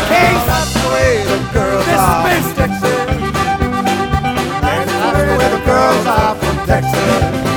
Case 0.07 0.46
That's 0.46 0.72
the 0.82 0.88
way 0.94 1.14
the 1.32 1.38
girls 1.50 1.84
dismissed. 1.90 2.54
Are 2.54 2.70
from 2.70 2.78
Texas. 2.78 2.98
That's 4.62 4.92
the 5.02 5.11
way 5.18 5.48
the 5.50 5.62
girls 5.66 6.07
are 6.07 6.34
from 6.36 6.57
Texas. 6.64 7.55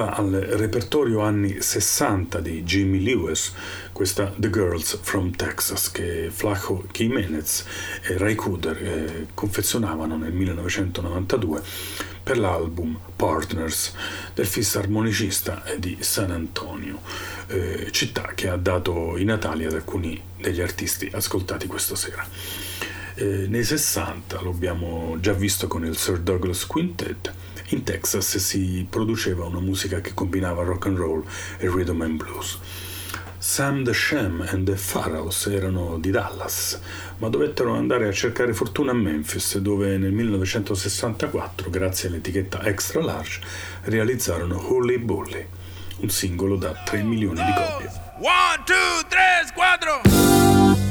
Apparteneva 0.00 0.14
al 0.14 0.30
repertorio 0.58 1.20
anni 1.20 1.60
60 1.60 2.40
di 2.40 2.62
Jimmy 2.62 3.02
Lewis, 3.02 3.52
questa 3.92 4.32
The 4.34 4.50
Girls 4.50 4.98
from 5.02 5.32
Texas, 5.32 5.90
che 5.90 6.30
Flaco 6.32 6.84
Jimenez 6.92 7.64
e 8.02 8.16
Ray 8.16 8.34
Cooder 8.34 8.76
eh, 8.82 9.26
confezionavano 9.34 10.16
nel 10.16 10.32
1992 10.32 11.62
per 12.22 12.38
l'album 12.38 12.98
Partners 13.16 13.92
del 14.34 14.46
fissarmonicista 14.46 15.62
di 15.78 15.98
San 16.00 16.30
Antonio, 16.30 17.00
eh, 17.48 17.88
città 17.90 18.32
che 18.34 18.48
ha 18.48 18.56
dato 18.56 19.16
i 19.16 19.24
natali 19.24 19.64
ad 19.64 19.74
alcuni 19.74 20.20
degli 20.36 20.60
artisti 20.60 21.10
ascoltati 21.12 21.66
questa 21.66 21.96
sera. 21.96 22.26
Eh, 23.14 23.46
nei 23.48 23.64
60 23.64 24.40
lo 24.40 24.50
abbiamo 24.50 25.16
già 25.20 25.32
visto 25.32 25.66
con 25.66 25.84
il 25.84 25.96
Sir 25.96 26.18
Douglas 26.20 26.66
Quintet, 26.66 27.32
in 27.70 27.84
Texas 27.84 28.36
si 28.38 28.86
produceva 28.88 29.44
una 29.44 29.60
musica 29.60 30.00
che 30.00 30.14
combinava 30.14 30.62
rock 30.62 30.86
and 30.86 30.96
roll 30.96 31.24
e 31.58 31.68
rhythm 31.68 32.02
and 32.02 32.16
blues. 32.16 32.58
Sam 33.38 33.84
the 33.84 33.94
Sham 33.94 34.44
and 34.46 34.66
the 34.66 34.76
Pharaohs 34.76 35.46
erano 35.46 35.98
di 35.98 36.10
Dallas, 36.10 36.78
ma 37.18 37.28
dovettero 37.28 37.74
andare 37.74 38.06
a 38.06 38.12
cercare 38.12 38.52
fortuna 38.52 38.90
a 38.90 38.94
Memphis, 38.94 39.56
dove 39.58 39.96
nel 39.96 40.12
1964, 40.12 41.70
grazie 41.70 42.08
all'etichetta 42.08 42.62
Extra 42.64 43.02
Large, 43.02 43.40
realizzarono 43.84 44.72
Holy 44.72 44.98
Bully, 44.98 45.46
un 46.00 46.10
singolo 46.10 46.56
da 46.56 46.74
3 46.84 47.02
milioni 47.02 47.42
di 47.42 47.52
copie. 47.54 47.90
1, 48.18 48.28
2, 48.66 48.76
3, 49.08 49.52
4! 49.54 50.89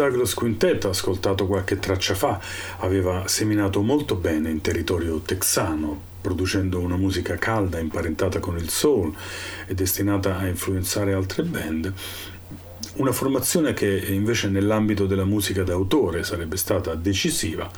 spettacolo 0.00 0.24
Squintetto, 0.24 0.88
ascoltato 0.88 1.46
qualche 1.46 1.78
traccia 1.78 2.14
fa, 2.14 2.40
aveva 2.78 3.28
seminato 3.28 3.82
molto 3.82 4.14
bene 4.14 4.48
in 4.48 4.62
territorio 4.62 5.18
texano, 5.18 6.00
producendo 6.22 6.78
una 6.78 6.96
musica 6.96 7.36
calda 7.36 7.78
imparentata 7.78 8.38
con 8.38 8.56
il 8.56 8.70
soul 8.70 9.14
e 9.66 9.74
destinata 9.74 10.38
a 10.38 10.46
influenzare 10.46 11.12
altre 11.12 11.42
band, 11.42 11.92
una 12.94 13.12
formazione 13.12 13.74
che 13.74 14.06
invece 14.08 14.48
nell'ambito 14.48 15.04
della 15.04 15.26
musica 15.26 15.64
d'autore 15.64 16.24
sarebbe 16.24 16.56
stata 16.56 16.94
decisiva 16.94 17.70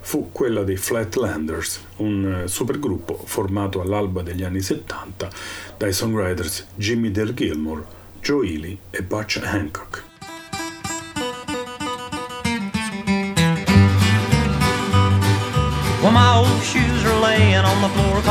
fu 0.00 0.28
quella 0.30 0.64
dei 0.64 0.76
Flatlanders, 0.76 1.80
un 1.96 2.42
eh, 2.42 2.48
supergruppo 2.48 3.22
formato 3.24 3.80
all'alba 3.80 4.20
degli 4.20 4.42
anni 4.42 4.60
70 4.60 5.30
dai 5.78 5.92
songwriters 5.94 6.66
Jimmy 6.74 7.10
Del 7.10 7.32
Gilmore, 7.32 7.84
Joe 8.20 8.46
Ely 8.46 8.78
e 8.90 9.02
Butch 9.02 9.40
Hancock. 9.42 10.01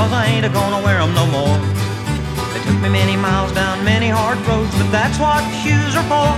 Cause 0.02 0.14
I 0.14 0.26
ain't 0.34 0.46
a 0.46 0.50
gonna 0.50 0.82
wear 0.82 0.98
them 0.98 1.14
no 1.14 1.26
more. 1.30 1.58
They 2.54 2.62
took 2.66 2.80
me 2.82 2.90
many 2.90 3.14
miles 3.14 3.54
down 3.54 3.86
many 3.86 4.10
hard 4.10 4.42
roads, 4.50 4.74
but 4.74 4.90
that's 4.90 5.18
what 5.22 5.46
shoes 5.62 5.94
are 5.94 6.08
for. 6.10 6.32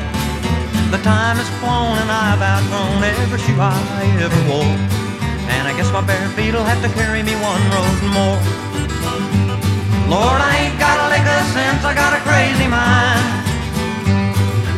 The 0.91 0.99
time 0.99 1.39
has 1.39 1.47
flown 1.63 1.95
and 1.95 2.11
I've 2.11 2.43
outgrown 2.43 2.99
every 3.23 3.39
shoe 3.39 3.55
I 3.55 4.03
ever 4.19 4.41
wore. 4.51 4.75
And 5.47 5.63
I 5.63 5.71
guess 5.79 5.87
my 5.95 6.03
bare 6.03 6.27
feet'll 6.35 6.67
have 6.67 6.81
to 6.83 6.91
carry 6.91 7.23
me 7.23 7.39
one 7.39 7.63
road 7.71 7.99
more. 8.11 8.39
Lord, 10.11 10.39
I 10.43 10.51
ain't 10.67 10.75
got 10.75 10.99
a 10.99 11.07
lick 11.13 11.23
of 11.23 11.43
sense, 11.55 11.81
I 11.87 11.95
got 11.95 12.11
a 12.19 12.21
crazy 12.27 12.67
mind. 12.67 13.23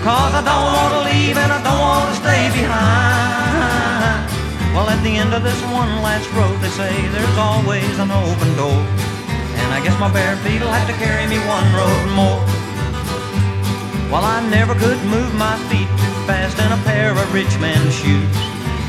Cause 0.05 0.33
I 0.37 0.41
don't 0.45 0.69
wanna 0.77 1.01
leave 1.09 1.37
and 1.41 1.51
I 1.57 1.59
don't 1.65 1.81
wanna 1.89 2.15
stay 2.21 2.43
behind. 2.53 3.54
Well, 4.75 4.91
at 4.91 4.99
the 5.07 5.15
end 5.15 5.31
of 5.31 5.39
this 5.39 5.55
one 5.71 5.87
last 6.03 6.27
road, 6.35 6.59
they 6.59 6.67
say 6.67 6.91
there's 7.15 7.37
always 7.39 7.95
an 7.95 8.11
open 8.11 8.51
door. 8.59 8.83
And 9.55 9.71
I 9.71 9.79
guess 9.79 9.95
my 10.03 10.11
bare 10.11 10.35
feet'll 10.43 10.67
have 10.67 10.83
to 10.91 10.95
carry 10.99 11.23
me 11.31 11.39
one 11.47 11.63
road 11.71 12.03
more. 12.11 12.43
Well, 14.11 14.27
I 14.27 14.43
never 14.51 14.75
could 14.75 14.99
move 15.07 15.31
my 15.39 15.55
feet 15.71 15.87
too 15.87 16.15
fast 16.27 16.59
in 16.59 16.75
a 16.75 16.79
pair 16.83 17.15
of 17.15 17.23
rich 17.31 17.55
man's 17.63 17.95
shoes. 17.95 18.35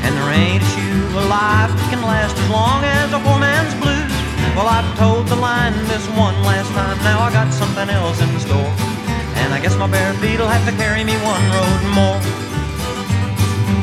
And 0.03 0.11
there 0.11 0.27
ain't 0.35 0.59
a 0.59 0.71
shoe 0.75 1.07
alive 1.23 1.71
that 1.71 1.87
can 1.87 2.03
last 2.03 2.35
as 2.35 2.49
long 2.51 2.83
as 2.83 3.15
a 3.15 3.23
poor 3.23 3.39
man's 3.39 3.71
blues. 3.79 4.11
Well, 4.59 4.67
I've 4.67 4.91
told 4.99 5.31
the 5.31 5.39
line 5.39 5.71
this 5.87 6.03
one 6.19 6.35
last 6.43 6.67
time, 6.75 6.99
now 7.07 7.23
I 7.23 7.31
got 7.31 7.47
something 7.55 7.87
else 7.87 8.19
in 8.19 8.27
store. 8.43 8.71
And 9.39 9.55
I 9.55 9.63
guess 9.63 9.79
my 9.79 9.87
bare 9.87 10.11
feet'll 10.19 10.51
have 10.51 10.67
to 10.67 10.75
carry 10.75 11.07
me 11.07 11.15
one 11.23 11.43
road 11.55 11.81
more. 11.95 12.46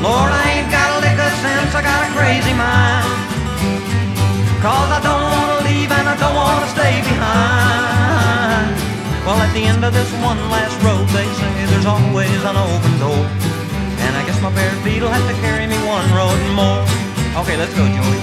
Lord, 0.05 0.29
I 0.29 0.61
ain't 0.61 0.69
got 0.69 0.87
a 0.93 0.97
lick 1.01 1.17
of 1.17 1.33
sense, 1.41 1.73
I 1.73 1.81
got 1.81 2.05
a 2.05 2.09
crazy 2.13 2.53
mind. 2.53 3.09
Cause 4.61 4.89
I 4.93 5.01
don't 5.01 5.25
wanna 5.33 5.65
leave 5.65 5.89
and 5.89 6.05
I 6.05 6.15
don't 6.21 6.37
wanna 6.37 6.69
stay 6.69 7.01
behind. 7.01 8.69
Well, 9.25 9.41
at 9.41 9.51
the 9.57 9.65
end 9.65 9.81
of 9.81 9.97
this 9.97 10.11
one 10.21 10.37
last 10.53 10.77
road, 10.85 11.09
they 11.09 11.25
say 11.41 11.53
there's 11.73 11.89
always 11.89 12.37
an 12.45 12.53
open 12.53 12.93
door. 13.01 13.25
And 14.05 14.13
I 14.13 14.21
guess 14.29 14.37
my 14.45 14.53
bare 14.53 14.77
feet'll 14.85 15.09
have 15.09 15.25
to 15.25 15.35
carry 15.41 15.65
me 15.65 15.77
one 15.89 16.05
road 16.13 16.37
more. 16.53 16.85
Okay, 17.41 17.57
let's 17.57 17.73
go, 17.73 17.89
Joey. 17.89 18.14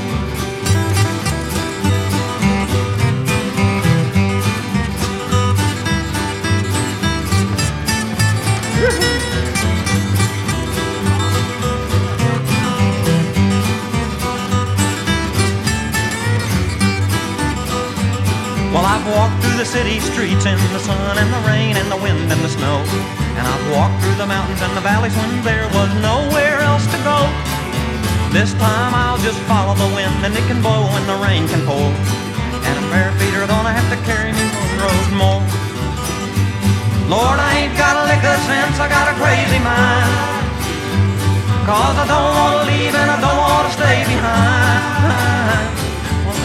City 19.72 20.04
streets 20.04 20.44
in 20.44 20.60
the 20.76 20.78
sun 20.84 21.16
and 21.16 21.32
the 21.32 21.42
rain 21.48 21.80
and 21.80 21.88
the 21.88 21.96
wind 21.96 22.28
and 22.28 22.40
the 22.44 22.52
snow. 22.52 22.84
And 23.40 23.44
I've 23.48 23.66
walked 23.72 24.04
through 24.04 24.20
the 24.20 24.28
mountains 24.28 24.60
and 24.60 24.76
the 24.76 24.84
valleys 24.84 25.16
when 25.16 25.32
there 25.48 25.64
was 25.72 25.88
nowhere 26.04 26.60
else 26.60 26.84
to 26.92 26.98
go. 27.00 27.24
This 28.36 28.52
time 28.60 28.92
I'll 28.92 29.16
just 29.24 29.40
follow 29.48 29.72
the 29.72 29.88
wind 29.96 30.12
and 30.28 30.36
it 30.36 30.44
can 30.44 30.60
blow 30.60 30.84
and 30.92 31.04
the 31.08 31.16
rain 31.24 31.48
can 31.48 31.64
pour. 31.64 31.88
And 31.88 32.74
a 32.76 32.84
bare 32.92 33.16
feet 33.16 33.32
are 33.32 33.48
gonna 33.48 33.72
have 33.72 33.88
to 33.88 33.98
carry 34.04 34.36
me 34.36 34.44
one 34.44 34.76
road 34.76 35.08
more. 35.16 35.40
Lord, 37.08 37.40
I 37.40 37.64
ain't 37.64 37.76
got 37.80 37.96
a 37.96 38.04
lick 38.12 38.20
of 38.28 38.36
sense, 38.44 38.76
I 38.76 38.92
got 38.92 39.08
a 39.08 39.16
crazy 39.16 39.60
mind. 39.64 40.12
Cause 41.64 41.96
I 41.96 42.04
don't 42.12 42.32
wanna 42.36 42.68
leave 42.68 42.92
and 42.92 43.08
I 43.08 43.18
don't 43.24 43.40
wanna 43.40 43.72
stay 43.72 44.04
behind. 44.04 45.91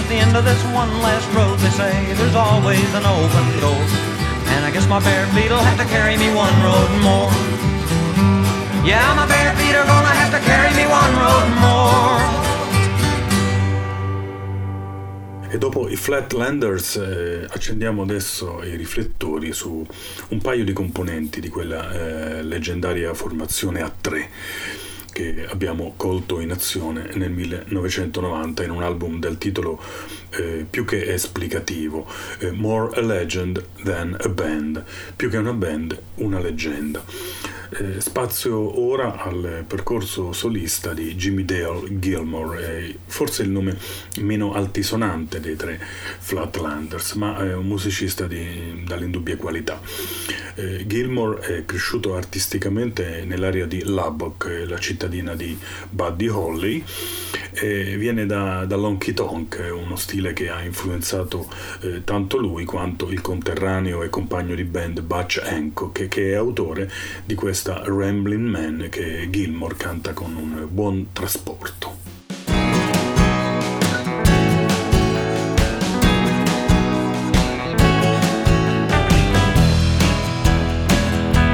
The 0.08 0.16
end 0.16 0.38
of 0.38 0.46
this 0.46 0.64
one 0.72 0.90
last 1.02 1.28
road, 1.36 1.60
they 1.60 1.70
say 1.70 1.92
there's 2.14 2.34
always 2.34 2.94
an 2.94 3.06
open 3.06 3.48
door. 3.60 3.84
And 4.56 4.64
I 4.64 4.72
guess 4.72 4.88
my 4.88 5.00
bare 5.02 5.28
feet'll 5.36 5.60
have 5.60 5.78
to 5.78 5.86
carry 5.86 6.16
me 6.16 6.34
one 6.34 6.56
road 6.64 6.92
more. 7.04 7.30
Yeah, 8.88 9.04
my 9.16 9.28
bare 9.28 9.54
feet 9.58 9.76
are 9.76 9.86
gonna 9.86 10.16
have 10.16 10.32
to 10.32 10.40
carry 10.48 10.72
me 10.80 10.86
one 10.88 11.14
road 11.20 11.50
more. 11.60 12.38
E 15.50 15.58
dopo 15.58 15.90
i 15.90 15.96
Flatlanders 15.96 16.96
eh, 16.96 17.46
accendiamo 17.50 18.02
adesso 18.02 18.64
i 18.64 18.76
riflettori 18.76 19.52
su 19.52 19.86
un 20.30 20.42
paio 20.42 20.64
di 20.64 20.72
componenti 20.74 21.42
di 21.42 21.50
quella 21.50 21.92
eh, 21.92 22.44
leggendaria 22.44 23.14
formazione 23.14 23.82
a 23.82 23.90
tre 23.90 24.30
che 25.18 25.48
abbiamo 25.50 25.94
colto 25.98 26.40
in 26.40 26.52
azione 26.52 27.10
nel 27.16 27.32
1990 27.32 28.64
in 28.64 28.70
un 28.70 28.84
album 28.84 29.20
del 29.20 29.40
titolo 29.40 29.82
eh, 30.30 30.64
più 30.70 30.86
che 30.86 31.12
esplicativo, 31.12 32.08
eh, 32.38 32.52
More 32.52 32.96
a 32.96 33.02
Legend 33.02 33.66
Than 33.84 34.16
a 34.20 34.30
Band, 34.30 34.84
più 35.16 35.32
che 35.32 35.38
una 35.38 35.54
band, 35.54 36.00
una 36.18 36.40
leggenda. 36.40 37.04
Eh, 37.70 38.00
spazio 38.00 38.80
ora 38.80 39.22
al 39.22 39.66
percorso 39.68 40.32
solista 40.32 40.94
di 40.94 41.16
Jimmy 41.16 41.44
Dale 41.44 42.00
Gilmore, 42.00 42.96
forse 43.06 43.44
il 43.44 43.50
nome 43.50 43.78
meno 44.20 44.54
altisonante 44.54 45.42
dei 45.42 45.58
tre 45.58 45.78
Flatlanders, 46.20 47.14
ma 47.14 47.38
è 47.46 47.54
un 47.54 47.66
musicista 47.66 48.26
di, 48.26 48.84
dalle 48.88 49.06
indubbie 49.06 49.36
qualità. 49.36 49.82
Eh, 50.56 50.88
Gilmore 50.88 51.42
è 51.42 51.66
cresciuto 51.66 52.16
artisticamente 52.16 53.26
nell'area 53.26 53.66
di 53.66 53.84
Lubbock, 53.84 54.64
la 54.66 54.80
cittadina 54.80 55.36
di 55.36 55.58
Buddy 55.90 56.28
Holly, 56.30 56.84
viene 57.60 58.28
da, 58.28 58.66
dall'honky 58.66 59.14
tonk, 59.14 59.72
uno 59.74 59.96
stile 59.96 60.32
che 60.34 60.50
ha 60.50 60.62
influenzato 60.62 61.50
eh, 61.82 62.04
tanto 62.04 62.38
lui 62.38 62.66
quanto 62.66 63.10
il 63.10 63.20
conterraneo 63.22 64.04
e 64.04 64.10
compagno 64.10 64.54
di 64.54 64.64
band 64.64 65.02
Butch 65.02 65.42
Hancock, 65.44 66.08
che 66.08 66.32
è 66.32 66.36
autore 66.36 66.92
di 67.26 67.34
questo 67.34 67.56
questa 67.60 67.82
Rambling 67.88 68.48
Man 68.50 68.88
che 68.92 69.28
Gilmore 69.32 69.76
canta 69.76 70.14
con 70.14 70.36
un 70.36 70.68
buon 70.70 71.08
trasporto. 71.12 71.96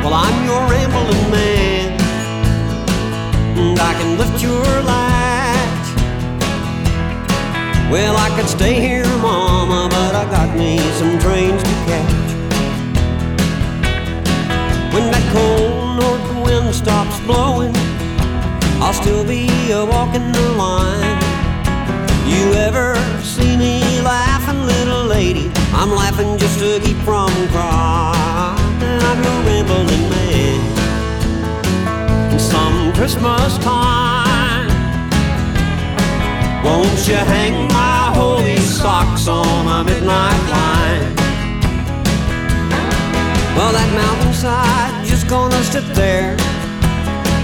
Well, 0.01 0.13
I'm 0.13 0.45
your 0.45 0.67
rambling 0.69 1.29
man, 1.31 1.97
and 3.55 3.79
I 3.79 3.93
can 3.93 4.17
lift 4.17 4.41
your 4.43 4.83
latch. 4.83 5.87
Well, 7.89 8.17
I 8.17 8.29
could 8.35 8.49
stay 8.49 8.73
here, 8.73 9.07
Mama, 9.21 9.87
but 9.89 10.15
I 10.15 10.25
got 10.29 10.53
me 10.57 10.79
some 10.97 11.17
trains 11.19 11.63
to 11.63 11.73
catch. 11.87 12.33
When 14.91 15.09
that 15.09 15.31
cold 15.31 15.72
stops 16.73 17.19
blowing, 17.21 17.73
I'll 18.81 18.93
still 18.93 19.23
be 19.23 19.47
a 19.71 19.85
walking 19.85 20.31
the 20.31 20.49
line. 20.57 21.21
You 22.25 22.53
ever 22.53 22.95
see 23.21 23.55
me 23.55 24.01
laughing, 24.01 24.65
little 24.65 25.05
lady? 25.05 25.51
I'm 25.73 25.91
laughing 25.91 26.37
just 26.37 26.59
to 26.59 26.79
keep 26.79 26.97
from 27.05 27.29
crying. 27.49 28.57
I'm 28.81 29.19
a 29.23 29.35
rambling 29.45 30.09
man. 30.09 30.61
And 32.31 32.41
some 32.41 32.91
Christmas 32.93 33.57
time, 33.59 34.67
won't 36.63 37.07
you 37.07 37.15
hang 37.15 37.67
my 37.67 38.11
holy 38.15 38.57
socks 38.57 39.27
on 39.27 39.67
a 39.67 39.83
midnight 39.83 40.43
line? 40.49 41.15
Well, 43.55 43.71
that 43.71 43.89
mountainside 43.93 45.05
just 45.05 45.27
gonna 45.27 45.63
sit 45.65 45.85
there. 45.93 46.35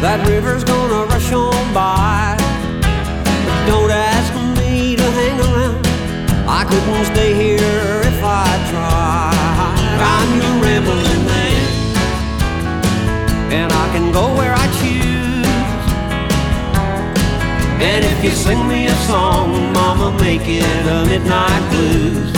That 0.02 0.26
river's 0.30 0.64
gonna 0.64 1.04
rush 1.12 1.30
on 1.34 1.74
by. 1.74 2.38
But 2.80 3.66
don't 3.68 3.92
ask 3.92 4.32
me 4.58 4.96
to 4.96 5.04
hang 5.04 5.38
around. 5.42 5.86
I 6.48 6.64
couldn't 6.64 7.06
stay 7.12 7.34
here 7.36 8.00
if 8.08 8.24
I 8.24 8.48
tried. 8.72 10.00
I'm 10.00 10.30
your 10.40 10.56
rambling 10.64 11.26
man, 11.28 11.68
and 13.52 13.70
I 13.74 13.86
can 13.92 14.14
go 14.14 14.34
where 14.40 14.56
I 14.56 14.68
choose. 14.80 15.86
And 17.84 18.06
if 18.06 18.24
you 18.24 18.32
sing 18.32 18.70
me 18.70 18.88
a 18.88 18.96
song, 19.04 19.74
Mama, 19.74 20.18
make 20.18 20.48
it 20.48 20.64
a 20.64 21.06
midnight 21.12 21.64
blues. 21.72 22.32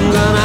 I'm 0.00 0.10
gonna 0.10 0.39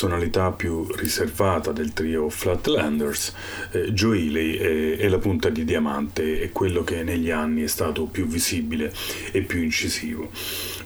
personalità 0.00 0.50
più 0.50 0.86
riservata 0.96 1.72
del 1.72 1.92
trio 1.92 2.30
Flatlanders, 2.30 3.34
eh, 3.72 3.92
Joe 3.92 4.16
Ely 4.16 4.56
è, 4.56 4.96
è, 4.96 5.08
la 5.08 5.18
punta 5.18 5.50
di 5.50 5.62
diamante, 5.66 6.40
è 6.40 6.52
quello 6.52 6.82
che 6.84 7.02
negli 7.02 7.30
anni 7.30 7.64
è 7.64 7.66
stato 7.66 8.04
più 8.04 8.26
visibile 8.26 8.90
e 9.30 9.42
più 9.42 9.60
incisivo. 9.62 10.30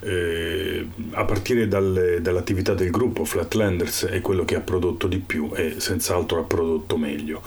Eh, 0.01 0.85
a 1.13 1.25
partire 1.25 1.69
dal, 1.69 2.19
dall'attività 2.21 2.75
del 2.75 2.91
gruppo, 2.91 3.25
Flatlanders 3.25 4.07
è 4.07 4.21
quello 4.21 4.45
che 4.45 4.57
ha 4.57 4.61
prodotto 4.61 5.07
di 5.07 5.19
più 5.19 5.53
e 5.55 5.77
senz'altro 5.79 6.41
ha 6.41 6.43
prodotto 6.43 6.97
meglio. 6.97 7.41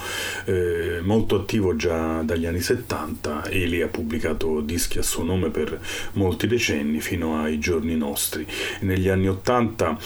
Eh, 0.47 1.01
molto 1.01 1.35
attivo 1.35 1.75
già 1.75 2.21
dagli 2.21 2.45
anni 2.45 2.61
70, 2.61 3.49
Ely 3.49 3.81
ha 3.81 3.87
pubblicato 3.87 4.61
dischi 4.61 4.97
a 4.97 5.01
suo 5.01 5.23
nome 5.23 5.49
per 5.49 5.77
molti 6.13 6.47
decenni 6.47 7.01
fino 7.01 7.41
ai 7.41 7.59
giorni 7.59 7.97
nostri. 7.97 8.47
Negli 8.79 9.09
anni 9.09 9.27
80 9.27 9.97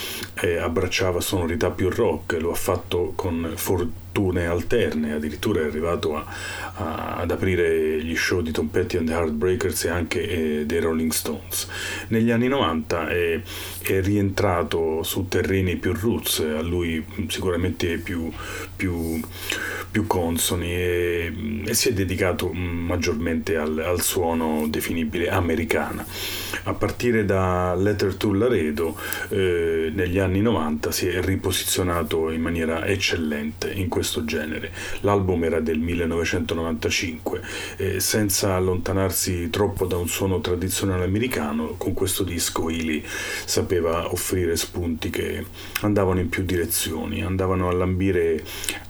eh, 0.42 0.58
abbracciava 0.58 1.22
sonorità 1.22 1.70
più 1.70 1.90
rock, 1.90 2.40
lo 2.40 2.50
ha 2.50 2.56
fatto 2.56 3.14
con 3.16 3.54
fortune 4.12 4.46
alterne, 4.46 5.14
addirittura 5.14 5.62
è 5.62 5.66
arrivato 5.66 6.16
a, 6.18 6.26
a, 6.76 7.16
ad 7.16 7.32
aprire 7.32 8.04
gli 8.04 8.16
show 8.16 8.42
di 8.42 8.52
Tom 8.52 8.68
Petty 8.68 8.98
and 8.98 9.08
the 9.08 9.14
Heartbreakers 9.14 9.86
e 9.86 9.90
anche 9.90 10.28
eh, 10.60 10.66
dei 10.66 10.80
Rolling 10.80 11.12
Stones. 11.12 11.68
Negli 12.10 12.30
anni 12.30 12.48
90 12.48 13.08
è, 13.08 13.42
è, 13.82 14.02
rientrato 14.02 15.02
su 15.04 15.28
terreni 15.28 15.78
più 15.78 15.94
roots, 15.94 16.40
a 16.40 16.62
lui 16.62 17.04
sicuramente 17.28 17.98
più, 17.98 18.30
più, 18.76 19.20
più 19.90 20.08
consoni 20.08 20.72
e, 20.72 21.64
e, 21.66 21.74
si 21.74 21.90
è 21.90 21.94
dedicato 21.94 22.52
maggiormente 22.52 23.56
al, 23.56 23.80
al 23.80 24.02
suono 24.02 24.68
definibile 24.68 25.30
americana. 25.30 26.06
A 26.64 26.74
partire 26.74 27.26
da 27.26 27.74
Letter 27.76 28.16
to 28.16 28.34
Laredo 28.34 28.96
eh, 29.30 29.90
negli 29.94 30.20
anni 30.20 30.42
90 30.42 30.92
si 30.92 31.08
è 31.08 31.22
riposizionato 31.22 32.30
in 32.30 32.42
maniera 32.42 32.86
eccellente 32.86 33.72
in 33.72 33.88
questo 33.88 34.01
genere. 34.26 34.72
L'album 35.02 35.44
era 35.44 35.60
del 35.60 35.80
1995 35.80 37.42
e 37.78 38.00
senza 38.00 38.56
allontanarsi 38.56 39.50
troppo 39.50 39.86
da 39.86 39.98
un 39.98 40.08
suono 40.08 40.42
tradizionale 40.42 41.04
americano, 41.06 41.76
con 41.78 41.94
questo 41.94 42.24
disco 42.24 42.70
Ely 42.70 43.04
sapeva 43.46 44.12
offrire 44.12 44.56
spunti 44.56 45.10
che 45.10 45.46
andavano 45.82 46.20
in 46.20 46.30
più 46.30 46.44
direzioni, 46.44 47.24
andavano 47.24 47.70
a 47.70 47.74
lambire 47.74 48.44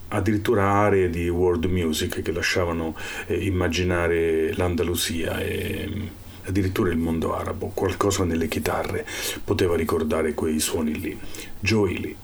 addirittura 0.09 0.71
aree 0.71 1.09
di 1.09 1.29
world 1.29 1.65
music 1.65 2.21
che 2.21 2.31
lasciavano 2.31 2.95
eh, 3.27 3.45
immaginare 3.45 4.53
l'Andalusia 4.55 5.39
e 5.39 6.19
addirittura 6.45 6.91
il 6.91 6.97
mondo 6.97 7.35
arabo, 7.35 7.71
qualcosa 7.73 8.23
nelle 8.23 8.47
chitarre 8.47 9.05
poteva 9.43 9.75
ricordare 9.75 10.33
quei 10.33 10.59
suoni 10.59 10.99
lì. 10.99 11.19
Joey 11.59 11.99
Lee. 11.99 12.15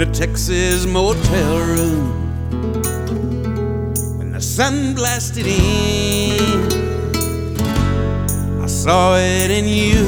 In 0.00 0.08
a 0.08 0.12
Texas 0.12 0.86
motel 0.86 1.58
room 1.58 2.06
when 4.16 4.30
the 4.30 4.40
sun 4.40 4.94
blasted 4.94 5.44
in. 5.44 6.38
I 8.62 8.66
saw 8.66 9.16
it 9.16 9.50
in 9.50 9.64
you. 9.66 10.06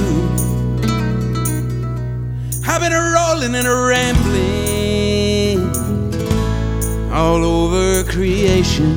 I've 2.69 2.81
been 2.81 2.93
a 2.93 3.03
rolling 3.17 3.57
and 3.57 3.67
a 3.67 3.75
rambling 3.91 5.59
all 7.13 7.45
over 7.45 8.05
creation 8.05 8.97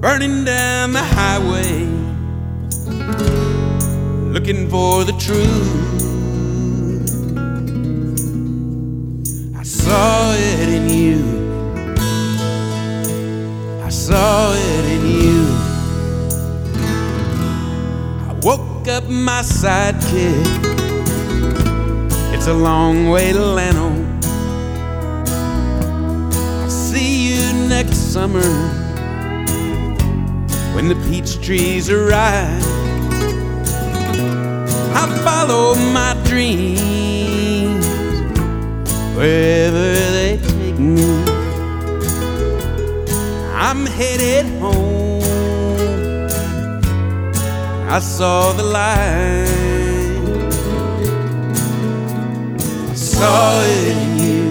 burning 0.00 0.44
down 0.44 0.92
the 0.92 1.04
highway, 1.04 1.86
looking 4.32 4.68
for 4.68 5.04
the 5.04 5.12
truth. 5.20 6.17
Saw 9.88 10.34
it 10.34 10.68
in 10.68 10.86
you. 10.90 11.18
I 13.82 13.88
saw 13.88 14.52
it 14.52 14.84
in 14.84 15.02
you. 15.22 15.46
I 18.28 18.32
woke 18.42 18.86
up 18.86 19.04
my 19.08 19.40
sidekick. 19.40 20.44
It's 22.34 22.48
a 22.48 22.52
long 22.52 23.08
way 23.08 23.32
to 23.32 23.40
Llano. 23.40 23.88
I'll 26.60 26.68
see 26.68 27.32
you 27.32 27.68
next 27.70 28.12
summer 28.12 28.50
when 30.74 30.88
the 30.88 30.96
peach 31.08 31.40
trees 31.42 31.88
are 31.88 32.04
ripe. 32.08 32.62
I 35.00 35.06
follow 35.24 35.74
my 35.76 36.12
dreams 36.26 37.17
wherever 39.18 39.94
they 40.16 40.38
take 40.38 40.78
me. 40.78 41.02
I'm 43.52 43.84
headed 43.84 44.46
home. 44.60 45.22
I 47.90 47.98
saw 47.98 48.52
the 48.52 48.62
light. 48.62 49.48
I 52.92 52.94
saw 52.94 53.60
it 53.62 53.96
in 53.96 54.10
you. 54.24 54.44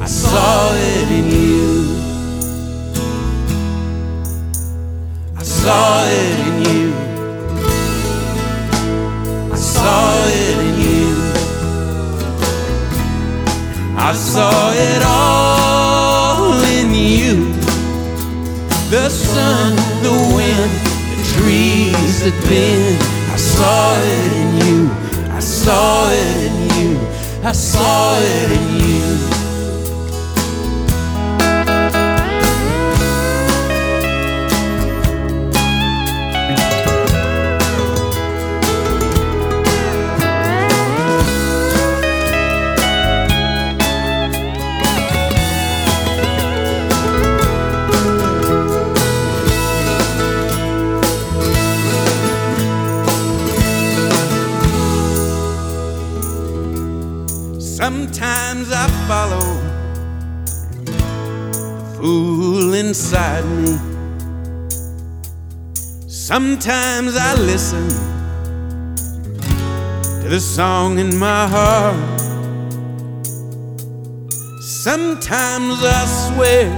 I 0.00 0.06
saw 0.06 0.74
it 0.74 1.08
in 1.18 1.26
you. 1.42 1.66
I 5.36 5.42
saw 5.42 6.04
it 6.20 6.38
in 6.46 6.56
you. 6.70 6.86
I 9.52 9.56
saw 9.56 10.26
it 10.28 10.45
I 13.98 14.12
saw 14.12 14.72
it 14.72 15.02
all 15.04 16.52
in 16.78 16.94
you. 16.94 17.52
The 18.90 19.08
sun, 19.08 19.74
the 20.02 20.12
wind, 20.36 20.70
the 21.10 21.18
trees 21.34 22.22
that 22.22 22.36
bend. 22.48 23.02
I 23.32 23.36
saw 23.36 23.96
it 23.98 24.32
in 24.42 24.50
you. 24.66 24.90
I 25.32 25.40
saw 25.40 26.10
it 26.10 26.36
in 26.46 26.56
you. 26.78 27.00
I 27.42 27.52
saw 27.52 28.18
it 28.18 28.50
in 28.52 28.66
you. 28.86 29.25
Sometimes 66.26 67.16
I 67.16 67.34
listen 67.34 67.88
to 70.22 70.28
the 70.28 70.40
song 70.40 70.98
in 70.98 71.16
my 71.16 71.46
heart. 71.46 72.20
Sometimes 74.60 75.84
I 75.84 76.04
swear 76.26 76.68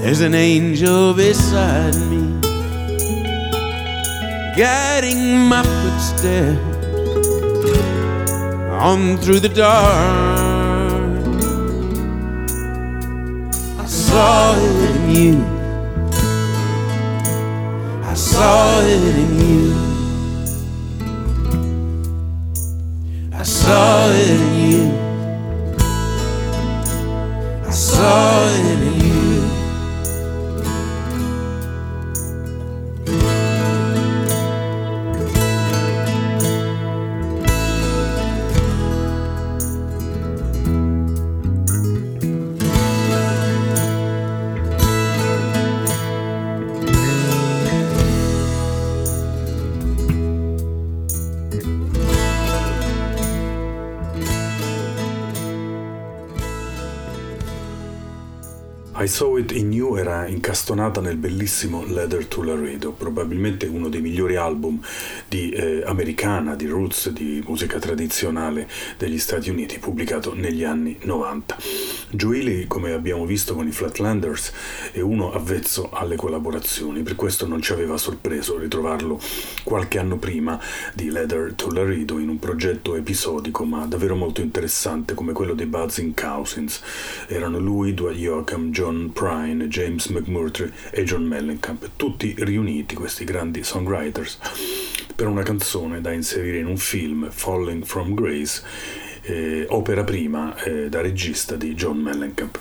there's 0.00 0.22
an 0.22 0.34
angel 0.34 1.14
beside 1.14 1.94
me, 2.10 2.40
guiding 4.56 5.38
my 5.46 5.62
footsteps 5.62 6.58
on 8.72 9.18
through 9.18 9.38
the 9.38 9.52
dark. 9.54 9.86
I 13.78 13.86
saw 13.86 14.56
it 14.56 14.96
in 14.96 15.10
you. 15.14 15.55
Saw 18.36 18.80
it 18.82 19.16
in 19.16 19.32
you. 19.40 19.64
I 23.32 23.42
saw 23.42 24.10
it 24.10 24.28
in 24.28 24.54
you. 24.60 24.82
I 27.66 27.70
saw 27.70 28.48
it 28.48 28.75
I 59.06 59.08
Saw 59.08 59.38
It 59.38 59.52
in 59.52 59.70
You 59.70 59.94
era 59.94 60.26
incastonata 60.26 61.00
nel 61.00 61.16
bellissimo 61.16 61.84
Leather 61.84 62.26
to 62.26 62.42
Laredo, 62.42 62.90
probabilmente 62.90 63.66
uno 63.66 63.88
dei 63.88 64.00
migliori 64.00 64.34
album 64.34 64.80
di, 65.28 65.50
eh, 65.50 65.84
americana, 65.86 66.56
di 66.56 66.66
roots, 66.66 67.10
di 67.10 67.40
musica 67.46 67.78
tradizionale 67.78 68.68
degli 68.98 69.20
Stati 69.20 69.48
Uniti, 69.48 69.78
pubblicato 69.78 70.34
negli 70.34 70.64
anni 70.64 70.98
90. 71.02 71.56
Joey, 72.10 72.68
come 72.68 72.92
abbiamo 72.92 73.26
visto 73.26 73.54
con 73.54 73.66
i 73.66 73.72
Flatlanders, 73.72 74.52
è 74.92 75.00
uno 75.00 75.32
avvezzo 75.32 75.90
alle 75.90 76.14
collaborazioni, 76.14 77.02
per 77.02 77.16
questo 77.16 77.48
non 77.48 77.60
ci 77.60 77.72
aveva 77.72 77.96
sorpreso 77.96 78.58
ritrovarlo 78.58 79.20
qualche 79.64 79.98
anno 79.98 80.16
prima 80.16 80.60
di 80.94 81.10
Leather 81.10 81.54
to 81.54 81.68
Laredo 81.72 82.20
in 82.20 82.28
un 82.28 82.38
progetto 82.38 82.94
episodico 82.94 83.64
ma 83.64 83.86
davvero 83.86 84.14
molto 84.14 84.40
interessante 84.40 85.14
come 85.14 85.32
quello 85.32 85.54
dei 85.54 85.66
Buzzing 85.66 86.14
Cousins. 86.14 86.80
Erano 87.26 87.58
lui, 87.58 87.92
Dwight 87.92 88.18
Yoakam, 88.20 88.70
John 88.70 89.10
Prine, 89.12 89.66
James 89.66 90.06
McMurtry 90.06 90.70
e 90.92 91.02
John 91.02 91.24
Mellencamp, 91.24 91.90
tutti 91.96 92.36
riuniti 92.38 92.94
questi 92.94 93.24
grandi 93.24 93.64
songwriters 93.64 94.38
per 95.16 95.26
una 95.26 95.42
canzone 95.42 96.00
da 96.00 96.12
inserire 96.12 96.58
in 96.58 96.66
un 96.66 96.76
film, 96.76 97.30
Falling 97.30 97.84
from 97.84 98.14
Grace, 98.14 98.62
eh, 99.26 99.66
opera 99.68 100.04
prima 100.04 100.56
eh, 100.62 100.88
da 100.88 101.00
regista 101.00 101.56
di 101.56 101.74
John 101.74 101.98
Mellencamp. 101.98 102.58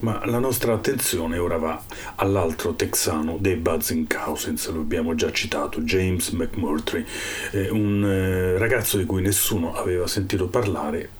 Ma 0.00 0.22
la 0.24 0.38
nostra 0.38 0.72
attenzione 0.72 1.38
ora 1.38 1.58
va 1.58 1.82
all'altro 2.16 2.74
texano 2.74 3.36
dei 3.38 3.56
Buzzing 3.56 4.06
Cousins, 4.06 4.68
lo 4.70 4.80
abbiamo 4.80 5.14
già 5.14 5.30
citato, 5.30 5.80
James 5.82 6.30
McMurtry, 6.30 7.04
eh, 7.52 7.70
un 7.70 8.04
eh, 8.04 8.58
ragazzo 8.58 8.96
di 8.96 9.04
cui 9.04 9.22
nessuno 9.22 9.74
aveva 9.74 10.06
sentito 10.06 10.48
parlare 10.48 11.10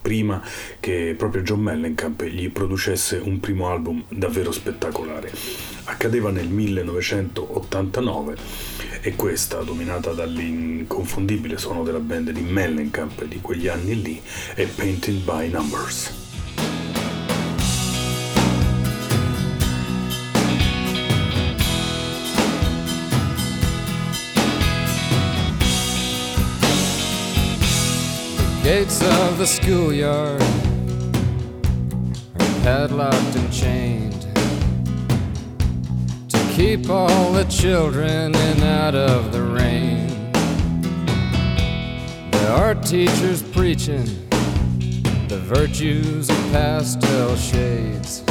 prima 0.00 0.42
che 0.80 1.14
proprio 1.16 1.42
John 1.42 1.60
Mellencamp 1.60 2.22
gli 2.24 2.50
producesse 2.50 3.16
un 3.16 3.40
primo 3.40 3.68
album 3.68 4.04
davvero 4.08 4.52
spettacolare. 4.52 5.30
Accadeva 5.84 6.30
nel 6.30 6.48
1989 6.48 8.36
e 9.00 9.14
questa, 9.14 9.62
dominata 9.62 10.12
dall'inconfondibile 10.12 11.58
suono 11.58 11.82
della 11.82 12.00
band 12.00 12.30
di 12.30 12.40
Mellencamp 12.40 13.24
di 13.24 13.40
quegli 13.40 13.68
anni 13.68 14.02
lì, 14.02 14.20
è 14.54 14.66
Painted 14.66 15.22
by 15.22 15.48
Numbers. 15.48 16.25
Gates 28.78 29.00
of 29.00 29.38
the 29.38 29.46
schoolyard 29.46 30.42
are 32.38 32.60
padlocked 32.62 33.34
and 33.34 33.50
chained 33.50 34.20
to 36.28 36.38
keep 36.54 36.90
all 36.90 37.32
the 37.32 37.44
children 37.44 38.34
in 38.34 38.62
out 38.62 38.94
of 38.94 39.32
the 39.32 39.40
rain. 39.40 40.30
There 42.32 42.52
are 42.52 42.74
teachers 42.74 43.42
preaching 43.42 44.04
the 45.28 45.40
virtues 45.42 46.28
of 46.28 46.36
pastel 46.52 47.34
shades. 47.36 48.22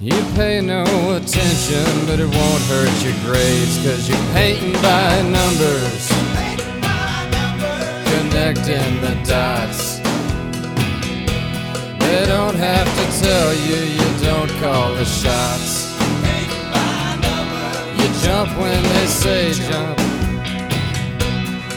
You 0.00 0.22
pay 0.36 0.60
no 0.60 0.84
attention, 1.16 2.06
but 2.06 2.20
it 2.20 2.30
won't 2.30 2.62
hurt 2.70 2.94
your 3.02 3.16
grades, 3.24 3.76
cause 3.78 4.08
you're 4.08 4.32
painting 4.34 4.80
by 4.80 5.20
numbers 5.22 6.31
connecting 8.42 9.00
the 9.00 9.14
dots. 9.24 9.98
They 12.00 12.26
don't 12.26 12.56
have 12.56 12.88
to 12.98 13.22
tell 13.22 13.54
you, 13.54 13.76
you 13.98 14.08
don't 14.20 14.50
call 14.60 14.94
the 14.94 15.04
shots. 15.04 15.94
You 17.98 18.08
jump 18.24 18.50
when 18.58 18.82
they 18.82 19.06
say 19.06 19.52
jump, 19.52 19.98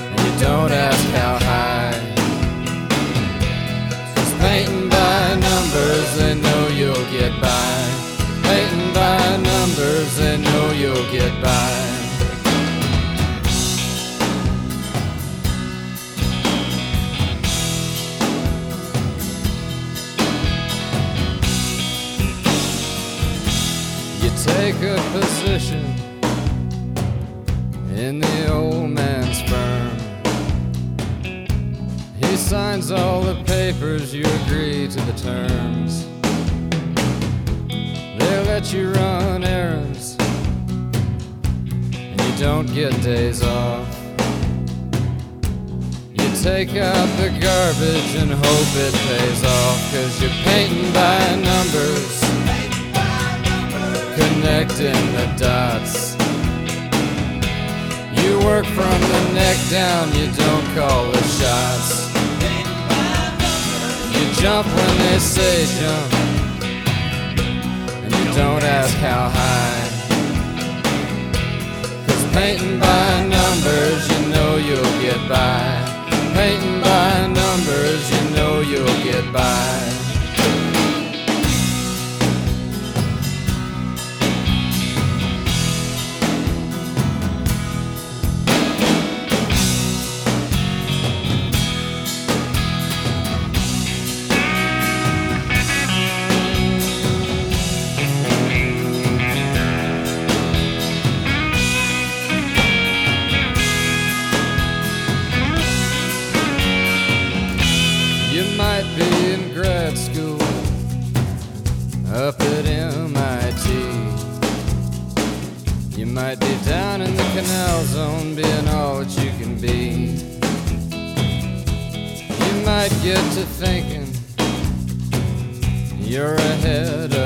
and 0.10 0.20
you 0.26 0.40
don't 0.40 0.72
ask 0.72 1.06
how 1.20 1.38
high. 1.52 2.00
Cause 4.16 4.34
painting 4.40 4.90
by 4.90 5.36
numbers, 5.36 6.18
they 6.18 6.34
know 6.42 6.68
you'll 6.70 7.10
get 7.12 7.40
by. 7.40 7.78
Painting 8.42 8.94
by 8.94 9.38
numbers, 9.38 10.18
they 10.18 10.38
know 10.38 10.72
you'll 10.72 11.12
get 11.12 11.32
by. 11.44 11.95
Take 24.46 24.76
a 24.84 24.96
position 25.12 25.84
in 27.96 28.20
the 28.20 28.54
old 28.54 28.92
man's 28.92 29.42
firm. 29.50 29.98
He 32.20 32.38
signs 32.38 32.92
all 32.92 33.22
the 33.22 33.42
papers, 33.46 34.14
you 34.14 34.24
agree 34.44 34.88
to 34.88 35.02
the 35.02 35.14
terms. 35.14 36.06
They 38.20 38.46
let 38.46 38.72
you 38.72 38.92
run 38.92 39.44
errands, 39.44 40.16
and 41.94 42.22
you 42.22 42.38
don't 42.38 42.72
get 42.72 42.92
days 43.02 43.42
off. 43.42 43.88
You 46.14 46.28
take 46.44 46.76
out 46.76 47.10
the 47.18 47.30
garbage 47.42 48.12
and 48.22 48.32
hope 48.32 48.72
it 48.88 48.94
pays 49.08 49.44
off, 49.44 49.92
cause 49.92 50.22
you're 50.22 50.38
painting 50.44 50.94
by 50.94 51.36
numbers 51.36 52.45
connecting 54.46 55.06
the 55.18 55.28
dots. 55.38 56.16
You 58.22 58.38
work 58.46 58.66
from 58.66 58.98
the 59.12 59.22
neck 59.34 59.58
down, 59.72 60.14
you 60.14 60.28
don't 60.34 60.66
call 60.76 61.12
the 61.12 61.24
shots. 61.38 62.14
You 64.14 64.24
jump 64.42 64.68
when 64.68 64.98
they 65.00 65.18
say 65.18 65.66
jump, 65.80 66.14
and 68.04 68.14
you 68.14 68.34
don't 68.36 68.64
ask 68.64 68.96
how 68.98 69.30
high. 69.34 69.84
Cause 72.06 72.26
painting 72.34 72.80
by 72.80 73.26
numbers, 73.26 74.02
you 74.12 74.30
know 74.30 74.58
you'll 74.58 74.96
get 75.02 75.28
by. 75.28 75.66
Painting 76.36 76.82
by 76.82 77.28
numbers, 77.42 78.04
you 78.14 78.30
know 78.36 78.62
you'll 78.62 79.04
get 79.04 79.26
by. 79.34 80.05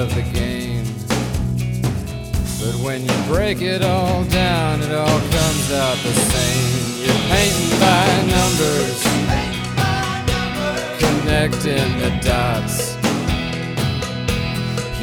Of 0.09 0.15
the 0.15 0.21
game. 0.33 0.85
But 2.59 2.75
when 2.83 3.01
you 3.01 3.17
break 3.27 3.61
it 3.61 3.81
all 3.83 4.23
down, 4.25 4.81
it 4.81 4.91
all 4.91 5.19
comes 5.19 5.71
out 5.71 5.97
the 5.97 6.13
same. 6.13 7.05
You're 7.05 7.23
painting 7.31 7.79
by 7.79 8.05
numbers, 8.35 8.99
connecting 10.99 11.89
the 11.99 12.11
dots. 12.23 12.97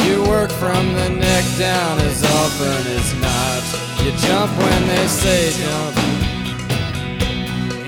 You 0.04 0.22
work 0.24 0.50
from 0.50 0.92
the 0.94 1.08
neck 1.10 1.44
down 1.58 1.98
as 2.00 2.22
often 2.24 2.86
as 2.98 3.14
not. 3.20 3.62
You 4.04 4.12
jump 4.26 4.52
when 4.58 4.86
they 4.88 5.06
say 5.06 5.52
jump, 5.52 5.96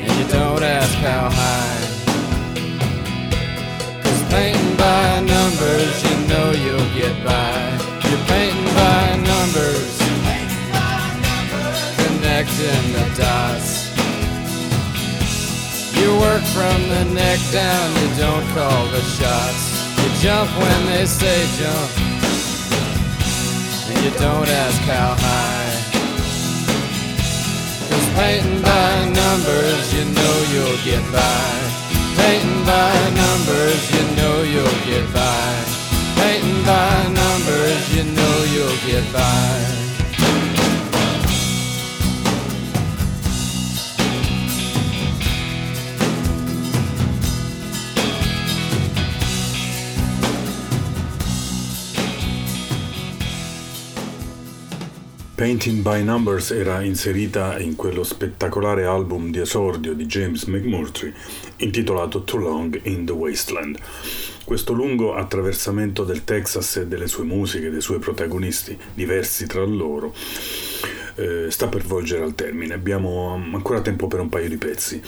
and 0.03 0.13
you 0.19 0.27
don't 0.29 0.63
ask 0.63 0.95
how 0.99 1.31
high. 1.31 1.85
Cause 4.03 4.23
painting 4.31 4.68
by 4.79 5.21
numbers, 5.21 5.95
you 6.07 6.17
know 6.31 6.51
you'll 6.53 6.93
get 6.95 7.15
by. 7.25 7.53
You're 8.09 8.25
painting 8.31 8.71
by 8.75 9.05
numbers, 9.35 9.93
connecting 12.01 12.85
the 12.97 13.07
dots. 13.19 13.71
You 15.99 16.09
work 16.21 16.45
from 16.57 16.79
the 16.95 17.05
neck 17.13 17.41
down, 17.53 17.87
you 18.01 18.09
don't 18.17 18.47
call 18.55 18.87
the 18.87 19.03
shots. 19.19 19.63
You 19.99 20.09
jump 20.23 20.49
when 20.57 20.87
they 20.87 21.05
say 21.07 21.39
jump, 21.59 21.91
and 23.91 23.99
you 24.05 24.13
don't 24.19 24.49
ask 24.49 24.81
how 24.83 25.11
high. 25.19 25.75
Cause 27.91 28.09
painting 28.15 28.63
by 28.63 28.93
numbers, 29.23 29.85
you 29.93 30.05
know 30.17 30.35
you'll 30.53 30.81
get 30.85 31.05
by. 31.13 31.68
Painting 32.19 32.65
by 32.65 32.93
numbers, 33.15 33.83
you 33.95 34.05
know 34.17 34.43
you'll 34.43 34.81
get 34.85 35.07
by. 35.15 35.65
Painting 36.17 36.65
by 36.65 37.09
numbers, 37.15 37.97
you 37.97 38.05
know 38.05 38.45
you'll 38.53 38.81
get 38.87 39.13
by. 39.13 39.89
Painting 55.39 55.83
by 55.83 56.03
Numbers 56.03 56.51
era 56.51 56.83
inserita 56.83 57.59
in 57.59 57.77
quello 57.77 58.03
spettacolare 58.03 58.87
album 58.87 59.31
di 59.31 59.39
esordio 59.39 59.95
di 59.95 60.05
James 60.05 60.43
McMurtry 60.47 61.15
intitolato 61.59 62.23
Too 62.25 62.41
Long 62.41 62.81
in 62.85 63.05
the 63.05 63.13
Wasteland. 63.13 63.79
Questo 64.45 64.73
lungo 64.73 65.15
attraversamento 65.15 66.05
del 66.05 66.25
Texas 66.25 66.77
e 66.77 66.87
delle 66.87 67.07
sue 67.07 67.25
musiche, 67.25 67.71
dei 67.71 67.81
suoi 67.81 67.99
protagonisti, 67.99 68.77
diversi 68.95 69.47
tra 69.47 69.65
loro, 69.65 70.15
eh, 71.17 71.51
sta 71.51 71.69
per 71.69 71.83
volgere 71.83 72.23
al 72.23 72.35
termine. 72.35 72.75
Abbiamo 72.75 73.35
ancora 73.53 73.81
tempo 73.81 74.07
per 74.07 74.21
un 74.21 74.29
paio 74.29 74.49
di 74.49 74.57
pezzi 74.57 75.03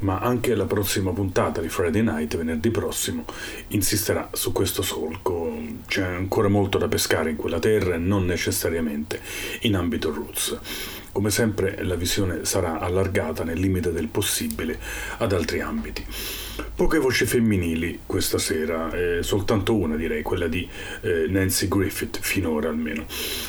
ma 0.00 0.18
anche 0.20 0.54
la 0.54 0.66
prossima 0.66 1.12
puntata 1.12 1.60
di 1.60 1.68
Friday 1.68 2.02
Night, 2.02 2.36
venerdì 2.36 2.70
prossimo, 2.70 3.24
insisterà 3.68 4.28
su 4.32 4.52
questo 4.52 4.82
solco. 4.82 5.56
C'è 5.86 6.04
ancora 6.04 6.48
molto 6.48 6.78
da 6.78 6.86
pescare 6.86 7.30
in 7.30 7.36
quella 7.36 7.58
terra 7.58 7.94
e 7.94 7.98
non 7.98 8.24
necessariamente 8.24 9.20
in 9.62 9.74
ambito 9.74 10.12
roots. 10.12 10.56
Come 11.18 11.30
sempre 11.30 11.82
la 11.82 11.96
visione 11.96 12.44
sarà 12.44 12.78
allargata 12.78 13.42
nel 13.42 13.58
limite 13.58 13.90
del 13.90 14.06
possibile 14.06 14.78
ad 15.16 15.32
altri 15.32 15.58
ambiti. 15.60 16.06
Poche 16.74 16.98
voci 16.98 17.24
femminili 17.24 18.00
questa 18.06 18.38
sera, 18.38 18.90
eh, 18.92 19.22
soltanto 19.24 19.74
una 19.74 19.96
direi, 19.96 20.22
quella 20.22 20.46
di 20.46 20.68
eh, 21.00 21.26
Nancy 21.28 21.66
Griffith, 21.66 22.20
finora 22.20 22.68
almeno. 22.68 23.04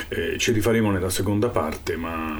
Eh, 0.08 0.38
ci 0.40 0.52
rifaremo 0.52 0.90
nella 0.90 1.12
seconda 1.12 1.50
parte, 1.50 1.96
ma, 1.96 2.40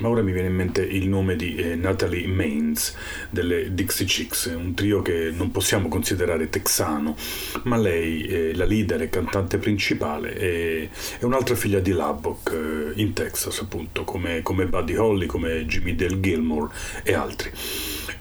ma, 0.00 0.08
ora 0.08 0.22
mi 0.22 0.32
viene 0.32 0.48
in 0.48 0.54
mente 0.54 0.82
il 0.82 1.08
nome 1.08 1.36
di 1.36 1.54
eh, 1.54 1.76
Natalie 1.76 2.26
Maines 2.26 2.96
delle 3.30 3.74
Dixie 3.74 4.06
Chicks, 4.06 4.52
un 4.56 4.74
trio 4.74 5.02
che 5.02 5.30
non 5.32 5.52
possiamo 5.52 5.86
considerare 5.86 6.48
texano, 6.48 7.16
ma 7.64 7.76
lei, 7.76 8.22
è 8.22 8.54
la 8.54 8.64
leader 8.64 9.02
e 9.02 9.08
cantante 9.08 9.58
principale, 9.58 10.34
è, 10.34 10.88
è 11.20 11.24
un'altra 11.24 11.54
figlia 11.54 11.78
di 11.78 11.92
Lubbock 11.92 12.52
eh, 12.52 13.00
in 13.00 13.12
Texas, 13.12 13.60
appunto, 13.60 14.02
come, 14.02 14.42
come 14.42 14.63
Buddy 14.66 14.96
Holly, 14.96 15.26
come 15.26 15.66
Jimmy 15.66 15.94
Dale 15.94 16.20
Gilmore 16.20 16.72
e 17.02 17.14
altri. 17.14 17.50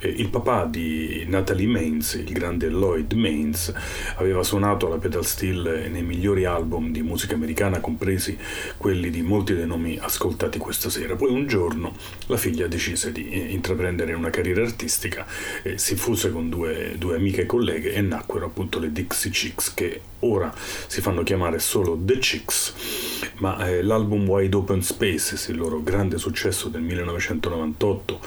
Il 0.06 0.28
papà 0.28 0.66
di 0.66 1.24
Natalie 1.28 1.68
Maines, 1.68 2.16
il 2.16 2.32
grande 2.34 2.68
Lloyd 2.68 3.14
Maines, 3.14 3.74
aveva 4.16 4.44
suonato 4.44 4.90
la 4.90 4.98
pedal 4.98 5.26
steel 5.26 5.88
nei 5.90 6.04
migliori 6.04 6.44
album 6.44 6.92
di 6.92 7.02
musica 7.02 7.36
americana, 7.36 7.80
compresi 7.80 8.38
quelli 8.76 9.10
di 9.10 9.22
molti 9.22 9.56
dei 9.56 9.66
nomi 9.66 9.98
ascoltati 9.98 10.58
questa 10.58 10.90
sera. 10.90 11.16
Poi 11.16 11.32
un 11.32 11.48
giorno 11.48 11.96
la 12.28 12.36
figlia 12.36 12.68
decise 12.68 13.14
di 13.14 13.30
eh, 13.30 13.38
intraprendere 13.38 14.14
una 14.14 14.30
carriera 14.30 14.62
artistica, 14.62 15.26
si 15.76 15.96
fuse 15.96 16.32
con 16.32 16.50
due, 16.50 16.96
due 16.98 17.16
amiche 17.16 17.44
e 17.44 17.46
colleghe 17.46 17.94
e 17.94 18.02
nacquero 18.02 18.48
appunto 18.48 18.80
le 18.80 18.92
Dixie 18.92 19.32
Chicks 19.32 19.74
che 19.74 20.02
ora 20.20 20.54
si 20.56 21.02
fanno 21.02 21.24
chiamare 21.24 21.60
solo 21.60 21.98
The 22.02 22.18
Chicks, 22.18 22.74
ma 23.38 23.68
eh, 23.68 23.82
l'album 23.82 24.28
Wide 24.28 24.56
Open 24.56 24.82
Spaces, 24.82 25.48
il 25.48 25.58
loro 25.58 25.82
grande 25.82 26.18
successo 26.18 26.32
del 26.70 26.82
1998, 26.82 28.20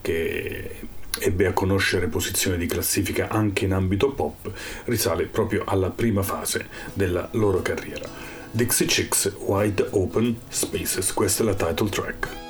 che 0.00 0.80
ebbe 1.20 1.46
a 1.46 1.52
conoscere 1.52 2.06
posizioni 2.06 2.56
di 2.56 2.66
classifica 2.66 3.28
anche 3.28 3.64
in 3.64 3.72
ambito 3.72 4.12
pop, 4.12 4.50
risale 4.84 5.26
proprio 5.26 5.64
alla 5.66 5.90
prima 5.90 6.22
fase 6.22 6.68
della 6.92 7.28
loro 7.32 7.60
carriera. 7.60 8.08
Dixie 8.50 8.86
Chicks 8.86 9.32
Wide 9.38 9.88
Open 9.90 10.38
Spaces, 10.48 11.12
questa 11.12 11.42
è 11.42 11.46
la 11.46 11.54
title 11.54 11.88
track. 11.88 12.47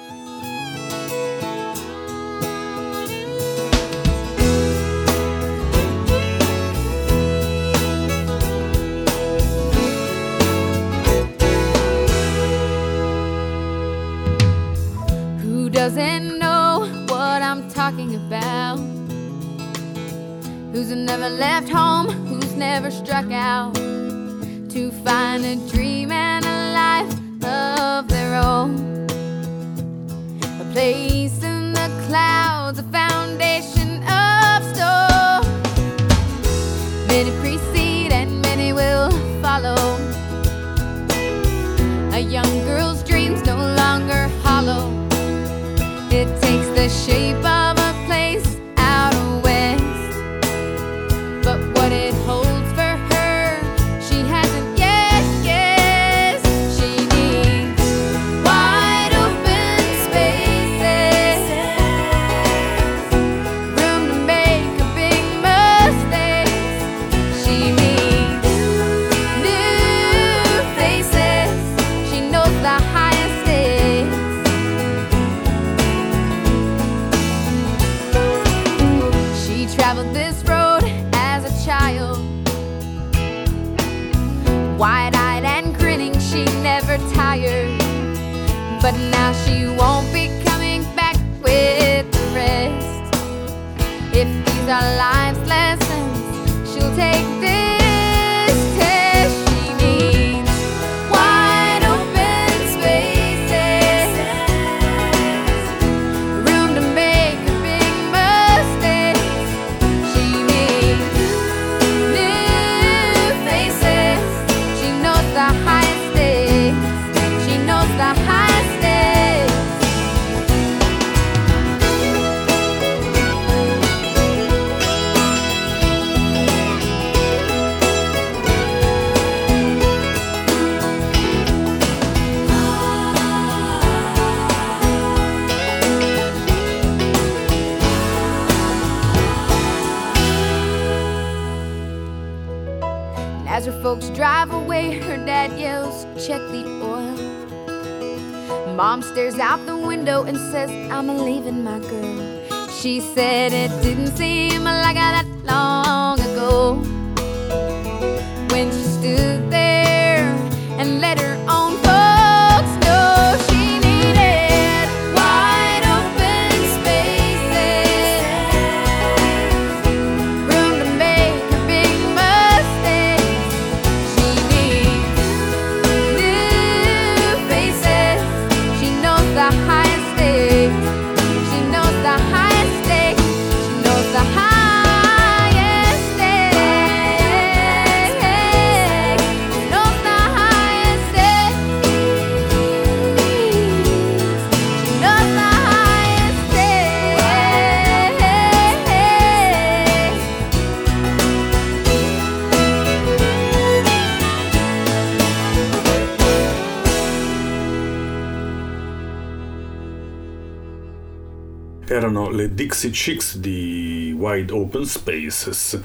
Erano 212.08 212.30
le 212.30 212.54
Dixie 212.54 212.90
Chicks 212.90 213.36
di 213.36 214.14
Wide 214.16 214.50
Open 214.52 214.84
Spaces, 214.86 215.78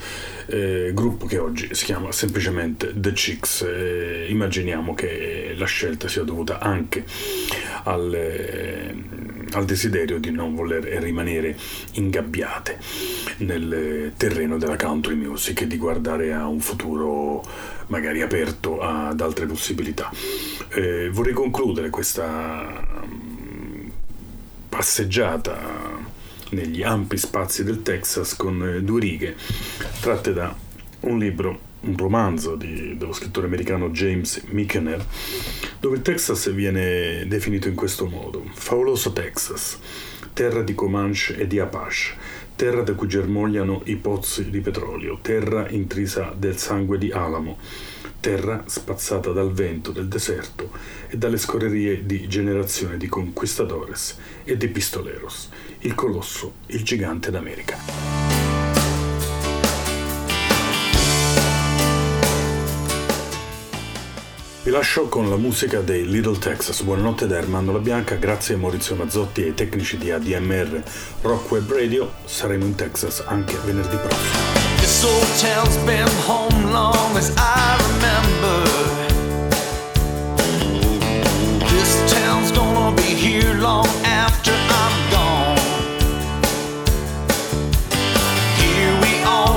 eh, 0.46 0.92
gruppo 0.94 1.26
che 1.26 1.38
oggi 1.38 1.76
si 1.76 1.84
chiama 1.84 2.14
semplicemente 2.14 2.94
The 2.96 3.12
Chicks. 3.12 3.62
Eh, 3.62 4.28
immaginiamo 4.30 4.94
che 4.94 5.54
la 5.58 5.66
scelta 5.66 6.08
sia 6.08 6.24
dovuta 6.24 6.60
anche 6.60 7.04
al, 7.84 8.14
eh, 8.14 8.96
al 9.52 9.66
desiderio 9.66 10.18
di 10.18 10.32
non 10.32 10.56
voler 10.56 10.84
rimanere 10.84 11.58
ingabbiate 11.94 12.80
nel 13.40 14.14
terreno 14.16 14.58
della 14.58 14.78
country 14.78 15.16
music 15.16 15.62
e 15.62 15.68
di 15.68 15.78
guardare 15.78 16.34
a 16.34 16.48
un 16.48 16.62
futuro 16.62 17.44
magari 17.88 18.22
aperto 18.22 18.80
ad 18.80 19.20
altre 19.20 19.46
possibilità. 19.46 20.10
Eh, 20.70 21.10
vorrei 21.10 21.34
concludere 21.34 21.90
questa 21.90 22.82
mm, 23.06 23.88
passeggiata 24.70 25.93
negli 26.52 26.84
ampi 26.84 27.18
spazi 27.18 27.64
del 27.64 27.82
Texas 27.82 28.36
con 28.36 28.66
eh, 28.66 28.82
due 28.82 29.00
righe 29.00 29.36
tratte 30.00 30.34
da 30.34 30.56
un 31.02 31.20
libro, 31.20 31.60
un 31.82 31.98
romanzo 31.98 32.56
di, 32.56 32.96
dello 32.98 33.14
scrittore 33.14 33.48
americano 33.48 33.90
James 33.90 34.42
Michener, 34.48 35.06
dove 35.80 35.98
il 35.98 36.02
Texas 36.02 36.52
viene 36.52 37.26
definito 37.28 37.68
in 37.68 37.76
questo 37.76 38.06
modo: 38.06 38.44
favoloso 38.54 39.12
Texas, 39.12 39.80
terra 40.34 40.62
di 40.62 40.76
Comanche 40.76 41.36
e 41.38 41.48
di 41.48 41.60
Apache, 41.60 42.16
terra 42.56 42.82
da 42.82 42.94
cui 42.94 43.08
germogliano 43.08 43.82
i 43.86 43.96
pozzi 43.96 44.50
di 44.50 44.62
petrolio, 44.62 45.20
terra 45.22 45.68
intrisa 45.70 46.34
del 46.38 46.58
sangue 46.58 46.98
di 46.98 47.12
Alamo, 47.12 47.58
terra 48.20 48.64
spazzata 48.66 49.32
dal 49.32 49.52
vento 49.52 49.92
del 49.92 50.08
deserto 50.08 50.72
e 51.10 51.18
dalle 51.18 51.38
scorrerie 51.38 52.06
di 52.06 52.28
generazioni 52.30 52.96
di 52.96 53.08
conquistadores 53.08 54.18
e 54.46 54.56
di 54.56 54.70
pistoleros, 54.70 55.50
il 55.84 55.96
colosso, 55.96 56.54
il 56.68 56.84
gigante 56.84 57.30
d'America. 57.30 57.78
Vi 64.64 64.72
lascio 64.72 65.10
con 65.10 65.30
la 65.30 65.36
musica 65.36 65.82
dei 65.82 66.08
Little 66.08 66.38
Texas. 66.38 66.84
Buonanotte 66.84 67.28
da 67.28 67.36
Ermando 67.36 67.74
La 67.74 67.80
Bianca, 67.80 68.16
grazie 68.16 68.56
a 68.56 68.58
Maurizio 68.60 68.96
Mazzotti 68.96 69.42
e 69.42 69.48
ai 69.48 69.54
tecnici 69.54 69.98
di 69.98 70.10
ADMR 70.10 70.82
Rock 71.22 71.52
Web 71.52 71.70
Radio. 71.74 72.14
Saremo 72.24 72.64
in 72.64 72.76
Texas 72.76 73.22
anche 73.26 73.58
venerdì 73.66 73.98
prossimo. 73.98 74.62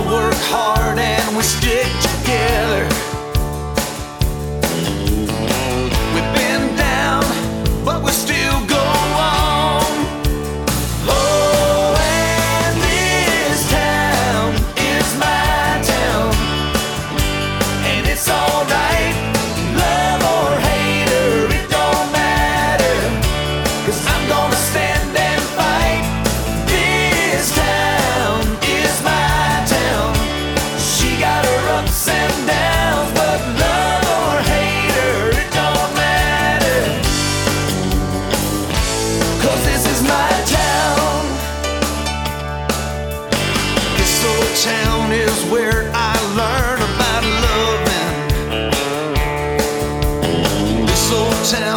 Work 0.06 0.34
hard 0.48 0.98
and 0.98 1.36
we 1.36 1.42
stick 1.42 1.86
together. 2.00 2.95
Share 51.46 51.76